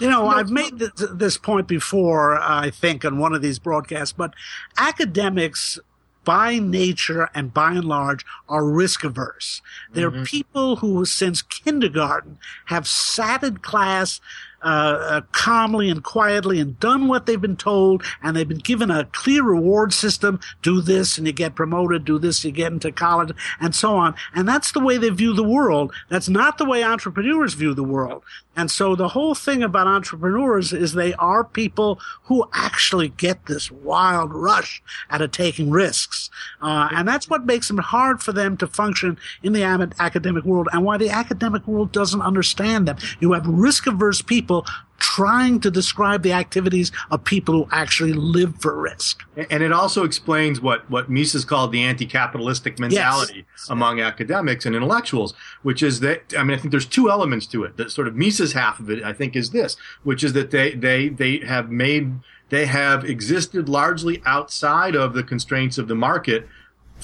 You 0.00 0.08
know, 0.08 0.26
I've 0.26 0.50
made 0.50 0.78
this 0.96 1.36
point 1.36 1.68
before, 1.68 2.38
I 2.40 2.70
think, 2.70 3.04
on 3.04 3.18
one 3.18 3.34
of 3.34 3.42
these 3.42 3.58
broadcasts, 3.58 4.12
but 4.12 4.32
academics 4.78 5.78
by 6.24 6.58
nature 6.58 7.28
and 7.34 7.52
by 7.52 7.72
and 7.72 7.84
large 7.84 8.24
are 8.48 8.64
risk 8.64 9.04
averse. 9.04 9.60
They're 9.92 10.10
mm-hmm. 10.10 10.24
people 10.24 10.76
who 10.76 11.04
since 11.04 11.42
kindergarten 11.42 12.38
have 12.66 12.86
sat 12.86 13.42
in 13.42 13.58
class 13.58 14.20
uh, 14.62 14.66
uh, 14.66 15.20
calmly 15.32 15.90
and 15.90 16.04
quietly 16.04 16.60
and 16.60 16.78
done 16.78 17.08
what 17.08 17.26
they've 17.26 17.40
been 17.40 17.56
told, 17.56 18.02
and 18.22 18.36
they've 18.36 18.48
been 18.48 18.58
given 18.58 18.90
a 18.90 19.04
clear 19.06 19.42
reward 19.42 19.92
system. 19.92 20.40
Do 20.62 20.80
this 20.80 21.18
and 21.18 21.26
you 21.26 21.32
get 21.32 21.54
promoted. 21.54 22.04
Do 22.04 22.18
this, 22.18 22.44
you 22.44 22.52
get 22.52 22.72
into 22.72 22.92
college, 22.92 23.34
and 23.60 23.74
so 23.74 23.96
on. 23.96 24.14
And 24.34 24.48
that's 24.48 24.72
the 24.72 24.80
way 24.80 24.98
they 24.98 25.10
view 25.10 25.34
the 25.34 25.42
world. 25.42 25.92
That's 26.08 26.28
not 26.28 26.58
the 26.58 26.64
way 26.64 26.84
entrepreneurs 26.84 27.54
view 27.54 27.74
the 27.74 27.82
world. 27.82 28.22
And 28.54 28.70
so 28.70 28.94
the 28.94 29.08
whole 29.08 29.34
thing 29.34 29.62
about 29.62 29.86
entrepreneurs 29.86 30.72
is 30.74 30.92
they 30.92 31.14
are 31.14 31.42
people 31.42 31.98
who 32.24 32.48
actually 32.52 33.08
get 33.08 33.46
this 33.46 33.70
wild 33.70 34.32
rush 34.32 34.82
out 35.10 35.22
of 35.22 35.30
taking 35.30 35.70
risks. 35.70 36.28
Uh, 36.60 36.88
and 36.92 37.08
that's 37.08 37.30
what 37.30 37.46
makes 37.46 37.70
it 37.70 37.78
hard 37.78 38.22
for 38.22 38.32
them 38.32 38.58
to 38.58 38.66
function 38.66 39.18
in 39.42 39.54
the 39.54 39.62
academic 39.98 40.44
world 40.44 40.68
and 40.72 40.84
why 40.84 40.98
the 40.98 41.08
academic 41.08 41.66
world 41.66 41.92
doesn't 41.92 42.20
understand 42.20 42.86
them. 42.86 42.98
You 43.20 43.32
have 43.32 43.46
risk 43.46 43.86
averse 43.86 44.20
people 44.20 44.51
trying 44.98 45.58
to 45.58 45.68
describe 45.68 46.22
the 46.22 46.32
activities 46.32 46.92
of 47.10 47.24
people 47.24 47.54
who 47.54 47.68
actually 47.72 48.12
live 48.12 48.54
for 48.60 48.80
risk. 48.80 49.24
And 49.50 49.60
it 49.62 49.72
also 49.72 50.04
explains 50.04 50.60
what, 50.60 50.88
what 50.88 51.10
Mises 51.10 51.44
called 51.44 51.72
the 51.72 51.82
anti-capitalistic 51.82 52.78
mentality 52.78 53.44
yes. 53.50 53.66
among 53.68 54.00
academics 54.00 54.64
and 54.64 54.76
intellectuals, 54.76 55.34
which 55.62 55.82
is 55.82 55.98
that, 56.00 56.32
I 56.38 56.44
mean, 56.44 56.56
I 56.56 56.60
think 56.60 56.70
there's 56.70 56.86
two 56.86 57.10
elements 57.10 57.46
to 57.48 57.64
it. 57.64 57.76
The 57.76 57.90
sort 57.90 58.06
of 58.06 58.14
Mises 58.14 58.52
half 58.52 58.78
of 58.78 58.90
it, 58.90 59.02
I 59.02 59.12
think, 59.12 59.34
is 59.34 59.50
this, 59.50 59.76
which 60.04 60.22
is 60.22 60.34
that 60.34 60.52
they, 60.52 60.74
they, 60.74 61.08
they 61.08 61.38
have 61.38 61.68
made, 61.68 62.20
they 62.50 62.66
have 62.66 63.04
existed 63.04 63.68
largely 63.68 64.22
outside 64.24 64.94
of 64.94 65.14
the 65.14 65.24
constraints 65.24 65.78
of 65.78 65.88
the 65.88 65.96
market 65.96 66.46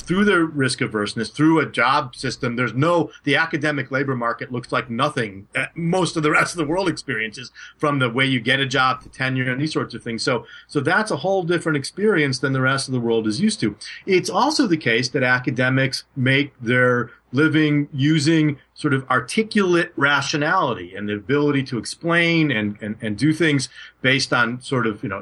through 0.01 0.25
their 0.25 0.45
risk 0.45 0.81
averseness, 0.81 1.31
through 1.31 1.61
a 1.61 1.67
job 1.67 2.15
system. 2.15 2.57
There's 2.57 2.75
no, 2.75 3.11
the 3.25 3.37
academic 3.37 3.91
labor 3.91 4.15
market 4.15 4.53
looks 4.53 4.73
like 4.73 4.91
nothing 4.91 5.49
most 5.75 6.17
of 6.17 6.23
the 6.23 6.31
rest 6.31 6.55
of 6.55 6.59
the 6.59 6.67
world 6.67 6.89
experiences 6.89 7.51
from 7.77 7.99
the 7.99 8.11
way 8.11 8.25
you 8.27 8.41
get 8.41 8.61
a 8.61 8.67
job 8.67 9.03
to 9.03 9.09
tenure 9.09 9.51
and 9.51 9.61
these 9.61 9.73
sorts 9.73 9.95
of 9.95 10.03
things. 10.03 10.23
So, 10.23 10.47
so 10.67 10.81
that's 10.81 11.11
a 11.11 11.17
whole 11.17 11.43
different 11.43 11.77
experience 11.77 12.39
than 12.39 12.53
the 12.53 12.61
rest 12.61 12.89
of 12.89 12.95
the 12.95 13.01
world 13.01 13.27
is 13.27 13.41
used 13.41 13.61
to. 13.61 13.77
It's 14.07 14.31
also 14.31 14.67
the 14.67 14.77
case 14.77 15.09
that 15.11 15.23
academics 15.23 16.05
make 16.17 16.53
their 16.61 17.11
living 17.33 17.89
using 17.93 18.59
sort 18.79 18.95
of 18.95 19.05
articulate 19.11 19.93
rationality 19.97 20.95
and 20.95 21.09
the 21.09 21.15
ability 21.15 21.65
to 21.65 21.79
explain 21.79 22.53
and, 22.53 22.79
and, 22.81 22.97
and 23.03 23.19
do 23.19 23.33
things 23.33 23.69
based 24.03 24.33
on 24.33 24.61
sort 24.61 24.87
of, 24.87 25.03
you 25.03 25.09
know, 25.09 25.21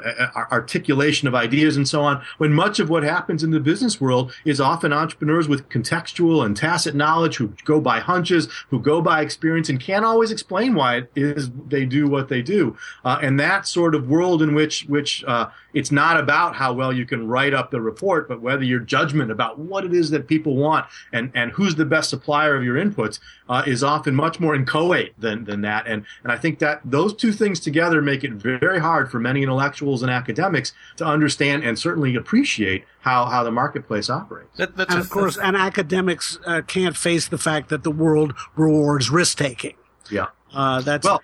articulation 0.52 1.26
of 1.26 1.34
ideas 1.34 1.74
and 1.74 1.88
so 1.88 2.02
on. 2.02 2.22
When 2.36 2.52
much 2.52 2.78
of 2.80 2.90
what 2.90 3.02
happens 3.02 3.42
in 3.42 3.52
the 3.52 3.58
business 3.58 3.98
world 3.98 4.30
is 4.44 4.60
often 4.60 4.92
entrepreneurs 4.92 5.48
with 5.48 5.70
contextual 5.70 6.44
and 6.44 6.54
tacit 6.54 6.94
knowledge 6.94 7.36
who 7.36 7.54
go 7.64 7.80
by 7.80 7.98
hunches, 7.98 8.46
who 8.68 8.78
go 8.78 9.00
by 9.00 9.22
experience 9.22 9.70
and 9.70 9.80
can't 9.80 10.04
always 10.04 10.30
explain 10.30 10.74
why 10.74 10.96
it 10.96 11.10
is 11.16 11.50
they 11.68 11.86
do 11.86 12.06
what 12.08 12.28
they 12.28 12.42
do. 12.42 12.76
Uh, 13.06 13.18
and 13.22 13.40
that 13.40 13.66
sort 13.66 13.94
of 13.94 14.06
world 14.06 14.42
in 14.42 14.54
which, 14.54 14.82
which, 14.82 15.24
uh, 15.24 15.48
it's 15.76 15.92
not 15.92 16.18
about 16.18 16.56
how 16.56 16.72
well 16.72 16.90
you 16.90 17.04
can 17.04 17.28
write 17.28 17.52
up 17.52 17.70
the 17.70 17.80
report, 17.82 18.28
but 18.28 18.40
whether 18.40 18.64
your 18.64 18.80
judgment 18.80 19.30
about 19.30 19.58
what 19.58 19.84
it 19.84 19.92
is 19.92 20.08
that 20.10 20.26
people 20.26 20.56
want 20.56 20.86
and, 21.12 21.30
and 21.34 21.52
who's 21.52 21.74
the 21.74 21.84
best 21.84 22.08
supplier 22.08 22.56
of 22.56 22.64
your 22.64 22.76
inputs 22.76 23.20
uh, 23.48 23.62
is 23.66 23.82
often 23.82 24.14
much 24.14 24.40
more 24.40 24.54
inchoate 24.54 25.18
than, 25.18 25.44
than 25.44 25.60
that. 25.62 25.86
And, 25.86 26.04
and 26.22 26.32
I 26.32 26.36
think 26.36 26.58
that 26.60 26.80
those 26.84 27.14
two 27.14 27.32
things 27.32 27.60
together 27.60 28.02
make 28.02 28.24
it 28.24 28.32
very 28.32 28.80
hard 28.80 29.10
for 29.10 29.18
many 29.18 29.42
intellectuals 29.42 30.02
and 30.02 30.10
academics 30.10 30.72
to 30.96 31.04
understand 31.04 31.64
and 31.64 31.78
certainly 31.78 32.16
appreciate 32.16 32.84
how, 33.00 33.26
how 33.26 33.42
the 33.44 33.52
marketplace 33.52 34.10
operates. 34.10 34.56
That, 34.56 34.70
and 34.76 34.98
of 34.98 35.10
course, 35.10 35.38
and 35.38 35.56
academics 35.56 36.38
uh, 36.46 36.62
can't 36.62 36.96
face 36.96 37.28
the 37.28 37.38
fact 37.38 37.68
that 37.68 37.84
the 37.84 37.90
world 37.90 38.34
rewards 38.56 39.10
risk 39.10 39.38
taking. 39.38 39.76
Yeah. 40.10 40.26
Uh, 40.52 40.80
that's 40.80 41.04
well, 41.04 41.22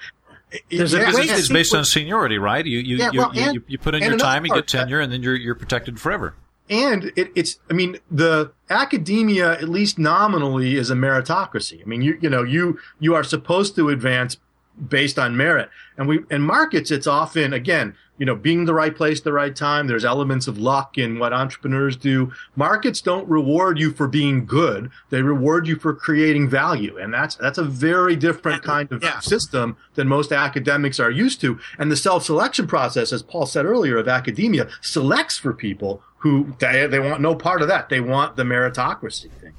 there's 0.71 0.93
yeah, 0.93 1.01
a, 1.01 1.09
it's, 1.09 1.33
it's 1.33 1.49
based 1.49 1.75
on 1.75 1.85
seniority, 1.85 2.39
right? 2.39 2.65
You 2.65 2.79
you, 2.79 2.97
yeah, 2.97 3.11
you, 3.13 3.21
well, 3.21 3.35
you, 3.35 3.65
you, 3.67 3.79
put 3.79 3.95
in 3.95 4.03
your 4.03 4.19
time, 4.19 4.45
you 4.45 4.53
get 4.53 4.69
tenure, 4.69 5.01
and 5.01 5.11
then 5.11 5.23
you're 5.23 5.37
you're 5.37 5.55
protected 5.55 5.99
forever. 5.99 6.35
And 6.71 7.13
it, 7.17 7.31
it's, 7.35 7.59
I 7.69 7.75
mean, 7.75 7.99
the 8.11 8.53
academia, 8.71 9.53
at 9.53 9.69
least 9.69 9.99
nominally, 9.99 10.77
is 10.77 10.91
a 10.91 10.95
meritocracy. 10.95 11.83
I 11.83 11.85
mean, 11.85 12.03
you 12.03 12.19
you 12.21 12.31
know, 12.31 12.43
you 12.43 12.79
you 13.01 13.15
are 13.15 13.25
supposed 13.25 13.75
to 13.77 13.89
advance 13.89 14.39
based 14.89 15.19
on 15.19 15.37
merit. 15.37 15.69
And 15.97 16.09
we 16.09 16.21
in 16.31 16.43
markets, 16.43 16.91
it's 16.91 17.07
often 17.07 17.53
again, 17.53 17.95
you 18.23 18.27
know, 18.27 18.37
being 18.37 18.67
the 18.67 18.73
right 18.73 18.95
place, 18.95 19.21
the 19.21 19.33
right 19.33 19.57
time. 19.57 19.89
There's 19.89 20.05
elements 20.05 20.47
of 20.47 20.57
luck 20.57 20.97
in 20.97 21.19
what 21.19 21.33
entrepreneurs 21.33 21.97
do. 21.97 22.33
Markets 22.55 23.01
don't 23.01 23.29
reward 23.29 23.81
you 23.81 23.91
for 23.91 24.07
being 24.07 24.47
good; 24.47 24.93
they 25.11 25.23
reward 25.23 25.67
you 25.67 25.75
for 25.75 25.93
creating 25.93 26.49
value, 26.49 26.97
and 26.97 27.13
that's 27.13 27.35
that's 27.35 27.59
a 27.59 27.65
very 27.65 28.15
different 28.15 28.63
kind 28.63 28.93
of 28.93 29.03
yeah. 29.03 29.19
system 29.19 29.77
than 29.97 30.07
most 30.07 30.31
academics 30.31 31.01
are 31.01 31.11
used 31.11 31.41
to. 31.41 31.59
And 31.81 31.91
the 31.91 31.97
self-selection 31.97 32.69
process, 32.69 33.13
as 33.13 33.25
Paul 33.25 33.45
said 33.45 33.65
earlier, 33.65 33.97
of 33.97 34.07
academia 34.07 34.69
selects 34.81 35.37
for 35.37 35.53
people 35.53 36.01
who 36.19 36.55
they, 36.61 36.87
they 36.87 37.01
want 37.01 37.21
no 37.21 37.35
part 37.35 37.61
of 37.61 37.67
that. 37.67 37.89
They 37.89 38.01
want 38.01 38.37
the 38.37 38.45
meritocracy 38.45 39.33
thing. 39.33 39.55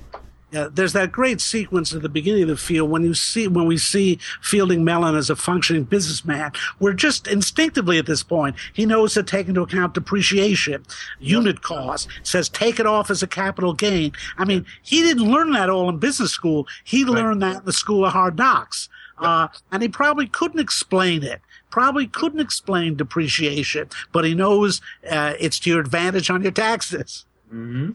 Yeah, 0.54 0.68
there's 0.72 0.94
that 0.94 1.12
great 1.12 1.42
sequence 1.42 1.96
at 1.96 2.04
the 2.04 2.10
beginning 2.10 2.44
of 2.44 2.50
the 2.50 2.58
field 2.58 2.92
when 2.92 3.04
you 3.04 3.16
see 3.16 3.48
when 3.48 3.66
we 3.66 3.76
see 3.80 4.20
Fielding 4.40 4.84
Melon 4.84 5.16
as 5.16 5.32
a 5.32 5.36
functioning 5.36 5.84
businessman. 5.84 6.52
We're 6.80 6.94
just 6.94 7.28
instinctively 7.28 7.98
at 7.98 8.06
this 8.06 8.22
point 8.22 8.56
he 8.72 8.86
knows 8.86 9.16
to 9.16 9.24
take 9.24 9.48
into 9.48 9.62
account 9.62 9.96
depreciation, 9.96 10.86
unit 11.20 11.64
cost. 11.64 12.08
Says 12.22 12.50
take 12.50 12.80
it 12.80 12.86
off 12.86 13.10
as 13.10 13.24
a 13.24 13.28
capital 13.28 13.74
gain. 13.74 14.12
I 14.38 14.46
mean, 14.46 14.68
he 14.84 15.02
didn't 15.02 15.32
learn 15.32 15.54
that 15.54 15.72
all 15.72 15.90
in 15.90 15.98
business 15.98 16.30
school. 16.30 16.68
He 16.84 17.04
learned 17.04 17.42
that 17.42 17.62
in 17.62 17.66
the 17.66 17.74
school 17.74 18.06
of 18.06 18.14
hard 18.14 18.38
knocks, 18.38 18.90
uh, 19.18 19.48
and 19.72 19.82
he 19.82 19.90
probably 19.90 20.28
couldn't 20.28 20.60
explain 20.60 21.24
it 21.24 21.42
probably 21.72 22.06
couldn't 22.06 22.40
explain 22.40 22.96
depreciation, 22.96 23.90
but 24.12 24.24
he 24.24 24.36
knows 24.36 24.80
uh, 25.10 25.34
it's 25.40 25.58
to 25.58 25.72
your 25.72 25.80
advantage 25.80 26.30
on 26.30 26.44
your 26.44 26.52
taxes. 26.52 27.26
Mm-hmm. 27.52 27.94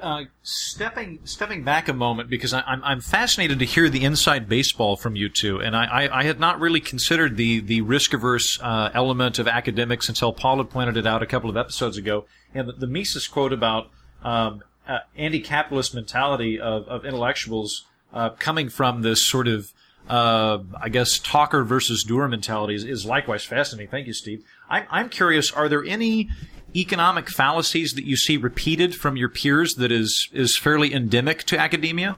Uh, 0.00 0.24
stepping 0.42 1.18
stepping 1.24 1.62
back 1.62 1.88
a 1.88 1.92
moment 1.92 2.30
because 2.30 2.54
I, 2.54 2.60
am 2.60 2.64
I'm, 2.66 2.84
I'm 2.84 3.00
fascinated 3.02 3.58
to 3.58 3.66
hear 3.66 3.90
the 3.90 4.02
inside 4.02 4.48
baseball 4.48 4.96
from 4.96 5.14
you 5.14 5.28
two, 5.28 5.60
and 5.60 5.76
I, 5.76 5.84
I, 5.84 6.20
I 6.20 6.24
had 6.24 6.40
not 6.40 6.58
really 6.58 6.80
considered 6.80 7.36
the 7.36 7.60
the 7.60 7.82
risk 7.82 8.14
averse 8.14 8.58
uh, 8.62 8.90
element 8.94 9.38
of 9.38 9.46
academics 9.46 10.08
until 10.08 10.32
Paul 10.32 10.56
had 10.56 10.70
pointed 10.70 10.96
it 10.96 11.06
out 11.06 11.22
a 11.22 11.26
couple 11.26 11.50
of 11.50 11.58
episodes 11.58 11.98
ago, 11.98 12.24
and 12.54 12.66
the, 12.66 12.72
the 12.72 12.86
Mises 12.86 13.28
quote 13.28 13.52
about 13.52 13.90
um, 14.22 14.62
uh, 14.88 15.00
anti-capitalist 15.18 15.94
mentality 15.94 16.58
of, 16.58 16.88
of 16.88 17.04
intellectuals 17.04 17.84
uh, 18.14 18.30
coming 18.30 18.70
from 18.70 19.02
this 19.02 19.22
sort 19.22 19.46
of 19.46 19.70
uh, 20.08 20.60
I 20.80 20.88
guess 20.88 21.18
talker 21.18 21.62
versus 21.62 22.04
doer 22.04 22.26
mentality 22.26 22.74
is, 22.74 22.84
is 22.84 23.04
likewise 23.04 23.44
fascinating. 23.44 23.90
Thank 23.90 24.06
you, 24.06 24.14
Steve. 24.14 24.44
I'm, 24.70 24.86
I'm 24.90 25.08
curious: 25.10 25.52
are 25.52 25.68
there 25.68 25.84
any 25.84 26.30
economic 26.76 27.28
fallacies 27.28 27.92
that 27.92 28.04
you 28.04 28.16
see 28.16 28.36
repeated 28.36 28.94
from 28.94 29.16
your 29.16 29.28
peers 29.28 29.74
that 29.74 29.92
is 29.92 30.28
is 30.32 30.58
fairly 30.58 30.94
endemic 30.94 31.44
to 31.44 31.58
academia? 31.58 32.16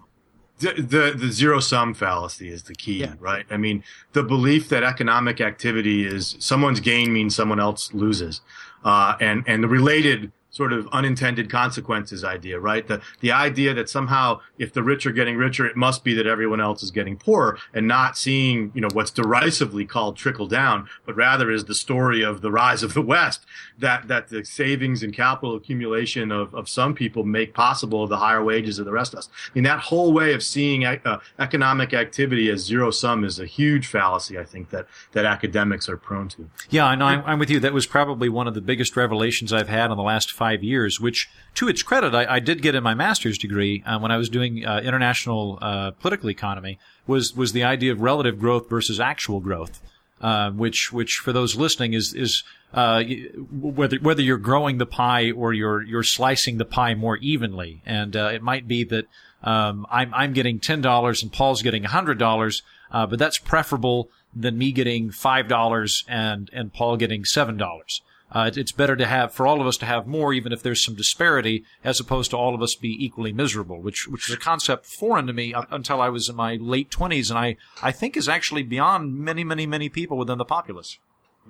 The, 0.59 0.73
the, 0.73 1.15
the 1.15 1.31
zero 1.31 1.61
sum 1.61 1.93
fallacy 1.93 2.49
is 2.49 2.63
the 2.63 2.75
key, 2.75 3.01
yeah. 3.01 3.13
right? 3.21 3.45
I 3.51 3.59
mean, 3.59 3.85
the 4.15 4.23
belief 4.23 4.71
that 4.71 4.83
economic 4.83 5.39
activity 5.39 6.07
is 6.07 6.35
someone's 6.39 6.81
gain 6.81 7.13
means 7.13 7.37
someone 7.37 7.61
else 7.61 7.93
loses, 7.93 8.41
uh, 8.83 9.17
and 9.21 9.45
and 9.47 9.63
the 9.63 9.69
related 9.69 10.33
sort 10.57 10.73
of 10.73 10.89
unintended 10.91 11.51
consequences 11.51 12.25
idea, 12.25 12.59
right? 12.59 12.89
The 12.89 13.03
the 13.21 13.31
idea 13.31 13.75
that 13.75 13.91
somehow 13.91 14.41
if 14.59 14.73
the 14.73 14.83
rich 14.83 15.07
are 15.07 15.13
getting 15.13 15.37
richer, 15.37 15.67
it 15.67 15.77
must 15.77 16.03
be 16.03 16.15
that 16.15 16.27
everyone 16.27 16.63
else 16.63 16.83
is 16.83 16.91
getting 16.91 17.17
poorer, 17.17 17.59
and 17.75 17.87
not 17.87 18.17
seeing 18.17 18.73
you 18.75 18.81
know 18.81 18.89
what's 18.93 19.11
derisively 19.11 19.85
called 19.85 20.17
trickle 20.17 20.47
down, 20.47 20.89
but 21.05 21.15
rather 21.15 21.51
is 21.51 21.67
the 21.67 21.75
story 21.75 22.23
of 22.23 22.41
the 22.41 22.51
rise 22.51 22.83
of 22.83 22.95
the 22.95 23.03
West. 23.03 23.45
That 23.79 24.09
that 24.09 24.29
the 24.29 24.45
savings 24.45 25.03
and 25.03 25.13
capital 25.13 25.55
accumulation 25.57 26.33
of, 26.33 26.55
of 26.55 26.69
some 26.69 26.95
people 26.95 27.25
make 27.25 27.53
possible 27.53 28.07
the 28.07 28.17
higher 28.17 28.43
wages 28.43 28.79
of 28.79 28.87
the 28.87 28.93
rest 28.93 29.13
of 29.13 29.19
us. 29.19 29.29
I 29.49 29.51
mean 29.55 29.65
that 29.65 29.81
whole 29.81 30.15
way 30.15 30.33
of 30.33 30.43
seeing 30.43 30.87
uh, 30.87 31.21
economic 31.39 31.93
activity 31.93 32.51
as 32.51 32.65
zero 32.65 32.91
sum 32.91 33.25
is 33.25 33.39
a 33.39 33.47
huge 33.47 33.87
fallacy. 33.87 34.39
I 34.39 34.45
think 34.45 34.71
that 34.71 34.87
that 35.13 35.27
academics 35.27 35.87
are 35.89 35.99
prone 35.99 36.29
to. 36.31 36.49
Yeah, 36.71 36.95
know. 36.95 37.05
I'm, 37.05 37.23
I'm 37.27 37.39
with 37.39 37.51
you. 37.51 37.61
That 37.61 37.75
was 37.75 37.87
probably 37.87 38.31
one 38.31 38.49
of 38.49 38.55
the 38.55 38.63
biggest 38.63 38.97
revelations 38.97 39.53
I've 39.53 39.69
had 39.69 39.91
in 39.91 39.97
the 39.99 40.03
last 40.03 40.33
five 40.33 40.46
five 40.47 40.63
years, 40.63 41.01
which, 41.01 41.29
to 41.55 41.69
its 41.69 41.83
credit, 41.83 42.15
I, 42.15 42.37
I 42.37 42.41
did 42.41 42.63
get 42.63 42.75
in 42.75 42.83
my 42.83 42.95
master's 42.95 43.39
degree 43.39 43.83
uh, 43.85 43.99
when 43.99 44.13
I 44.13 44.17
was 44.17 44.29
doing 44.29 44.65
uh, 44.65 44.81
international 44.85 45.59
uh, 45.61 45.91
political 46.03 46.31
economy. 46.31 46.79
Was 47.07 47.35
was 47.35 47.53
the 47.53 47.65
idea 47.65 47.93
of 47.93 48.01
relative 48.01 48.39
growth 48.39 48.69
versus 48.69 49.01
actual 49.01 49.41
growth, 49.41 49.81
uh, 50.21 50.51
which 50.51 50.93
which 50.93 51.13
for 51.25 51.33
those 51.33 51.57
listening 51.57 51.95
is 51.95 52.15
is 52.15 52.45
uh, 52.75 53.03
whether 53.51 53.97
whether 53.99 54.23
you're 54.23 54.39
growing 54.51 54.79
the 54.79 54.87
pie 54.87 55.31
or 55.31 55.53
you're 55.53 55.83
you're 55.83 56.05
slicing 56.19 56.59
the 56.59 56.65
pie 56.65 56.95
more 56.95 57.17
evenly, 57.19 57.83
and 57.87 58.17
uh, 58.17 58.31
it 58.33 58.43
might 58.43 58.67
be 58.69 58.85
that 58.85 59.07
um, 59.43 59.87
I'm 59.91 60.13
I'm 60.15 60.33
getting 60.33 60.61
ten 60.61 60.81
dollars 60.81 61.23
and 61.23 61.33
Paul's 61.33 61.63
getting 61.63 61.85
hundred 61.85 62.19
dollars, 62.19 62.63
but 62.93 63.19
that's 63.19 63.39
preferable 63.39 64.09
than 64.35 64.59
me 64.59 64.71
getting 64.73 65.11
five 65.11 65.47
dollars 65.49 66.05
and 66.09 66.51
and 66.53 66.73
Paul 66.73 66.97
getting 66.97 67.25
seven 67.25 67.57
dollars. 67.57 68.03
Uh, 68.37 68.51
it's 68.55 68.71
better 68.73 68.97
to 68.97 69.07
have 69.07 69.33
for 69.33 69.47
all 69.47 69.63
of 69.63 69.67
us 69.67 69.79
to 69.79 69.87
have 69.87 70.07
more, 70.07 70.35
even 70.35 70.53
if 70.53 70.63
there's 70.63 70.85
some 70.85 70.95
disparity, 70.95 71.65
as 71.83 71.99
opposed 71.99 72.31
to 72.31 72.37
all 72.37 72.55
of 72.55 72.61
us 72.61 72.75
be 72.75 72.95
equally 73.03 73.33
miserable, 73.33 73.81
which 73.81 74.07
which 74.09 74.29
is 74.29 74.35
a 74.35 74.39
concept 74.39 74.85
foreign 74.85 75.27
to 75.27 75.33
me 75.33 75.55
until 75.71 76.03
I 76.03 76.11
was 76.11 76.29
in 76.29 76.37
my 76.37 76.57
late 76.57 76.91
twenties, 76.91 77.31
and 77.31 77.39
I 77.39 77.57
I 77.83 77.93
think 77.93 78.15
is 78.15 78.29
actually 78.29 78.63
beyond 78.63 79.17
many 79.17 79.43
many 79.43 79.65
many 79.65 79.89
people 79.89 80.19
within 80.19 80.37
the 80.37 80.45
populace. 80.45 80.99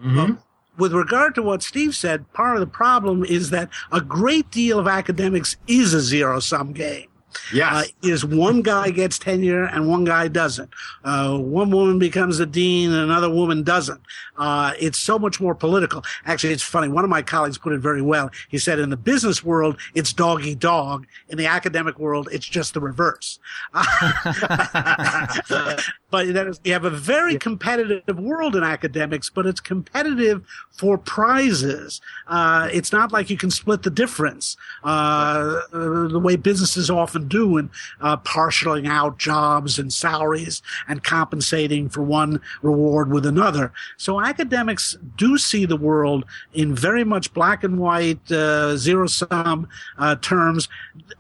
Mm-hmm. 0.01 0.35
with 0.79 0.93
regard 0.93 1.35
to 1.35 1.43
what 1.43 1.65
Steve 1.65 1.97
said, 1.97 2.33
part 2.33 2.55
of 2.55 2.61
the 2.61 2.69
problem 2.69 3.25
is 3.25 3.51
that 3.51 3.69
a 3.91 4.01
great 4.01 4.53
deal 4.53 4.79
of 4.79 4.87
academics 4.87 5.57
is 5.67 5.93
a 5.93 6.01
zero 6.01 6.39
sum 6.39 6.73
game. 6.73 7.09
Yes. 7.53 7.73
Uh, 7.73 8.09
is 8.09 8.25
one 8.25 8.63
guy 8.63 8.91
gets 8.91 9.19
tenure 9.19 9.65
and 9.65 9.89
one 9.89 10.05
guy 10.05 10.29
doesn't. 10.29 10.71
Uh, 11.05 11.39
one 11.39 11.71
woman 11.71 11.99
becomes 11.99 12.41
a 12.41 12.47
dean 12.47 12.93
and 12.93 13.03
another 13.03 13.31
woman 13.31 13.63
doesn't. 13.63 14.01
Uh, 14.37 14.73
it's 14.79 14.99
so 14.99 15.19
much 15.19 15.41
more 15.41 15.55
political. 15.55 16.05
Actually, 16.25 16.53
it's 16.53 16.63
funny. 16.63 16.89
One 16.89 17.05
of 17.05 17.11
my 17.11 17.23
colleagues 17.23 17.59
put 17.59 17.73
it 17.73 17.81
very 17.81 18.03
well. 18.03 18.31
He 18.49 18.59
said, 18.59 18.79
in 18.79 18.91
the 18.91 18.97
business 18.97 19.45
world, 19.45 19.79
it's 19.95 20.13
dog 20.13 20.45
eat 20.45 20.59
dog. 20.59 21.07
In 21.29 21.39
the 21.39 21.47
academic 21.47 21.99
world, 21.99 22.29
it's 22.33 22.47
just 22.47 22.75
the 22.75 22.81
reverse. 22.81 23.39
but 26.11 26.33
that 26.35 26.47
is, 26.47 26.61
you 26.65 26.73
have 26.73 26.85
a 26.85 26.91
very 26.91 27.37
competitive 27.37 28.19
world 28.19 28.55
in 28.55 28.63
academics, 28.63 29.29
but 29.29 29.45
it's 29.45 29.61
competitive 29.61 30.45
for 30.71 30.97
prizes. 30.97 32.01
Uh, 32.29 32.69
it's 32.73 32.93
not 32.93 33.11
like 33.11 33.29
you 33.29 33.37
can 33.37 33.51
split 33.51 33.83
the 33.83 33.91
difference 33.91 34.57
uh, 34.85 35.61
the 35.73 36.21
way 36.23 36.37
businesses 36.37 36.91
often 36.91 37.27
do 37.27 37.57
in 37.57 37.71
uh, 38.01 38.17
partialing 38.19 38.89
out 38.89 39.19
jobs 39.19 39.79
and 39.79 39.93
salaries 39.93 40.63
and 40.89 41.03
compensating 41.03 41.89
for 41.89 42.03
one 42.03 42.41
reward 42.63 43.11
with 43.11 43.27
another. 43.27 43.73
So 43.97 44.21
academics 44.21 44.97
do 45.17 45.39
see 45.39 45.67
the 45.67 45.77
world 45.77 46.25
in 46.55 46.75
very 46.75 47.05
much 47.05 47.35
black 47.35 47.65
and 47.65 47.79
white, 47.79 48.31
uh, 48.31 48.77
zero 48.77 49.07
sum 49.07 49.69
uh, 49.99 50.17
terms. 50.17 50.69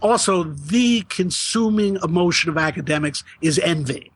Also, 0.01 0.44
the 0.44 1.03
consuming 1.09 1.96
emotion 2.05 2.51
of 2.51 2.59
academics 2.59 3.25
is 3.40 3.59
envy. 3.59 4.12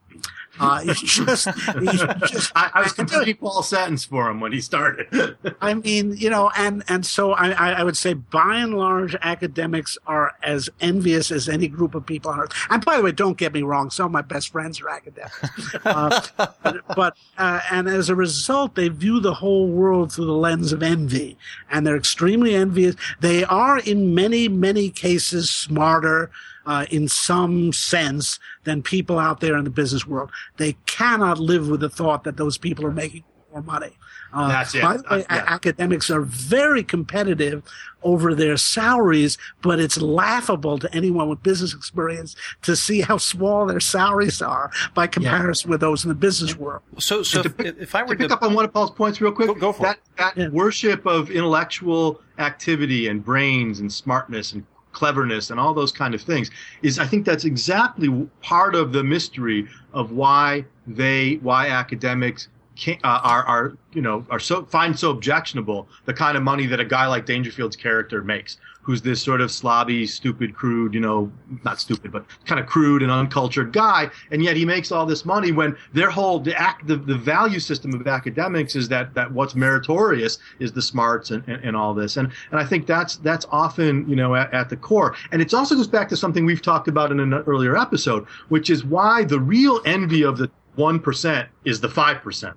Uh, 0.71 0.83
it's 0.85 1.01
just, 1.01 1.47
it's 1.47 2.31
just 2.31 2.53
I, 2.55 2.71
I 2.75 2.83
was 2.83 2.93
completing 2.93 3.37
Paul's 3.37 3.69
sentence 3.69 4.05
for 4.05 4.29
him 4.29 4.41
when 4.41 4.53
he 4.53 4.61
started. 4.61 5.37
I 5.63 5.73
mean, 5.73 6.15
you 6.19 6.29
know, 6.29 6.51
and 6.55 6.85
and 6.87 7.05
so 7.07 7.33
I, 7.33 7.51
I 7.51 7.83
would 7.83 7.97
say, 7.97 8.13
by 8.13 8.57
and 8.57 8.75
large, 8.75 9.17
academics 9.23 9.97
are 10.07 10.35
as 10.43 10.69
envious 10.81 11.31
as 11.31 11.49
any 11.49 11.67
group 11.67 11.95
of 11.95 12.05
people 12.05 12.31
on 12.31 12.41
earth. 12.41 12.53
And 12.69 12.85
by 12.85 12.99
the 12.99 13.03
way, 13.03 13.11
don't 13.13 13.39
get 13.39 13.55
me 13.55 13.63
wrong, 13.63 13.91
some 13.91 14.07
of 14.07 14.13
my 14.13 14.21
best 14.21 14.53
friends 14.53 14.83
are 14.83 14.91
academics, 14.91 15.75
uh, 15.85 16.27
but, 16.63 16.85
but 16.95 17.17
uh, 17.39 17.61
and 17.71 17.89
as 17.89 18.11
a 18.11 18.15
result, 18.15 18.75
they 18.75 18.89
view 18.89 19.19
the 19.19 19.35
whole 19.35 19.67
world 19.67 20.13
through 20.13 20.27
the 20.27 20.33
lens 20.33 20.73
of 20.73 20.83
envy, 20.83 21.39
and 21.71 21.87
they're 21.87 21.97
extremely 21.97 22.55
envious. 22.55 22.97
They 23.21 23.45
are, 23.45 23.79
in 23.79 24.15
many 24.15 24.47
many 24.49 24.91
cases, 24.91 25.49
smarter 25.49 26.31
uh, 26.67 26.87
in 26.91 27.09
some 27.09 27.73
sense 27.73 28.39
than 28.65 28.83
people 28.83 29.19
out 29.19 29.41
there 29.41 29.57
in 29.57 29.65
the 29.65 29.71
business 29.71 30.07
world. 30.07 30.31
They 30.57 30.75
cannot 30.87 31.39
live 31.39 31.69
with 31.69 31.81
the 31.81 31.91
thought 31.91 32.25
that 32.25 32.37
those 32.37 32.59
people 32.59 32.87
are 32.87 32.93
making 32.93 33.25
more 33.53 33.63
money. 33.63 33.97
Uh, 34.33 34.49
That's 34.49 34.75
it. 34.77 34.83
By 34.83 34.97
the 34.97 35.03
way, 35.11 35.25
yeah. 35.29 35.45
academics 35.49 36.09
are 36.09 36.21
very 36.21 36.85
competitive 36.85 37.65
over 38.05 38.33
their 38.35 38.57
salaries, 38.57 39.37
but 39.61 39.81
it's 39.81 40.01
laughable 40.01 40.79
to 40.79 40.95
anyone 40.95 41.29
with 41.29 41.43
business 41.43 41.75
experience 41.75 42.37
to 42.63 42.77
see 42.77 43.01
how 43.01 43.17
small 43.17 43.67
their 43.67 43.81
salaries 43.81 44.41
are 44.41 44.71
by 44.95 45.09
comparison 45.09 45.69
yeah. 45.69 45.73
with 45.73 45.81
those 45.81 46.05
in 46.05 46.11
the 46.11 46.15
business 46.15 46.57
world. 46.57 46.83
So, 46.99 47.25
so 47.25 47.41
if, 47.41 47.59
if 47.59 47.95
I 47.97 48.03
were 48.03 48.15
to 48.15 48.17
pick 48.17 48.29
to, 48.29 48.35
up 48.35 48.43
on 48.43 48.55
one 48.55 48.65
of 48.65 48.73
Paul's 48.73 48.93
points 48.93 49.21
real 49.21 49.33
quick, 49.33 49.49
go, 49.49 49.55
go 49.55 49.73
for 49.73 49.83
that, 49.83 49.97
it. 49.97 50.17
that 50.19 50.37
Yeah. 50.37 50.49
worship 50.51 51.05
of 51.07 51.31
intellectual 51.31 52.21
activity 52.39 53.09
and 53.09 53.25
brains 53.25 53.81
and 53.81 53.93
smartness 53.93 54.53
and 54.53 54.65
cleverness 54.93 55.51
and 55.51 55.61
all 55.61 55.75
those 55.75 55.93
kind 55.93 56.15
of 56.15 56.23
things 56.23 56.51
is 56.83 56.99
I 56.99 57.07
think 57.07 57.25
that's 57.25 57.45
exactly 57.45 58.09
part 58.43 58.75
of 58.75 58.93
the 58.93 59.05
mystery 59.05 59.69
of 59.93 60.13
why 60.13 60.65
they 60.87 61.37
why 61.37 61.69
academics 61.69 62.49
uh, 62.89 62.97
are 63.05 63.45
are 63.45 63.77
you 63.93 64.03
know 64.03 64.25
are 64.31 64.41
so 64.41 64.65
find 64.65 64.99
so 64.99 65.11
objectionable 65.11 65.89
the 66.05 66.15
kind 66.15 66.37
of 66.37 66.43
money 66.43 66.67
that 66.67 66.81
a 66.81 66.85
guy 66.85 67.07
like 67.07 67.27
Dangerfield's 67.27 67.77
character 67.77 68.23
makes 68.23 68.59
who's 68.83 69.03
this 69.03 69.23
sort 69.23 69.41
of 69.41 69.51
slobby 69.51 70.09
stupid 70.09 70.55
crude 70.55 70.95
you 70.95 71.01
know 71.01 71.31
not 71.65 71.79
stupid 71.81 72.11
but 72.11 72.25
kind 72.47 72.61
of 72.61 72.67
crude 72.67 73.03
and 73.03 73.11
uncultured 73.11 73.73
guy 73.73 74.11
and 74.31 74.43
yet 74.43 74.57
he 74.57 74.65
makes 74.65 74.91
all 74.91 75.05
this 75.05 75.25
money 75.25 75.53
when 75.53 75.77
their 75.93 76.11
whole 76.11 76.41
the 76.41 76.59
act 76.59 76.87
the, 76.87 76.97
the 76.97 77.17
value 77.17 77.61
system 77.61 77.93
of 77.95 78.07
academics 78.07 78.75
is 78.75 78.89
that 78.89 79.15
that 79.15 79.31
what's 79.33 79.55
meritorious 79.55 80.39
is 80.59 80.73
the 80.73 80.83
smarts 80.83 81.31
and, 81.31 81.47
and, 81.47 81.63
and 81.65 81.77
all 81.77 81.95
this. 81.95 82.17
And 82.17 82.33
and 82.51 82.61
I 82.61 82.65
think 82.65 82.87
that's 82.87 83.17
that's 83.17 83.47
often 83.51 84.09
you 84.09 84.17
know 84.17 84.35
at, 84.35 84.53
at 84.53 84.69
the 84.69 84.77
core. 84.77 85.15
And 85.33 85.41
it 85.41 85.53
also 85.55 85.75
goes 85.75 85.89
back 85.89 86.09
to 86.11 86.17
something 86.17 86.45
we've 86.45 86.63
talked 86.63 86.89
about 86.89 87.13
in 87.13 87.21
an 87.21 87.33
earlier 87.33 87.77
episode 87.77 88.27
which 88.49 88.71
is 88.71 88.85
why 88.85 89.25
the 89.25 89.39
real 89.39 89.81
envy 89.85 90.23
of 90.23 90.39
the 90.39 90.51
1% 90.77 91.47
is 91.65 91.81
the 91.81 91.89
5% 91.89 92.55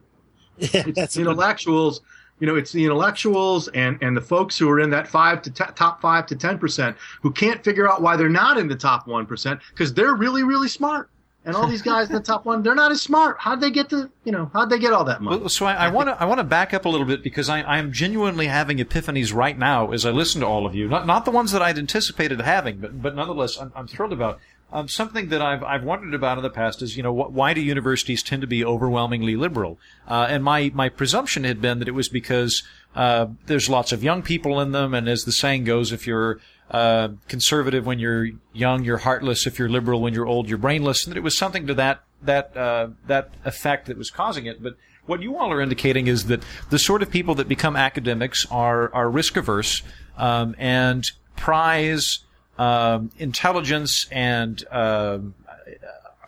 Yeah, 0.57 0.83
it's 0.87 0.95
that's 0.95 1.13
the 1.15 1.21
a 1.21 1.23
good- 1.25 1.31
intellectuals 1.31 2.01
you 2.39 2.47
know 2.47 2.55
it's 2.55 2.71
the 2.71 2.83
intellectuals 2.83 3.67
and 3.69 3.97
and 4.01 4.17
the 4.17 4.21
folks 4.21 4.57
who 4.57 4.69
are 4.69 4.79
in 4.79 4.89
that 4.89 5.07
five 5.07 5.41
to 5.43 5.51
t- 5.51 5.63
top 5.75 6.01
five 6.01 6.25
to 6.27 6.35
ten 6.35 6.57
percent 6.57 6.97
who 7.21 7.31
can't 7.31 7.63
figure 7.63 7.89
out 7.89 8.01
why 8.01 8.15
they're 8.17 8.27
not 8.27 8.57
in 8.57 8.67
the 8.67 8.75
top 8.75 9.07
one 9.07 9.25
percent 9.25 9.59
because 9.69 9.93
they're 9.93 10.15
really 10.15 10.43
really 10.43 10.67
smart 10.67 11.09
and 11.45 11.55
all 11.55 11.67
these 11.67 11.81
guys 11.83 12.09
in 12.09 12.15
the 12.15 12.21
top 12.31 12.43
one 12.45 12.63
they're 12.63 12.73
not 12.75 12.91
as 12.91 13.01
smart 13.01 13.37
how'd 13.39 13.61
they 13.61 13.69
get 13.69 13.87
to 13.89 14.09
you 14.23 14.31
know 14.31 14.49
how'd 14.51 14.69
they 14.69 14.79
get 14.79 14.91
all 14.93 15.03
that 15.03 15.21
money 15.21 15.39
Well, 15.41 15.49
so 15.49 15.65
I 15.67 15.89
want 15.89 16.09
to 16.09 16.19
I 16.21 16.25
want 16.25 16.39
to 16.39 16.43
back 16.43 16.73
up 16.73 16.85
a 16.85 16.89
little 16.89 17.05
bit 17.05 17.21
because 17.23 17.49
I, 17.49 17.61
I 17.61 17.77
am 17.77 17.91
genuinely 17.91 18.47
having 18.47 18.79
epiphanies 18.79 19.33
right 19.33 19.57
now 19.57 19.91
as 19.91 20.03
I 20.05 20.09
listen 20.09 20.41
to 20.41 20.47
all 20.47 20.65
of 20.65 20.73
you. 20.73 20.87
Not 20.89 21.05
not 21.05 21.25
the 21.25 21.31
ones 21.31 21.51
that 21.51 21.61
I'd 21.61 21.77
anticipated 21.77 22.41
having, 22.41 22.77
but 22.77 22.99
but 23.01 23.15
nonetheless 23.15 23.57
I'm, 23.59 23.71
I'm 23.75 23.87
thrilled 23.87 24.11
about. 24.13 24.39
Um, 24.73 24.87
something 24.87 25.29
that 25.29 25.39
I've 25.39 25.63
I've 25.63 25.83
wondered 25.83 26.15
about 26.15 26.39
in 26.39 26.43
the 26.43 26.49
past 26.49 26.81
is 26.81 26.97
you 26.97 27.03
know 27.03 27.13
wh- 27.13 27.31
why 27.31 27.53
do 27.53 27.61
universities 27.61 28.23
tend 28.23 28.41
to 28.41 28.47
be 28.47 28.65
overwhelmingly 28.65 29.35
liberal? 29.35 29.77
Uh, 30.07 30.25
and 30.27 30.43
my 30.43 30.71
my 30.73 30.89
presumption 30.89 31.43
had 31.43 31.61
been 31.61 31.77
that 31.77 31.87
it 31.87 31.93
was 31.93 32.09
because 32.09 32.63
uh, 32.95 33.27
there's 33.45 33.69
lots 33.69 33.91
of 33.91 34.03
young 34.03 34.23
people 34.23 34.59
in 34.59 34.71
them, 34.71 34.95
and 34.95 35.07
as 35.07 35.25
the 35.25 35.31
saying 35.31 35.65
goes, 35.65 35.91
if 35.91 36.07
you're 36.07 36.39
uh, 36.71 37.09
conservative 37.27 37.85
when 37.85 37.99
you're 37.99 38.29
young, 38.51 38.83
you're 38.83 38.97
heartless. 38.97 39.45
If 39.45 39.59
you're 39.59 39.69
liberal 39.69 40.01
when 40.01 40.15
you're 40.15 40.25
old, 40.25 40.49
you're 40.49 40.57
brainless. 40.57 41.05
And 41.05 41.11
that 41.13 41.17
it 41.17 41.23
was 41.23 41.37
something 41.37 41.67
to 41.67 41.75
that 41.75 42.01
that 42.23 42.57
uh, 42.57 42.87
that 43.05 43.29
effect 43.45 43.85
that 43.85 43.97
was 43.97 44.09
causing 44.09 44.47
it. 44.47 44.63
But 44.63 44.75
what 45.05 45.21
you 45.21 45.37
all 45.37 45.51
are 45.51 45.61
indicating 45.61 46.07
is 46.07 46.25
that 46.25 46.43
the 46.71 46.79
sort 46.79 47.03
of 47.03 47.11
people 47.11 47.35
that 47.35 47.47
become 47.47 47.75
academics 47.75 48.47
are 48.49 48.91
are 48.91 49.07
risk 49.07 49.37
averse 49.37 49.83
um, 50.17 50.55
and 50.57 51.11
prize 51.35 52.19
um, 52.57 53.11
intelligence 53.17 54.07
and 54.11 54.63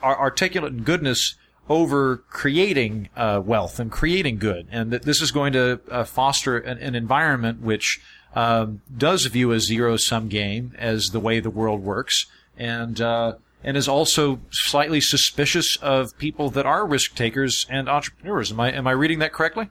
ar- 0.06 0.20
articulate 0.20 0.84
goodness 0.84 1.36
over 1.68 2.18
creating 2.30 3.10
uh, 3.16 3.42
wealth 3.44 3.80
and 3.80 3.92
creating 3.92 4.38
good, 4.38 4.68
and 4.72 4.92
that 4.92 5.04
this 5.04 5.22
is 5.22 5.32
going 5.32 5.54
to 5.54 5.80
uh, 5.90 6.04
foster 6.04 6.58
an, 6.58 6.78
an 6.78 6.96
environment 6.96 7.62
which 7.62 8.00
um, 8.36 8.82
does 8.96 9.26
view 9.26 9.52
a 9.52 9.60
zero 9.60 9.98
sum 9.98 10.28
game 10.28 10.74
as 10.78 11.10
the 11.10 11.20
way 11.20 11.40
the 11.40 11.50
world 11.50 11.84
works, 11.84 12.28
and 12.58 13.02
uh, 13.02 13.34
and 13.64 13.78
is 13.78 13.88
also 13.88 14.40
slightly 14.52 15.02
suspicious 15.02 15.76
of 15.78 16.16
people 16.20 16.50
that 16.52 16.66
are 16.66 16.86
risk 16.86 17.16
takers 17.16 17.66
and 17.70 17.90
entrepreneurs. 17.90 18.52
Am 18.52 18.60
I 18.60 18.72
am 18.72 18.86
I 18.86 18.92
reading 18.92 19.20
that 19.20 19.34
correctly? 19.34 19.70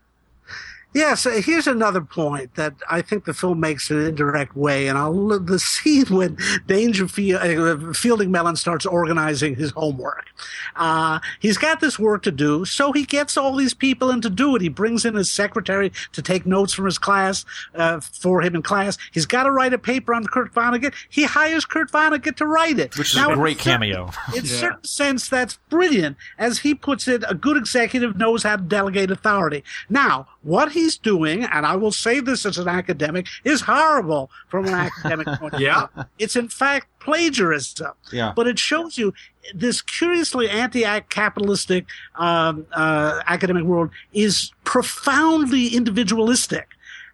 Yes, 0.95 1.26
uh, 1.26 1.40
here's 1.45 1.66
another 1.66 2.01
point 2.01 2.55
that 2.55 2.74
I 2.88 3.03
think 3.03 3.24
the 3.24 3.34
film 3.34 3.59
makes 3.61 3.90
in 3.90 3.99
an 3.99 4.07
indirect 4.07 4.57
way, 4.57 4.86
and 4.88 4.97
I'll 4.97 5.12
the 5.40 5.59
scene 5.59 6.07
when 6.07 6.38
Dangerfield 6.68 7.40
uh, 7.42 7.92
Fielding 7.92 8.30
Melon 8.30 8.57
starts 8.57 8.86
organizing 8.86 9.57
his 9.57 9.72
homework. 9.72 10.26
Uh, 10.76 11.18
he's 11.40 11.59
got 11.59 11.80
this 11.80 11.99
work 11.99 12.22
to 12.22 12.30
do, 12.32 12.64
so 12.64 12.92
he 12.92 13.05
gets 13.05 13.36
all 13.36 13.57
these 13.57 13.74
people 13.74 14.11
in 14.11 14.20
to 14.20 14.30
do 14.30 14.55
it. 14.55 14.62
He 14.62 14.68
brings 14.68 15.05
in 15.05 15.14
his 15.14 15.32
secretary 15.32 15.92
to 16.12 16.22
take 16.22 16.47
notes 16.47 16.72
from 16.72 16.84
his 16.84 16.99
class 16.99 17.45
uh, 17.74 18.01
for 18.01 18.40
him 18.42 18.55
in 18.55 18.62
class. 18.62 18.97
He's 19.12 19.26
got 19.26 19.45
to 19.45 19.51
write 19.51 19.72
a 19.72 19.78
paper 19.78 20.14
on 20.14 20.24
Kurt 20.26 20.55
Vonnegut. 20.55 20.95
He 21.09 21.24
hires 21.24 21.64
Kurt 21.64 21.90
Vonnegut 21.90 22.36
to 22.36 22.47
write 22.47 22.78
it, 22.78 22.97
Which 22.97 23.11
is 23.11 23.16
Now, 23.16 23.30
a 23.30 23.32
in 23.32 23.38
great 23.38 23.59
certain- 23.61 23.72
cameo. 23.80 24.11
in 24.36 24.47
certain 24.47 24.84
sense, 24.84 25.28
that's 25.28 25.59
brilliant. 25.68 26.16
As 26.38 26.61
he 26.61 26.74
puts 26.74 27.09
it, 27.09 27.24
a 27.28 27.34
good 27.34 27.57
executive 27.57 28.16
knows 28.16 28.45
how 28.45 28.57
to 28.57 28.62
delegate 28.62 29.11
authority. 29.11 29.64
Now, 29.90 30.28
what 30.42 30.72
he's 30.85 30.99
doing, 30.99 31.45
and 31.45 31.64
I 31.66 31.76
will 31.76 31.93
say 31.93 32.20
this 32.20 32.45
as 32.45 32.59
an 32.59 32.68
academic, 32.68 33.26
is 33.43 33.62
horrible 33.62 34.30
from 34.49 34.66
an 34.66 34.74
academic 34.74 35.26
point 35.41 35.55
of 35.55 35.59
view. 35.59 35.68
Yeah. 35.68 35.87
It's 36.18 36.37
in 36.37 36.49
fact 36.49 36.87
plagiarism. 37.01 37.93
Yeah. 38.12 38.32
But 38.37 38.47
it 38.47 38.59
shows 38.59 38.99
you 38.99 39.14
this 39.55 39.80
curiously 39.82 40.49
anti-capitalistic 40.49 41.87
um, 42.16 42.66
uh, 42.72 43.22
academic 43.26 43.64
world 43.64 43.91
is 44.12 44.53
profoundly 44.64 45.68
individualistic 45.68 46.68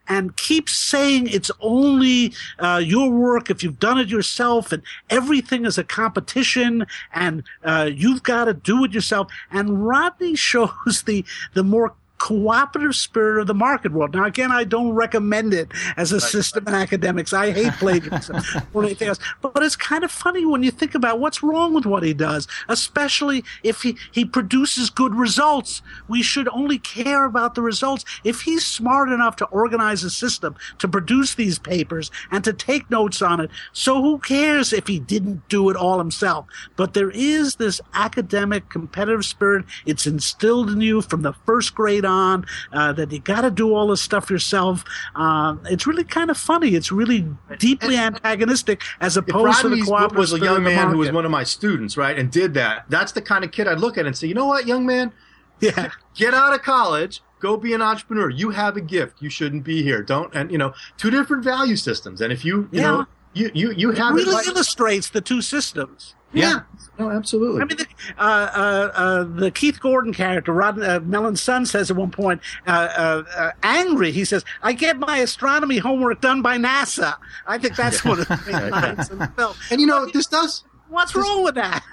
and 0.08 0.36
keeps 0.36 0.76
saying 0.76 1.28
it's 1.28 1.52
only 1.60 2.32
uh, 2.58 2.82
your 2.84 3.10
work 3.10 3.48
if 3.48 3.62
you've 3.62 3.78
done 3.78 3.98
it 3.98 4.08
yourself 4.08 4.72
and 4.72 4.82
everything 5.08 5.64
is 5.64 5.78
a 5.78 5.84
competition 5.84 6.84
and 7.14 7.44
uh, 7.64 7.88
you've 7.92 8.22
got 8.22 8.46
to 8.46 8.54
do 8.54 8.84
it 8.84 8.92
yourself 8.92 9.30
and 9.52 9.86
rodney 9.86 10.34
shows 10.50 11.04
the 11.06 11.24
the 11.54 11.62
more 11.62 11.94
cooperative 12.20 12.94
spirit 12.94 13.40
of 13.40 13.46
the 13.46 13.54
market 13.54 13.92
world. 13.92 14.14
Now, 14.14 14.26
again, 14.26 14.52
I 14.52 14.64
don't 14.64 14.92
recommend 14.92 15.54
it 15.54 15.72
as 15.96 16.12
a 16.12 16.20
system 16.20 16.68
in 16.68 16.74
academics. 16.74 17.32
I 17.32 17.50
hate 17.50 17.72
plagiarism 17.72 18.42
or 18.74 18.84
anything 18.84 19.08
else. 19.08 19.18
But, 19.40 19.54
but 19.54 19.62
it's 19.62 19.74
kind 19.74 20.04
of 20.04 20.12
funny 20.12 20.44
when 20.44 20.62
you 20.62 20.70
think 20.70 20.94
about 20.94 21.18
what's 21.18 21.42
wrong 21.42 21.72
with 21.74 21.86
what 21.86 22.02
he 22.02 22.12
does, 22.12 22.46
especially 22.68 23.42
if 23.64 23.82
he, 23.82 23.96
he 24.12 24.26
produces 24.26 24.90
good 24.90 25.14
results. 25.14 25.80
We 26.08 26.22
should 26.22 26.46
only 26.48 26.78
care 26.78 27.24
about 27.24 27.54
the 27.54 27.62
results. 27.62 28.04
If 28.22 28.42
he's 28.42 28.66
smart 28.66 29.08
enough 29.08 29.36
to 29.36 29.46
organize 29.46 30.04
a 30.04 30.10
system 30.10 30.54
to 30.78 30.86
produce 30.86 31.34
these 31.34 31.58
papers 31.58 32.10
and 32.30 32.44
to 32.44 32.52
take 32.52 32.90
notes 32.90 33.22
on 33.22 33.40
it, 33.40 33.50
so 33.72 34.02
who 34.02 34.18
cares 34.18 34.74
if 34.74 34.86
he 34.86 34.98
didn't 34.98 35.48
do 35.48 35.70
it 35.70 35.76
all 35.76 35.98
himself? 35.98 36.46
But 36.76 36.92
there 36.92 37.10
is 37.10 37.56
this 37.56 37.80
academic 37.94 38.68
competitive 38.68 39.24
spirit. 39.24 39.64
It's 39.86 40.06
instilled 40.06 40.68
in 40.68 40.82
you 40.82 41.00
from 41.00 41.22
the 41.22 41.32
first 41.32 41.74
grade 41.74 42.04
on, 42.10 42.44
uh, 42.72 42.92
that 42.92 43.10
you 43.10 43.20
got 43.20 43.40
to 43.42 43.50
do 43.50 43.74
all 43.74 43.86
this 43.86 44.02
stuff 44.02 44.28
yourself. 44.28 44.84
Uh, 45.14 45.56
it's 45.66 45.86
really 45.86 46.04
kind 46.04 46.30
of 46.30 46.36
funny. 46.36 46.74
It's 46.74 46.92
really 46.92 47.26
deeply 47.58 47.96
antagonistic 47.96 48.82
as 49.00 49.16
opposed 49.16 49.60
to 49.62 49.68
the 49.70 49.80
cooperative 49.82 50.18
was 50.18 50.32
a 50.34 50.38
young 50.40 50.62
man 50.62 50.90
who 50.90 50.98
was 50.98 51.10
one 51.12 51.24
of 51.24 51.30
my 51.30 51.44
students, 51.44 51.96
right, 51.96 52.18
and 52.18 52.30
did 52.30 52.52
that, 52.54 52.84
that's 52.90 53.12
the 53.12 53.22
kind 53.22 53.44
of 53.44 53.52
kid 53.52 53.66
I'd 53.68 53.80
look 53.80 53.96
at 53.96 54.04
and 54.04 54.16
say, 54.16 54.26
you 54.26 54.34
know 54.34 54.46
what, 54.46 54.66
young 54.66 54.84
man, 54.84 55.12
Yeah. 55.60 55.90
get 56.14 56.34
out 56.34 56.54
of 56.54 56.62
college, 56.62 57.22
go 57.38 57.56
be 57.56 57.74
an 57.74 57.82
entrepreneur. 57.82 58.30
You 58.30 58.50
have 58.50 58.76
a 58.76 58.80
gift. 58.80 59.20
You 59.22 59.28
shouldn't 59.30 59.62
be 59.62 59.82
here. 59.82 60.02
Don't 60.02 60.34
and 60.34 60.50
you 60.50 60.56
know 60.58 60.72
two 60.96 61.10
different 61.10 61.44
value 61.44 61.76
systems. 61.76 62.20
And 62.22 62.32
if 62.32 62.44
you 62.44 62.68
you 62.72 62.80
Yeah. 62.80 62.90
know 62.90 63.06
you 63.34 63.50
you 63.54 63.72
you 63.72 63.90
have 63.92 64.14
really 64.14 64.30
it 64.30 64.34
right- 64.34 64.46
illustrates 64.46 65.10
the 65.10 65.20
two 65.20 65.42
systems. 65.42 66.14
yeah. 66.32 66.60
No, 66.98 67.10
absolutely. 67.10 67.62
I 67.62 67.64
mean, 67.64 67.78
the, 67.78 67.86
uh, 68.18 68.22
uh, 68.22 68.90
uh, 68.94 69.24
the 69.24 69.50
Keith 69.50 69.80
Gordon 69.80 70.12
character, 70.12 70.52
Rod 70.52 70.82
uh, 70.82 71.00
Melon's 71.00 71.40
son, 71.40 71.64
says 71.64 71.90
at 71.90 71.96
one 71.96 72.10
point, 72.10 72.42
uh, 72.66 72.70
uh, 72.70 73.24
uh, 73.34 73.50
angry, 73.62 74.12
he 74.12 74.26
says, 74.26 74.44
I 74.62 74.74
get 74.74 74.98
my 74.98 75.16
astronomy 75.18 75.78
homework 75.78 76.20
done 76.20 76.42
by 76.42 76.58
NASA. 76.58 77.16
I 77.46 77.56
think 77.56 77.74
that's 77.74 78.04
one 78.04 78.20
of 78.20 78.28
the 78.28 78.38
main 78.52 78.70
lines 78.70 79.08
in 79.08 79.18
the 79.18 79.28
film. 79.28 79.54
and 79.70 79.80
you 79.80 79.86
know 79.86 80.04
this 80.12 80.26
does 80.26 80.62
What's 80.90 81.14
wrong 81.14 81.44
with 81.44 81.54
that? 81.54 81.84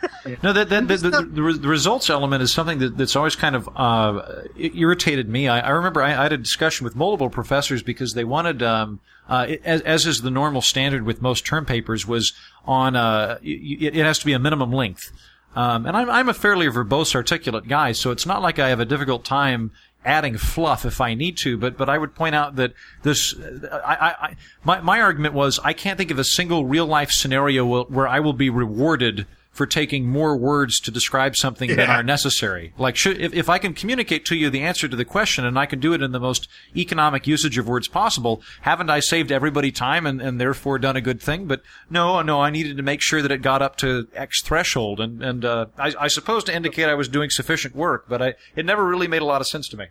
No, 0.41 0.51
that, 0.53 0.69
that, 0.69 0.87
the, 0.87 0.97
the, 0.97 1.09
the, 1.21 1.41
the 1.61 1.67
results 1.69 2.09
element 2.09 2.41
is 2.41 2.51
something 2.51 2.79
that, 2.79 2.97
that's 2.97 3.15
always 3.15 3.35
kind 3.35 3.55
of 3.55 3.69
uh, 3.75 4.41
irritated 4.57 5.29
me. 5.29 5.47
I, 5.47 5.59
I 5.59 5.69
remember 5.69 6.01
I, 6.01 6.09
I 6.09 6.23
had 6.23 6.33
a 6.33 6.37
discussion 6.37 6.83
with 6.83 6.95
multiple 6.95 7.29
professors 7.29 7.83
because 7.83 8.13
they 8.13 8.23
wanted, 8.23 8.63
um, 8.63 8.99
uh, 9.27 9.55
as, 9.63 9.81
as 9.81 10.05
is 10.05 10.21
the 10.21 10.31
normal 10.31 10.61
standard 10.61 11.03
with 11.03 11.21
most 11.21 11.45
term 11.45 11.65
papers, 11.65 12.07
was 12.07 12.33
on 12.65 12.95
uh, 12.95 13.39
it, 13.41 13.95
it 13.95 14.05
has 14.05 14.19
to 14.19 14.25
be 14.25 14.33
a 14.33 14.39
minimum 14.39 14.71
length. 14.71 15.11
Um, 15.55 15.85
and 15.85 15.97
I'm, 15.97 16.09
I'm 16.09 16.29
a 16.29 16.33
fairly 16.33 16.67
verbose, 16.67 17.15
articulate 17.15 17.67
guy, 17.67 17.91
so 17.91 18.11
it's 18.11 18.25
not 18.25 18.41
like 18.41 18.59
I 18.59 18.69
have 18.69 18.79
a 18.79 18.85
difficult 18.85 19.25
time 19.25 19.71
adding 20.05 20.37
fluff 20.37 20.85
if 20.85 21.01
I 21.01 21.13
need 21.13 21.37
to, 21.37 21.57
but 21.57 21.77
but 21.77 21.89
I 21.89 21.97
would 21.97 22.15
point 22.15 22.35
out 22.35 22.55
that 22.55 22.73
this, 23.03 23.35
I, 23.71 24.15
I 24.19 24.35
my 24.63 24.81
my 24.81 25.01
argument 25.01 25.33
was 25.33 25.59
I 25.63 25.73
can't 25.73 25.97
think 25.97 26.11
of 26.11 26.19
a 26.19 26.23
single 26.23 26.65
real 26.65 26.85
life 26.85 27.11
scenario 27.11 27.83
where 27.85 28.07
I 28.07 28.19
will 28.19 28.33
be 28.33 28.49
rewarded 28.49 29.25
for 29.57 29.65
taking 29.65 30.07
more 30.07 30.37
words 30.37 30.79
to 30.81 30.91
describe 30.91 31.35
something 31.35 31.75
than 31.75 31.89
are 31.89 32.03
necessary. 32.03 32.73
Like, 32.77 32.95
should, 32.95 33.19
if, 33.19 33.33
if 33.33 33.49
I 33.49 33.57
can 33.57 33.73
communicate 33.73 34.23
to 34.25 34.35
you 34.35 34.49
the 34.49 34.61
answer 34.61 34.87
to 34.87 34.95
the 34.95 35.03
question 35.03 35.45
and 35.45 35.57
I 35.57 35.65
can 35.65 35.79
do 35.79 35.93
it 35.93 36.01
in 36.01 36.11
the 36.11 36.19
most 36.19 36.47
economic 36.75 37.25
usage 37.25 37.57
of 37.57 37.67
words 37.67 37.87
possible, 37.87 38.41
haven't 38.61 38.89
I 38.89 38.99
saved 38.99 39.31
everybody 39.31 39.71
time 39.71 40.05
and, 40.05 40.21
and 40.21 40.39
therefore 40.39 40.77
done 40.77 40.95
a 40.95 41.01
good 41.01 41.19
thing? 41.19 41.47
But 41.47 41.63
no, 41.89 42.21
no, 42.21 42.39
I 42.39 42.51
needed 42.51 42.77
to 42.77 42.83
make 42.83 43.01
sure 43.01 43.21
that 43.21 43.31
it 43.31 43.41
got 43.41 43.61
up 43.61 43.75
to 43.77 44.07
X 44.13 44.41
threshold 44.43 44.99
and, 44.99 45.23
and, 45.23 45.43
uh, 45.43 45.65
I, 45.77 45.93
I 45.99 46.07
suppose 46.07 46.43
to 46.45 46.55
indicate 46.55 46.85
I 46.85 46.93
was 46.93 47.09
doing 47.09 47.31
sufficient 47.31 47.75
work, 47.75 48.05
but 48.07 48.21
I, 48.21 48.35
it 48.55 48.65
never 48.65 48.85
really 48.85 49.07
made 49.07 49.23
a 49.23 49.25
lot 49.25 49.41
of 49.41 49.47
sense 49.47 49.67
to 49.69 49.77
me. 49.77 49.87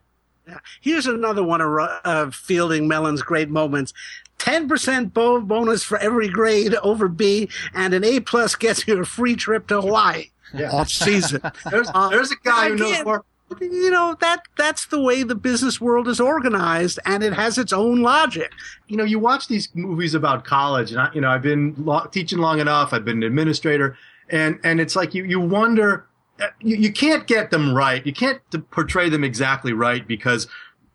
Here's 0.81 1.07
another 1.07 1.43
one 1.43 1.61
of 1.61 1.77
of 2.05 2.35
Fielding 2.35 2.87
Melon's 2.87 3.23
great 3.23 3.49
moments. 3.49 3.93
10% 4.39 5.13
bo- 5.13 5.41
bonus 5.41 5.83
for 5.83 5.99
every 5.99 6.29
grade 6.29 6.75
over 6.77 7.09
B, 7.09 7.49
and 7.75 7.95
an 7.95 8.05
A 8.05 8.21
plus 8.21 8.55
gets 8.55 8.87
you 8.87 9.01
a 9.01 9.05
free 9.05 9.37
trip 9.37 9.67
to 9.69 9.81
Hawaii 9.81 10.27
off 10.71 10.89
season. 10.89 11.41
there's 11.71 11.89
Uh, 11.95 12.09
there's 12.09 12.31
a 12.31 12.37
guy 12.45 12.69
who 12.69 12.77
knows 12.77 13.05
more. 13.05 13.25
you 13.61 13.91
know 13.91 14.17
that 14.21 14.43
that's 14.57 14.87
the 14.87 15.01
way 15.01 15.23
the 15.23 15.35
business 15.35 15.81
world 15.81 16.09
is 16.09 16.19
organized 16.21 16.99
and 17.07 17.23
it 17.23 17.33
has 17.33 17.59
its 17.59 17.73
own 17.73 18.03
logic 18.03 18.51
you 18.89 18.97
know, 18.97 19.05
you 19.05 19.19
watch 19.19 19.49
these 19.49 19.69
movies 19.75 20.15
about 20.15 20.45
college, 20.45 20.93
and 20.93 21.01
I, 21.01 21.11
you 21.13 21.21
know, 21.21 21.29
I've 21.29 21.43
been 21.43 21.75
lo- 21.79 22.07
teaching 22.13 22.39
long 22.39 22.61
enough. 22.61 22.93
I've 22.93 23.05
been 23.05 23.17
an 23.19 23.23
administrator, 23.25 23.97
and 24.31 24.59
and 24.63 24.81
it's 24.81 24.95
like 24.95 25.13
you 25.13 25.25
you 25.25 25.41
wonder, 25.41 26.07
uh, 26.41 26.47
you, 26.61 26.77
you 26.77 26.93
can't 26.93 27.27
get 27.27 27.51
them 27.51 27.75
right. 27.75 28.07
You 28.07 28.13
can't 28.13 28.41
portray 28.71 29.09
them 29.09 29.25
exactly 29.25 29.73
right 29.73 30.07
because 30.07 30.47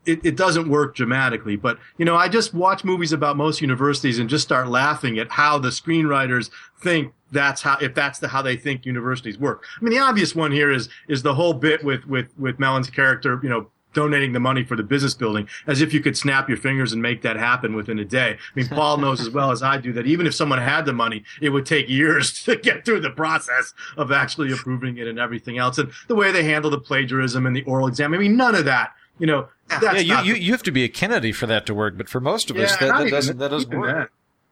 it, 0.04 0.24
it 0.24 0.36
doesn't 0.36 0.68
work 0.68 0.94
dramatically. 0.94 1.56
But 1.56 1.78
you 1.98 2.04
know, 2.04 2.16
I 2.16 2.28
just 2.28 2.54
watch 2.54 2.84
movies 2.84 3.12
about 3.12 3.36
most 3.36 3.60
universities 3.60 4.18
and 4.18 4.28
just 4.28 4.44
start 4.44 4.68
laughing 4.68 5.18
at 5.18 5.30
how 5.30 5.58
the 5.58 5.68
screenwriters 5.68 6.50
think 6.80 7.12
that's 7.30 7.62
how 7.62 7.78
if 7.80 7.94
that's 7.94 8.18
the 8.18 8.28
how 8.28 8.42
they 8.42 8.56
think 8.56 8.84
universities 8.84 9.38
work. 9.38 9.64
I 9.80 9.84
mean, 9.84 9.94
the 9.94 10.00
obvious 10.00 10.34
one 10.34 10.52
here 10.52 10.70
is 10.70 10.88
is 11.08 11.22
the 11.22 11.34
whole 11.34 11.54
bit 11.54 11.84
with 11.84 12.06
with 12.06 12.36
with 12.38 12.58
Melon's 12.58 12.90
character, 12.90 13.40
you 13.42 13.48
know 13.48 13.68
donating 13.92 14.32
the 14.32 14.40
money 14.40 14.64
for 14.64 14.76
the 14.76 14.82
business 14.82 15.14
building 15.14 15.48
as 15.66 15.80
if 15.80 15.92
you 15.92 16.00
could 16.00 16.16
snap 16.16 16.48
your 16.48 16.58
fingers 16.58 16.92
and 16.92 17.02
make 17.02 17.22
that 17.22 17.36
happen 17.36 17.74
within 17.74 17.98
a 17.98 18.04
day. 18.04 18.30
I 18.32 18.58
mean, 18.58 18.68
Paul 18.68 18.98
knows 18.98 19.20
as 19.20 19.30
well 19.30 19.50
as 19.50 19.62
I 19.62 19.78
do 19.78 19.92
that 19.92 20.06
even 20.06 20.26
if 20.26 20.34
someone 20.34 20.58
had 20.58 20.86
the 20.86 20.92
money, 20.92 21.24
it 21.40 21.50
would 21.50 21.66
take 21.66 21.88
years 21.88 22.42
to 22.44 22.56
get 22.56 22.84
through 22.84 23.00
the 23.00 23.10
process 23.10 23.74
of 23.96 24.12
actually 24.12 24.52
approving 24.52 24.98
it 24.98 25.06
and 25.06 25.18
everything 25.18 25.58
else. 25.58 25.78
And 25.78 25.90
the 26.08 26.14
way 26.14 26.32
they 26.32 26.44
handle 26.44 26.70
the 26.70 26.80
plagiarism 26.80 27.46
and 27.46 27.54
the 27.54 27.62
oral 27.64 27.86
exam. 27.86 28.14
I 28.14 28.18
mean, 28.18 28.36
none 28.36 28.54
of 28.54 28.64
that, 28.64 28.92
you 29.18 29.26
know, 29.26 29.48
yeah, 29.80 29.98
you, 29.98 30.16
you, 30.22 30.34
you 30.34 30.52
have 30.52 30.62
to 30.64 30.70
be 30.72 30.84
a 30.84 30.88
Kennedy 30.88 31.32
for 31.32 31.46
that 31.46 31.64
to 31.66 31.74
work, 31.74 31.96
but 31.96 32.08
for 32.08 32.20
most 32.20 32.50
of 32.50 32.56
us, 32.56 32.76
that, 32.78 32.88
that 32.98 33.10
doesn't, 33.10 33.38
that 33.38 33.48
doesn't 33.50 33.68
even 33.68 33.80
work. 33.80 34.10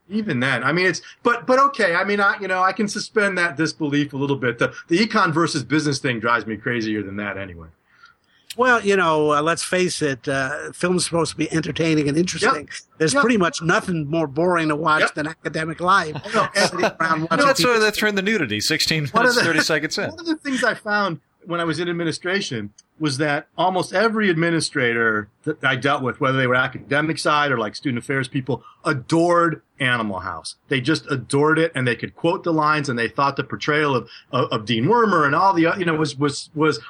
Then. 0.08 0.16
Even 0.18 0.40
then, 0.40 0.64
I 0.64 0.72
mean, 0.72 0.86
it's 0.86 1.02
but 1.22 1.46
but 1.46 1.58
okay. 1.60 1.94
I 1.94 2.02
mean, 2.02 2.18
I 2.20 2.36
you 2.40 2.48
know, 2.48 2.62
I 2.62 2.72
can 2.72 2.88
suspend 2.88 3.38
that 3.38 3.56
disbelief 3.56 4.12
a 4.12 4.16
little 4.16 4.34
bit. 4.36 4.58
The 4.58 4.74
the 4.88 4.98
econ 4.98 5.32
versus 5.32 5.62
business 5.62 6.00
thing 6.00 6.18
drives 6.18 6.46
me 6.46 6.56
crazier 6.56 7.02
than 7.02 7.14
that, 7.16 7.38
anyway. 7.38 7.68
well 8.56 8.80
you 8.84 8.96
know 8.96 9.32
uh, 9.32 9.40
let's 9.40 9.62
face 9.62 10.02
it 10.02 10.26
uh, 10.26 10.72
film's 10.72 11.04
supposed 11.04 11.30
to 11.30 11.36
be 11.36 11.50
entertaining 11.52 12.08
and 12.08 12.18
interesting 12.18 12.68
there's 12.98 13.14
Yep. 13.14 13.20
pretty 13.20 13.36
much 13.36 13.62
nothing 13.62 14.08
more 14.08 14.26
boring 14.26 14.66
to 14.68 14.74
watch 14.76 15.02
Yep. 15.02 15.14
than 15.14 15.26
academic 15.28 15.78
life 15.80 16.16
No, 16.34 16.48
Sitting 16.56 16.84
around 17.00 17.20
No, 17.20 17.26
watching 17.30 17.46
that's 17.46 17.60
people- 17.60 17.74
why 17.74 17.78
they 17.78 17.90
threw 17.92 18.10
the 18.10 18.22
nudity. 18.22 18.58
16 18.60 19.10
minutes, 19.14 19.36
the- 19.36 19.44
30 19.44 19.60
seconds 19.60 19.98
in. 19.98 20.10
One 20.10 20.18
of 20.18 20.26
the 20.26 20.34
things 20.36 20.64
I 20.64 20.74
found 20.74 21.20
when 21.44 21.60
I 21.60 21.64
was 21.64 21.78
in 21.80 21.88
administration 21.88 22.72
was 22.98 23.16
that 23.18 23.48
almost 23.56 23.94
every 23.94 24.28
administrator 24.28 25.28
that 25.44 25.64
I 25.64 25.76
dealt 25.76 26.02
with, 26.02 26.20
whether 26.20 26.36
they 26.36 26.46
were 26.46 26.54
academic 26.54 27.18
side 27.18 27.50
or 27.50 27.58
like 27.58 27.74
student 27.74 28.02
affairs 28.02 28.28
people, 28.28 28.62
adored 28.84 29.62
Animal 29.78 30.20
House. 30.20 30.56
They 30.68 30.80
just 30.80 31.10
adored 31.10 31.58
it, 31.58 31.72
and 31.74 31.88
they 31.88 31.96
could 31.96 32.14
quote 32.14 32.44
the 32.44 32.52
lines, 32.52 32.88
and 32.90 32.98
they 32.98 33.08
thought 33.08 33.36
the 33.36 33.44
portrayal 33.44 33.96
of 33.96 34.08
of, 34.30 34.52
of 34.52 34.64
Dean 34.66 34.84
Wormer 34.84 35.24
and 35.24 35.34
all 35.34 35.54
the 35.54 35.74
you 35.78 35.84
know 35.84 35.94
was 35.94 36.16
was 36.16 36.50
was 36.54 36.80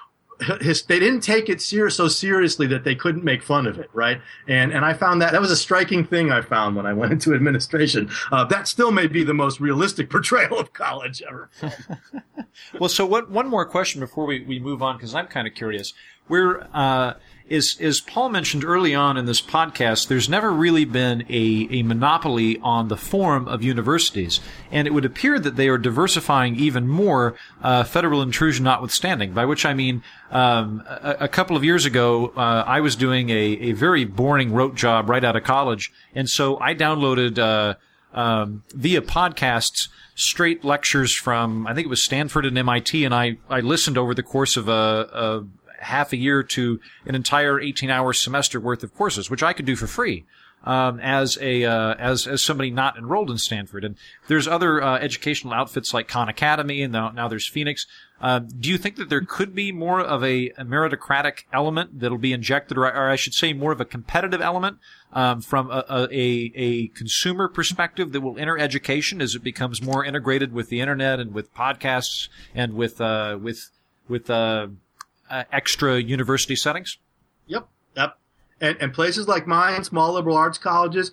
his, 0.61 0.83
they 0.83 0.99
didn't 0.99 1.21
take 1.21 1.49
it 1.49 1.61
ser- 1.61 1.91
so 1.91 2.09
seriously 2.09 2.67
that 2.69 2.85
they 2.85 2.95
couldn't 2.95 3.25
make 3.25 3.43
fun 3.43 3.67
of 3.67 3.79
it, 3.79 3.91
right? 3.93 4.21
And 4.49 4.73
and 4.73 4.85
I 4.85 4.95
found 4.95 5.21
that 5.23 5.33
that 5.33 5.41
was 5.41 5.51
a 5.51 5.57
striking 5.57 6.05
thing 6.05 6.31
I 6.31 6.41
found 6.41 6.77
when 6.77 6.87
I 6.87 6.93
went 6.93 7.13
into 7.13 7.35
administration. 7.35 8.11
Uh, 8.33 8.45
that 8.45 8.69
still 8.69 8.91
may 8.91 9.07
be 9.07 9.25
the 9.25 9.35
most 9.35 9.61
realistic 9.61 10.11
portrayal 10.11 10.59
of 10.59 10.73
college 10.73 11.23
ever. 11.29 11.51
Well, 12.79 12.89
so 12.89 13.07
what, 13.07 13.31
one 13.31 13.49
more 13.49 13.65
question 13.65 14.01
before 14.01 14.27
we, 14.27 14.41
we 14.45 14.59
move 14.59 14.83
on, 14.83 14.97
because 14.97 15.15
I'm 15.15 15.27
kind 15.27 15.47
of 15.47 15.55
curious. 15.55 15.95
Where, 16.27 16.69
uh, 16.77 17.15
is, 17.51 17.77
as 17.81 18.01
Paul 18.01 18.29
mentioned 18.29 18.65
early 18.65 18.95
on 18.95 19.17
in 19.17 19.27
this 19.27 19.43
podcast, 19.43 20.07
there's 20.07 20.29
never 20.29 20.53
really 20.53 20.85
been 20.85 21.23
a, 21.29 21.69
a 21.71 21.83
monopoly 21.83 22.59
on 22.61 22.87
the 22.89 22.97
form 22.97 23.49
of 23.49 23.63
universities. 23.63 24.41
And 24.71 24.87
it 24.87 24.93
would 24.93 25.05
appear 25.05 25.39
that 25.41 25.57
they 25.57 25.69
are 25.69 25.77
diversifying 25.77 26.55
even 26.57 26.87
more, 26.87 27.35
uh, 27.61 27.83
federal 27.83 28.23
intrusion 28.23 28.65
notwithstanding, 28.65 29.33
by 29.33 29.45
which 29.45 29.67
I 29.67 29.75
mean, 29.75 30.05
um, 30.31 30.85
a, 30.87 31.17
a 31.21 31.29
couple 31.29 31.57
of 31.57 31.65
years 31.65 31.85
ago, 31.85 32.29
uh, 32.37 32.65
I 32.67 32.81
was 32.81 32.95
doing 32.95 33.31
a, 33.31 33.35
a 33.35 33.73
very 33.73 34.05
boring 34.05 34.53
rote 34.53 34.77
job 34.77 35.11
right 35.11 35.25
out 35.25 35.35
of 35.35 35.43
college. 35.43 35.93
And 36.15 36.31
so 36.31 36.59
I 36.61 36.75
downloaded, 36.77 37.39
uh, 37.39 37.75
um, 38.13 38.63
via 38.75 39.03
podcasts 39.03 39.89
straight 40.17 40.65
lectures 40.65 41.17
from 41.17 41.67
I 41.67 41.75
think 41.75 41.87
it 41.87 41.91
was 41.91 42.05
Stanford 42.05 42.45
and 42.45 42.57
MIT, 42.59 43.05
and 43.05 43.15
I 43.15 43.39
I 43.49 43.61
listened 43.61 43.97
over 43.97 44.15
the 44.15 44.23
course 44.23 44.57
of 44.57 44.69
a, 44.69 44.73
a 44.73 45.45
half 45.81 46.13
a 46.13 46.17
year 46.17 46.43
to 46.43 46.81
an 47.07 47.15
entire 47.15 47.61
18 47.61 47.91
hour 47.91 48.13
semester 48.13 48.61
worth 48.61 48.83
of 48.83 48.95
courses, 48.95 49.31
which 49.31 49.43
I 49.43 49.53
could 49.53 49.67
do 49.67 49.77
for 49.77 49.87
free. 49.87 50.25
Um, 50.63 51.01
as 51.01 51.39
a 51.41 51.65
uh, 51.65 51.95
as 51.95 52.27
as 52.27 52.45
somebody 52.45 52.71
not 52.71 52.99
enrolled 52.99 53.31
in 53.31 53.39
Stanford, 53.39 53.83
and 53.83 53.97
there's 54.29 54.47
other 54.47 54.83
uh, 54.83 54.99
educational 54.99 55.55
outfits 55.55 55.95
like 55.95 56.07
Khan 56.07 56.29
Academy, 56.29 56.83
and 56.83 56.93
now, 56.93 57.09
now 57.09 57.29
there's 57.29 57.49
Phoenix. 57.49 57.87
Uh, 58.21 58.41
do 58.41 58.69
you 58.69 58.77
think 58.77 58.97
that 58.97 59.09
there 59.09 59.23
could 59.23 59.55
be 59.55 59.73
more 59.73 60.03
of 60.03 60.23
a, 60.23 60.51
a 60.59 60.65
meritocratic 60.67 61.45
element 61.51 62.01
that'll 62.01 62.19
be 62.19 62.35
injected, 62.35 62.77
or, 62.77 62.85
or 62.85 63.09
I 63.09 63.17
should 63.17 63.33
say, 63.33 63.55
more 63.55 63.73
of 63.73 63.81
a 63.81 63.87
competitive 63.87 64.43
element 64.43 64.77
um, 65.15 65.41
from 65.41 65.71
a, 65.71 65.83
a, 65.89 66.53
a 66.55 66.89
consumer 66.89 67.49
perspective 67.49 68.13
that 68.13 68.21
will 68.21 68.39
enter 68.39 68.59
education 68.59 69.23
as 69.23 69.35
it 69.35 69.43
becomes 69.43 69.81
more 69.81 70.05
integrated 70.05 70.53
with 70.53 70.69
the 70.69 70.83
internet 70.83 71.21
and 71.21 71.33
with 71.33 71.55
podcasts 71.55 72.29
and 72.55 72.75
with 72.75 73.01
uh, 73.01 73.39
with 73.41 73.71
with 74.09 74.29
uh, 75.31 75.45
extra 75.53 75.99
university 75.99 76.57
settings? 76.57 76.99
Yep. 77.47 77.69
Yep. 77.97 78.19
And, 78.61 78.77
and 78.81 78.93
places 78.93 79.29
like 79.29 79.47
mine, 79.47 79.85
small 79.85 80.13
liberal 80.13 80.37
arts 80.37 80.59
colleges, 80.59 81.13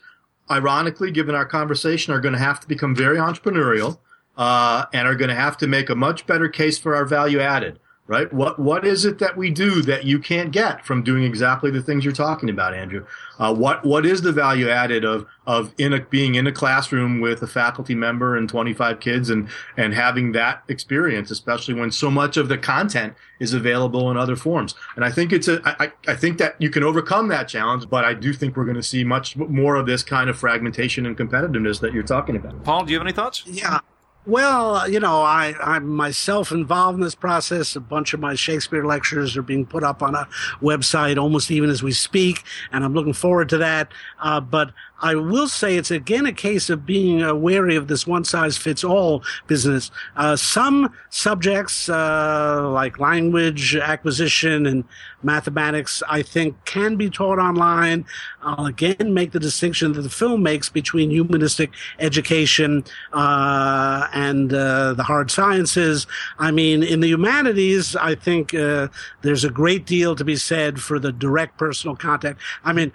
ironically, 0.49 1.11
given 1.11 1.36
our 1.36 1.45
conversation, 1.45 2.13
are 2.13 2.20
going 2.20 2.34
to 2.34 2.39
have 2.39 2.59
to 2.59 2.68
become 2.68 2.95
very 2.95 3.18
entrepreneurial 3.18 3.99
uh, 4.36 4.86
and 4.93 5.07
are 5.07 5.15
going 5.15 5.30
to 5.30 5.36
have 5.36 5.57
to 5.57 5.68
make 5.68 5.89
a 5.89 5.95
much 5.95 6.28
better 6.28 6.49
case 6.49 6.78
for 6.78 6.95
our 6.95 7.05
value 7.05 7.39
added. 7.39 7.80
Right? 8.08 8.32
What 8.32 8.58
what 8.58 8.86
is 8.86 9.05
it 9.05 9.20
that 9.20 9.38
we 9.38 9.51
do 9.51 9.82
that 9.84 10.05
you 10.05 10.20
can't 10.20 10.51
get 10.51 10.86
from 10.86 11.03
doing 11.03 11.24
exactly 11.24 11.70
the 11.70 11.82
things 11.82 12.03
you're 12.03 12.14
talking 12.14 12.49
about, 12.49 12.74
Andrew? 12.74 13.05
Uh, 13.38 13.53
what 13.53 13.86
what 13.86 14.05
is 14.05 14.22
the 14.22 14.32
value 14.32 14.70
added 14.70 15.03
of 15.03 15.26
of 15.45 15.74
in 15.78 15.93
a, 15.93 16.01
being 16.01 16.36
in 16.36 16.47
a 16.47 16.51
classroom 16.51 17.20
with 17.20 17.41
a 17.43 17.47
faculty 17.47 17.95
member 17.95 18.36
and 18.36 18.49
25 18.49 18.99
kids 18.99 19.30
and 19.30 19.49
and 19.76 19.93
having 19.93 20.32
that 20.32 20.64
experience, 20.68 21.30
especially 21.30 21.74
when 21.74 21.91
so 21.91 22.10
much 22.10 22.38
of 22.38 22.47
the 22.47 22.58
content 22.58 23.14
is 23.39 23.53
available 23.53 24.10
in 24.10 24.18
other 24.18 24.36
forms? 24.36 24.74
And 24.95 25.03
I 25.03 25.12
think 25.12 25.34
it's 25.34 25.47
a 25.47 25.62
I, 25.80 25.91
I 26.08 26.16
think 26.16 26.38
that 26.38 26.55
you 26.60 26.70
can 26.70 26.84
overcome 26.84 27.28
that 27.28 27.47
challenge, 27.47 27.89
but 27.89 28.05
I 28.05 28.14
do 28.14 28.34
think 28.34 28.55
we're 28.55 28.66
going 28.66 28.76
to 28.76 28.84
see 28.84 29.03
much 29.03 29.36
more 29.36 29.76
of 29.76 29.86
this 29.86 30.01
kind 30.01 30.30
of 30.30 30.38
fragmentation 30.38 31.05
and 31.05 31.18
competitiveness 31.18 31.82
that 31.82 31.93
you're 31.93 32.03
talking 32.03 32.36
about. 32.36 32.64
Paul, 32.64 32.86
do 32.86 32.93
you 32.93 32.99
have 32.99 33.05
any 33.05 33.14
thoughts? 33.14 33.43
Yeah. 33.45 33.80
Well, 34.28 34.89
you 34.89 34.99
know, 34.99 35.21
I, 35.21 35.55
I'm 35.61 35.88
myself 35.88 36.51
involved 36.51 36.97
in 36.97 37.01
this 37.01 37.15
process. 37.15 37.78
A 37.78 37.80
bunch 37.80 38.13
of 38.13 38.19
my 38.19 38.36
Shakespeare 38.36 38.86
lectures 38.86 39.38
are 39.38 39.41
being 39.41 39.65
put 39.65 39.86
up 39.86 40.03
on 40.03 40.15
a 40.15 40.28
website 40.61 41.17
almost 41.17 41.49
even 41.49 41.69
as 41.69 41.82
we 41.82 41.93
speak, 41.93 42.43
and 42.73 42.84
I'm 42.84 42.93
looking 42.93 43.13
forward 43.13 43.47
to 43.49 43.57
that. 43.59 43.89
Uh, 44.19 44.41
but 44.41 44.73
I 44.99 45.15
will 45.15 45.47
say 45.47 45.77
it's 45.77 45.91
again 45.91 46.25
a 46.25 46.33
case 46.33 46.69
of 46.69 46.85
being 46.85 47.21
uh, 47.21 47.35
wary 47.35 47.75
of 47.75 47.87
this 47.87 48.07
one 48.07 48.23
size 48.23 48.57
fits 48.57 48.83
all 48.83 49.23
business. 49.47 49.91
Uh, 50.15 50.35
some 50.35 50.93
subjects, 51.09 51.89
uh, 51.89 52.69
like 52.71 52.99
language 52.99 53.75
acquisition 53.75 54.65
and 54.65 54.83
mathematics, 55.23 56.01
I 56.07 56.21
think 56.21 56.63
can 56.65 56.95
be 56.95 57.09
taught 57.09 57.39
online. 57.39 58.05
I'll 58.41 58.65
again 58.65 59.13
make 59.13 59.31
the 59.31 59.39
distinction 59.39 59.93
that 59.93 60.01
the 60.01 60.09
film 60.09 60.41
makes 60.43 60.69
between 60.69 61.09
humanistic 61.11 61.71
education 61.99 62.83
uh, 63.13 64.07
and 64.13 64.53
uh, 64.53 64.93
the 64.93 65.03
hard 65.03 65.29
sciences. 65.31 66.07
I 66.39 66.51
mean, 66.51 66.83
in 66.83 67.01
the 67.01 67.07
humanities, 67.07 67.95
I 67.95 68.15
think 68.15 68.53
uh, 68.53 68.87
there's 69.21 69.43
a 69.43 69.49
great 69.49 69.85
deal 69.85 70.15
to 70.15 70.23
be 70.23 70.35
said 70.35 70.81
for 70.81 70.99
the 70.99 71.11
direct 71.11 71.57
personal 71.57 71.95
contact. 71.95 72.39
I 72.63 72.73
mean, 72.73 72.91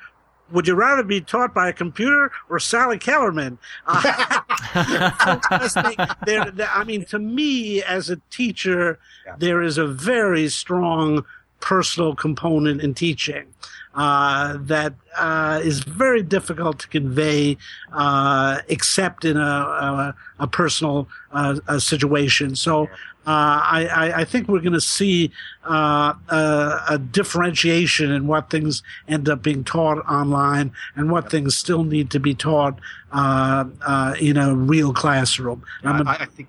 would 0.53 0.69
you 0.69 0.75
rather 0.75 1.03
be 1.03 1.21
taught 1.21 1.55
by 1.55 1.69
a 1.69 1.73
computer 1.73 2.31
or 2.49 2.61
Sally 2.61 2.99
Kellerman? 2.99 3.59
Uh, 3.87 4.41
I 4.75 6.85
mean, 6.87 7.05
to 7.07 7.19
me, 7.19 7.83
as 7.83 8.11
a 8.11 8.17
teacher, 8.31 8.99
yeah. 9.27 9.37
there 9.39 9.63
is 9.63 9.79
a 9.79 9.87
very 9.87 10.49
strong 10.49 11.25
personal 11.61 12.15
component 12.15 12.83
in 12.83 12.93
teaching 12.93 13.47
uh, 13.95 14.57
that 14.61 14.95
uh, 15.17 15.61
is 15.63 15.81
very 15.81 16.23
difficult 16.23 16.79
to 16.81 16.89
convey, 16.89 17.57
uh, 17.93 18.59
except 18.69 19.25
in 19.25 19.37
a, 19.37 19.41
a, 19.41 20.15
a 20.41 20.47
personal 20.47 21.09
uh, 21.33 21.59
a 21.69 21.81
situation. 21.81 22.57
So 22.57 22.89
uh, 23.27 23.31
I, 23.31 24.13
I, 24.17 24.25
think 24.25 24.49
we're 24.49 24.61
going 24.61 24.73
to 24.73 24.81
see 24.81 25.31
uh, 25.65 26.15
a, 26.29 26.81
a, 26.91 26.99
differentiation 26.99 28.11
in 28.11 28.27
what 28.27 28.51
things 28.51 28.83
end 29.07 29.29
up 29.29 29.43
being 29.43 29.63
taught 29.63 29.99
online 30.09 30.73
and 30.97 31.09
what 31.09 31.31
things 31.31 31.57
still 31.57 31.85
need 31.85 32.11
to 32.11 32.19
be 32.19 32.35
taught 32.35 32.81
in 33.13 34.37
a 34.37 34.55
real 34.55 34.93
classroom. 34.93 35.63
Yeah, 35.85 36.03
I, 36.05 36.23
I 36.23 36.25
think 36.27 36.49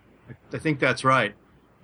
I 0.51 0.57
think 0.57 0.80
that's 0.80 1.03
right. 1.03 1.36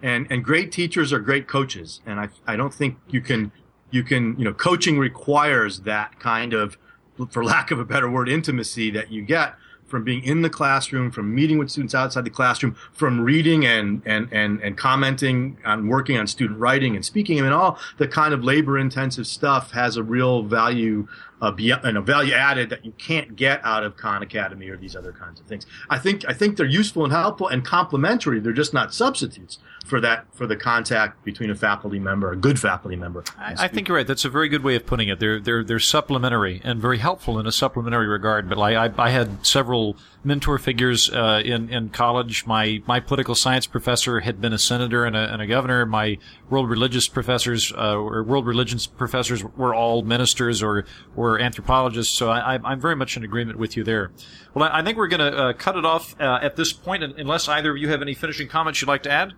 And 0.01 0.25
and 0.31 0.43
great 0.43 0.71
teachers 0.71 1.13
are 1.13 1.19
great 1.19 1.47
coaches. 1.47 2.01
And 2.05 2.19
i 2.19 2.29
i 2.47 2.55
don't 2.55 2.73
think 2.73 2.97
you 3.09 3.21
can 3.21 3.51
you 3.91 4.03
can, 4.03 4.37
you 4.37 4.45
know, 4.45 4.53
coaching 4.53 4.99
requires 4.99 5.81
that 5.81 6.19
kind 6.19 6.53
of, 6.53 6.77
for 7.31 7.43
lack 7.43 7.71
of 7.71 7.79
a 7.79 7.85
better 7.85 8.09
word, 8.09 8.29
intimacy 8.29 8.91
that 8.91 9.11
you 9.11 9.21
get 9.21 9.55
from 9.89 10.03
being 10.03 10.23
in 10.23 10.41
the 10.41 10.49
classroom, 10.49 11.11
from 11.11 11.33
meeting 11.33 11.57
with 11.57 11.69
students 11.69 11.95
outside 11.95 12.23
the 12.23 12.29
classroom, 12.29 12.75
from 12.93 13.19
reading 13.19 13.65
and, 13.65 14.01
and, 14.05 14.29
and, 14.31 14.61
and 14.61 14.77
commenting 14.77 15.57
on 15.65 15.87
working 15.87 16.17
on 16.17 16.27
student 16.27 16.59
writing 16.59 16.95
and 16.95 17.03
speaking. 17.03 17.39
I 17.39 17.41
mean, 17.41 17.51
all 17.51 17.77
the 17.97 18.07
kind 18.07 18.33
of 18.33 18.43
labor 18.43 18.77
intensive 18.77 19.27
stuff 19.27 19.71
has 19.71 19.97
a 19.97 20.03
real 20.03 20.43
value, 20.43 21.07
uh, 21.41 21.51
beyond, 21.51 21.85
and 21.85 21.97
a 21.97 22.01
value 22.01 22.33
added 22.33 22.69
that 22.69 22.85
you 22.85 22.91
can't 22.97 23.35
get 23.35 23.63
out 23.63 23.83
of 23.83 23.97
Khan 23.97 24.21
Academy 24.21 24.69
or 24.69 24.77
these 24.77 24.95
other 24.95 25.11
kinds 25.11 25.39
of 25.39 25.45
things. 25.45 25.65
I 25.89 25.97
think, 25.97 26.25
I 26.27 26.33
think 26.33 26.57
they're 26.57 26.65
useful 26.65 27.03
and 27.03 27.13
helpful 27.13 27.47
and 27.47 27.65
complementary. 27.65 28.39
They're 28.39 28.53
just 28.53 28.73
not 28.73 28.93
substitutes 28.93 29.59
for 29.85 29.99
that 30.01 30.25
for 30.33 30.45
the 30.45 30.55
contact 30.55 31.23
between 31.25 31.49
a 31.49 31.55
faculty 31.55 31.99
member, 31.99 32.31
a 32.31 32.35
good 32.35 32.59
faculty 32.59 32.95
member. 32.95 33.23
I, 33.37 33.55
I, 33.57 33.67
think 33.67 33.87
you're 33.87 33.97
right. 33.97 34.07
That's 34.07 34.25
a 34.25 34.29
very 34.29 34.47
good 34.47 34.63
way 34.63 34.75
of 34.75 34.85
putting 34.85 35.09
it. 35.09 35.19
They're 35.19 35.39
they're 35.39 35.63
they're 35.63 35.79
supplementary 35.79 36.61
and 36.63 36.79
very 36.79 36.99
helpful 36.99 37.39
in 37.39 37.47
a 37.47 37.51
supplementary 37.51 38.07
regard. 38.07 38.47
But 38.47 38.57
like 38.57 38.75
I, 38.75 39.03
I 39.03 39.09
had 39.09 39.45
several 39.45 39.97
mentor 40.23 40.57
figures 40.57 41.09
uh, 41.09 41.41
in 41.43 41.69
in 41.69 41.89
college. 41.89 42.45
My 42.45 42.81
my 42.85 42.99
political 42.99 43.35
science 43.35 43.65
professor 43.65 44.19
had 44.19 44.39
been 44.39 44.53
a 44.53 44.59
senator 44.59 45.05
and 45.05 45.15
a, 45.15 45.33
and 45.33 45.41
a 45.41 45.47
governor. 45.47 45.85
My 45.85 46.17
world 46.49 46.69
religious 46.69 47.07
professors 47.07 47.73
uh, 47.73 47.95
or 47.95 48.23
world 48.23 48.45
religions 48.45 48.85
professors 48.85 49.43
were 49.43 49.73
all 49.73 50.03
ministers 50.03 50.61
or 50.61 50.85
or 51.15 51.28
anthropologists. 51.37 52.17
So 52.17 52.29
I, 52.29 52.57
I'm 52.63 52.79
very 52.79 52.95
much 52.95 53.17
in 53.17 53.23
agreement 53.23 53.59
with 53.59 53.75
you 53.75 53.83
there. 53.83 54.11
Well, 54.53 54.69
I 54.71 54.81
think 54.81 54.97
we're 54.97 55.07
going 55.07 55.31
to 55.31 55.37
uh, 55.37 55.53
cut 55.53 55.75
it 55.75 55.85
off 55.85 56.15
uh, 56.19 56.39
at 56.41 56.55
this 56.55 56.71
point, 56.71 57.03
unless 57.03 57.49
either 57.49 57.71
of 57.71 57.77
you 57.77 57.89
have 57.89 58.01
any 58.01 58.13
finishing 58.13 58.47
comments 58.47 58.81
you'd 58.81 58.87
like 58.87 59.03
to 59.03 59.11
add. 59.11 59.33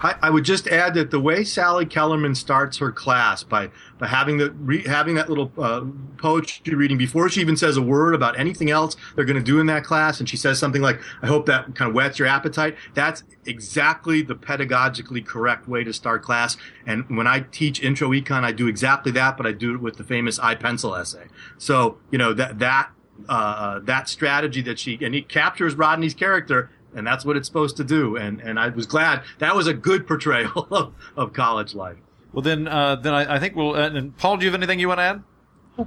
I, 0.00 0.14
I, 0.22 0.30
would 0.30 0.44
just 0.44 0.68
add 0.68 0.94
that 0.94 1.10
the 1.10 1.20
way 1.20 1.44
Sally 1.44 1.86
Kellerman 1.86 2.34
starts 2.34 2.78
her 2.78 2.90
class 2.90 3.42
by 3.42 3.70
by 3.98 4.06
having 4.06 4.38
the 4.38 4.50
re, 4.52 4.82
having 4.82 5.14
that 5.16 5.28
little 5.28 5.52
uh, 5.58 5.82
poetry 6.18 6.74
reading 6.74 6.98
before 6.98 7.28
she 7.28 7.40
even 7.40 7.56
says 7.56 7.76
a 7.76 7.82
word 7.82 8.14
about 8.14 8.38
anything 8.38 8.70
else 8.70 8.96
they're 9.14 9.24
going 9.24 9.36
to 9.36 9.42
do 9.42 9.60
in 9.60 9.66
that 9.66 9.84
class, 9.84 10.20
and 10.20 10.28
she 10.28 10.36
says 10.36 10.58
something 10.58 10.82
like, 10.82 11.00
"I 11.22 11.26
hope 11.26 11.46
that 11.46 11.74
kind 11.74 11.88
of 11.88 11.94
whets 11.94 12.18
your 12.18 12.28
appetite." 12.28 12.76
That's 12.94 13.24
exactly 13.44 14.22
the 14.22 14.34
pedagogically 14.34 15.24
correct 15.24 15.68
way 15.68 15.84
to 15.84 15.92
start 15.92 16.22
class. 16.22 16.56
And 16.86 17.04
when 17.16 17.26
I 17.26 17.40
teach 17.40 17.82
intro 17.82 18.10
econ, 18.10 18.44
I 18.44 18.52
do 18.52 18.68
exactly 18.68 19.12
that, 19.12 19.36
but 19.36 19.46
I 19.46 19.52
do 19.52 19.74
it 19.74 19.80
with 19.80 19.96
the 19.96 20.04
famous 20.04 20.38
I 20.38 20.54
pencil 20.54 20.94
essay. 20.94 21.26
So 21.58 21.98
you 22.10 22.18
know 22.18 22.32
that 22.34 22.58
that 22.58 22.90
uh, 23.28 23.80
that 23.80 24.08
strategy 24.08 24.62
that 24.62 24.78
she 24.78 24.98
and 25.02 25.14
he 25.14 25.22
captures 25.22 25.74
Rodney's 25.74 26.14
character 26.14 26.70
and 26.94 27.06
that's 27.06 27.24
what 27.24 27.36
it's 27.36 27.46
supposed 27.46 27.76
to 27.78 27.84
do. 27.84 28.16
And 28.16 28.40
and 28.40 28.58
I 28.58 28.68
was 28.68 28.86
glad 28.86 29.22
that 29.38 29.54
was 29.54 29.66
a 29.66 29.74
good 29.74 30.06
portrayal 30.06 30.66
of, 30.70 30.94
of 31.16 31.32
college 31.32 31.74
life. 31.74 31.96
Well, 32.32 32.42
then 32.42 32.66
uh, 32.66 32.96
then 32.96 33.14
I, 33.14 33.36
I, 33.36 33.38
think 33.38 33.56
we'll. 33.56 33.74
Uh, 33.74 33.90
and 33.90 34.16
Paul, 34.16 34.38
do 34.38 34.44
you 34.44 34.50
have 34.50 34.58
anything 34.58 34.78
you 34.78 34.88
want 34.88 34.98
to 34.98 35.04
add? 35.04 35.22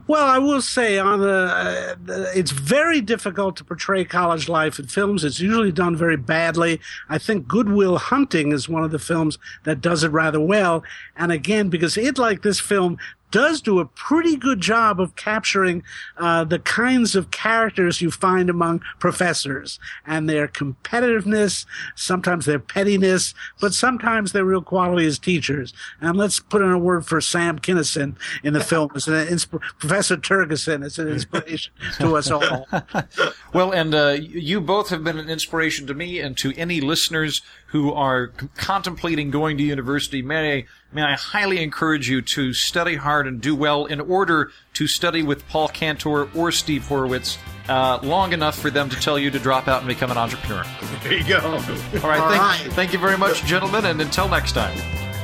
Well, 0.07 0.25
I 0.25 0.39
will 0.39 0.63
say 0.63 0.97
on 0.97 1.19
the, 1.19 1.95
uh, 2.09 2.31
it's 2.35 2.49
very 2.49 3.01
difficult 3.01 3.55
to 3.57 3.63
portray 3.63 4.03
college 4.03 4.49
life 4.49 4.79
in 4.79 4.87
films. 4.87 5.23
It's 5.23 5.39
usually 5.39 5.71
done 5.71 5.95
very 5.95 6.17
badly. 6.17 6.81
I 7.07 7.19
think 7.19 7.47
Goodwill 7.47 7.99
Hunting 7.99 8.51
is 8.51 8.67
one 8.67 8.83
of 8.83 8.89
the 8.89 8.97
films 8.97 9.37
that 9.63 9.81
does 9.81 10.03
it 10.03 10.09
rather 10.09 10.39
well. 10.39 10.83
And 11.15 11.31
again, 11.31 11.69
because 11.69 11.97
it, 11.97 12.17
like 12.17 12.41
this 12.41 12.59
film, 12.59 12.97
does 13.35 13.59
do 13.59 13.79
a 13.79 13.85
pretty 13.85 14.37
good 14.37 14.61
job 14.61 14.97
of 14.97 15.13
capturing 15.17 15.83
uh, 16.15 16.45
the 16.45 16.57
kinds 16.57 17.17
of 17.17 17.31
characters 17.31 18.01
you 18.01 18.09
find 18.09 18.49
among 18.49 18.79
professors 18.97 19.77
and 20.07 20.29
their 20.29 20.47
competitiveness, 20.47 21.65
sometimes 21.95 22.45
their 22.45 22.59
pettiness, 22.59 23.33
but 23.59 23.73
sometimes 23.73 24.31
their 24.31 24.45
real 24.45 24.61
quality 24.61 25.05
as 25.05 25.19
teachers. 25.19 25.73
And 25.99 26.17
let's 26.17 26.39
put 26.39 26.61
in 26.61 26.71
a 26.71 26.79
word 26.79 27.05
for 27.05 27.19
Sam 27.19 27.59
Kinison 27.59 28.15
in 28.41 28.53
the 28.53 28.63
film. 28.63 28.89
It's 28.95 29.09
an 29.09 29.27
insp- 29.27 29.59
Professor 29.79 30.15
Terguson. 30.15 30.85
is 30.85 30.97
an 30.97 31.09
inspiration 31.09 31.73
to 31.97 32.15
us 32.15 32.31
all. 32.31 32.65
well, 33.53 33.73
and 33.73 33.93
uh, 33.93 34.15
you 34.17 34.61
both 34.61 34.87
have 34.87 35.03
been 35.03 35.19
an 35.19 35.29
inspiration 35.29 35.87
to 35.87 35.93
me 35.93 36.21
and 36.21 36.37
to 36.37 36.53
any 36.55 36.79
listeners 36.79 37.41
who 37.67 37.91
are 37.91 38.31
c- 38.39 38.47
contemplating 38.55 39.29
going 39.29 39.57
to 39.57 39.63
university. 39.63 40.21
May 40.21 40.67
may 40.95 41.03
I 41.03 41.15
highly 41.15 41.61
encourage 41.61 42.09
you 42.09 42.21
to 42.21 42.53
study 42.53 42.95
hard 42.95 43.27
and 43.27 43.41
do 43.41 43.53
well 43.53 43.85
in 43.85 43.99
order 43.99 44.51
to 44.75 44.87
study 44.87 45.23
with 45.23 45.45
Paul 45.49 45.67
Cantor 45.67 46.29
or 46.33 46.53
Steve 46.53 46.83
Horwitz 46.83 47.37
uh, 47.67 47.99
long 48.01 48.31
enough 48.31 48.57
for 48.57 48.71
them 48.71 48.89
to 48.89 48.95
tell 48.95 49.19
you 49.19 49.29
to 49.29 49.37
drop 49.37 49.67
out 49.67 49.79
and 49.79 49.89
become 49.89 50.09
an 50.09 50.17
entrepreneur. 50.17 50.63
There 51.03 51.13
you 51.13 51.27
go. 51.27 51.39
All 51.39 51.51
right. 51.51 52.21
All 52.21 52.29
thank, 52.29 52.41
right. 52.41 52.67
thank 52.71 52.93
you 52.93 52.99
very 52.99 53.17
much, 53.17 53.43
gentlemen, 53.43 53.85
and 53.85 53.99
until 53.99 54.29
next 54.29 54.53
time. 54.53 54.75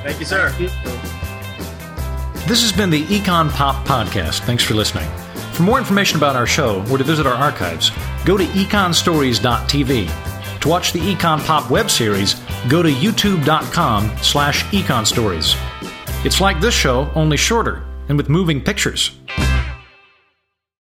Thank 0.04 0.20
you, 0.20 0.26
sir. 0.26 0.50
Thank 0.50 0.60
you. 0.60 0.68
This 2.48 2.64
has 2.64 2.74
been 2.74 2.90
the 2.90 3.04
Econ 3.06 3.50
Pop 3.52 3.88
Podcast. 3.88 4.42
Thanks 4.42 4.64
for 4.64 4.74
listening. 4.74 5.10
For 5.54 5.64
more 5.64 5.78
information 5.78 6.18
about 6.18 6.36
our 6.36 6.48
show 6.48 6.86
or 6.92 6.98
to 6.98 7.04
visit 7.06 7.26
our 7.26 7.36
archives, 7.36 7.92
go 8.26 8.36
to 8.36 8.44
econstories.tv. 8.44 10.31
To 10.62 10.70
watch 10.70 10.94
the 10.94 11.00
Econ 11.00 11.44
Pop 11.44 11.72
web 11.72 11.90
series, 11.90 12.36
go 12.70 12.84
to 12.84 12.90
youtube.com 12.90 14.12
slash 14.22 14.64
econstories. 14.66 15.56
It's 16.24 16.40
like 16.40 16.62
this 16.62 16.76
show, 16.76 17.12
only 17.16 17.36
shorter, 17.36 17.84
and 18.10 18.18
with 18.18 18.30
moving 18.30 18.64
pictures. 18.64 19.12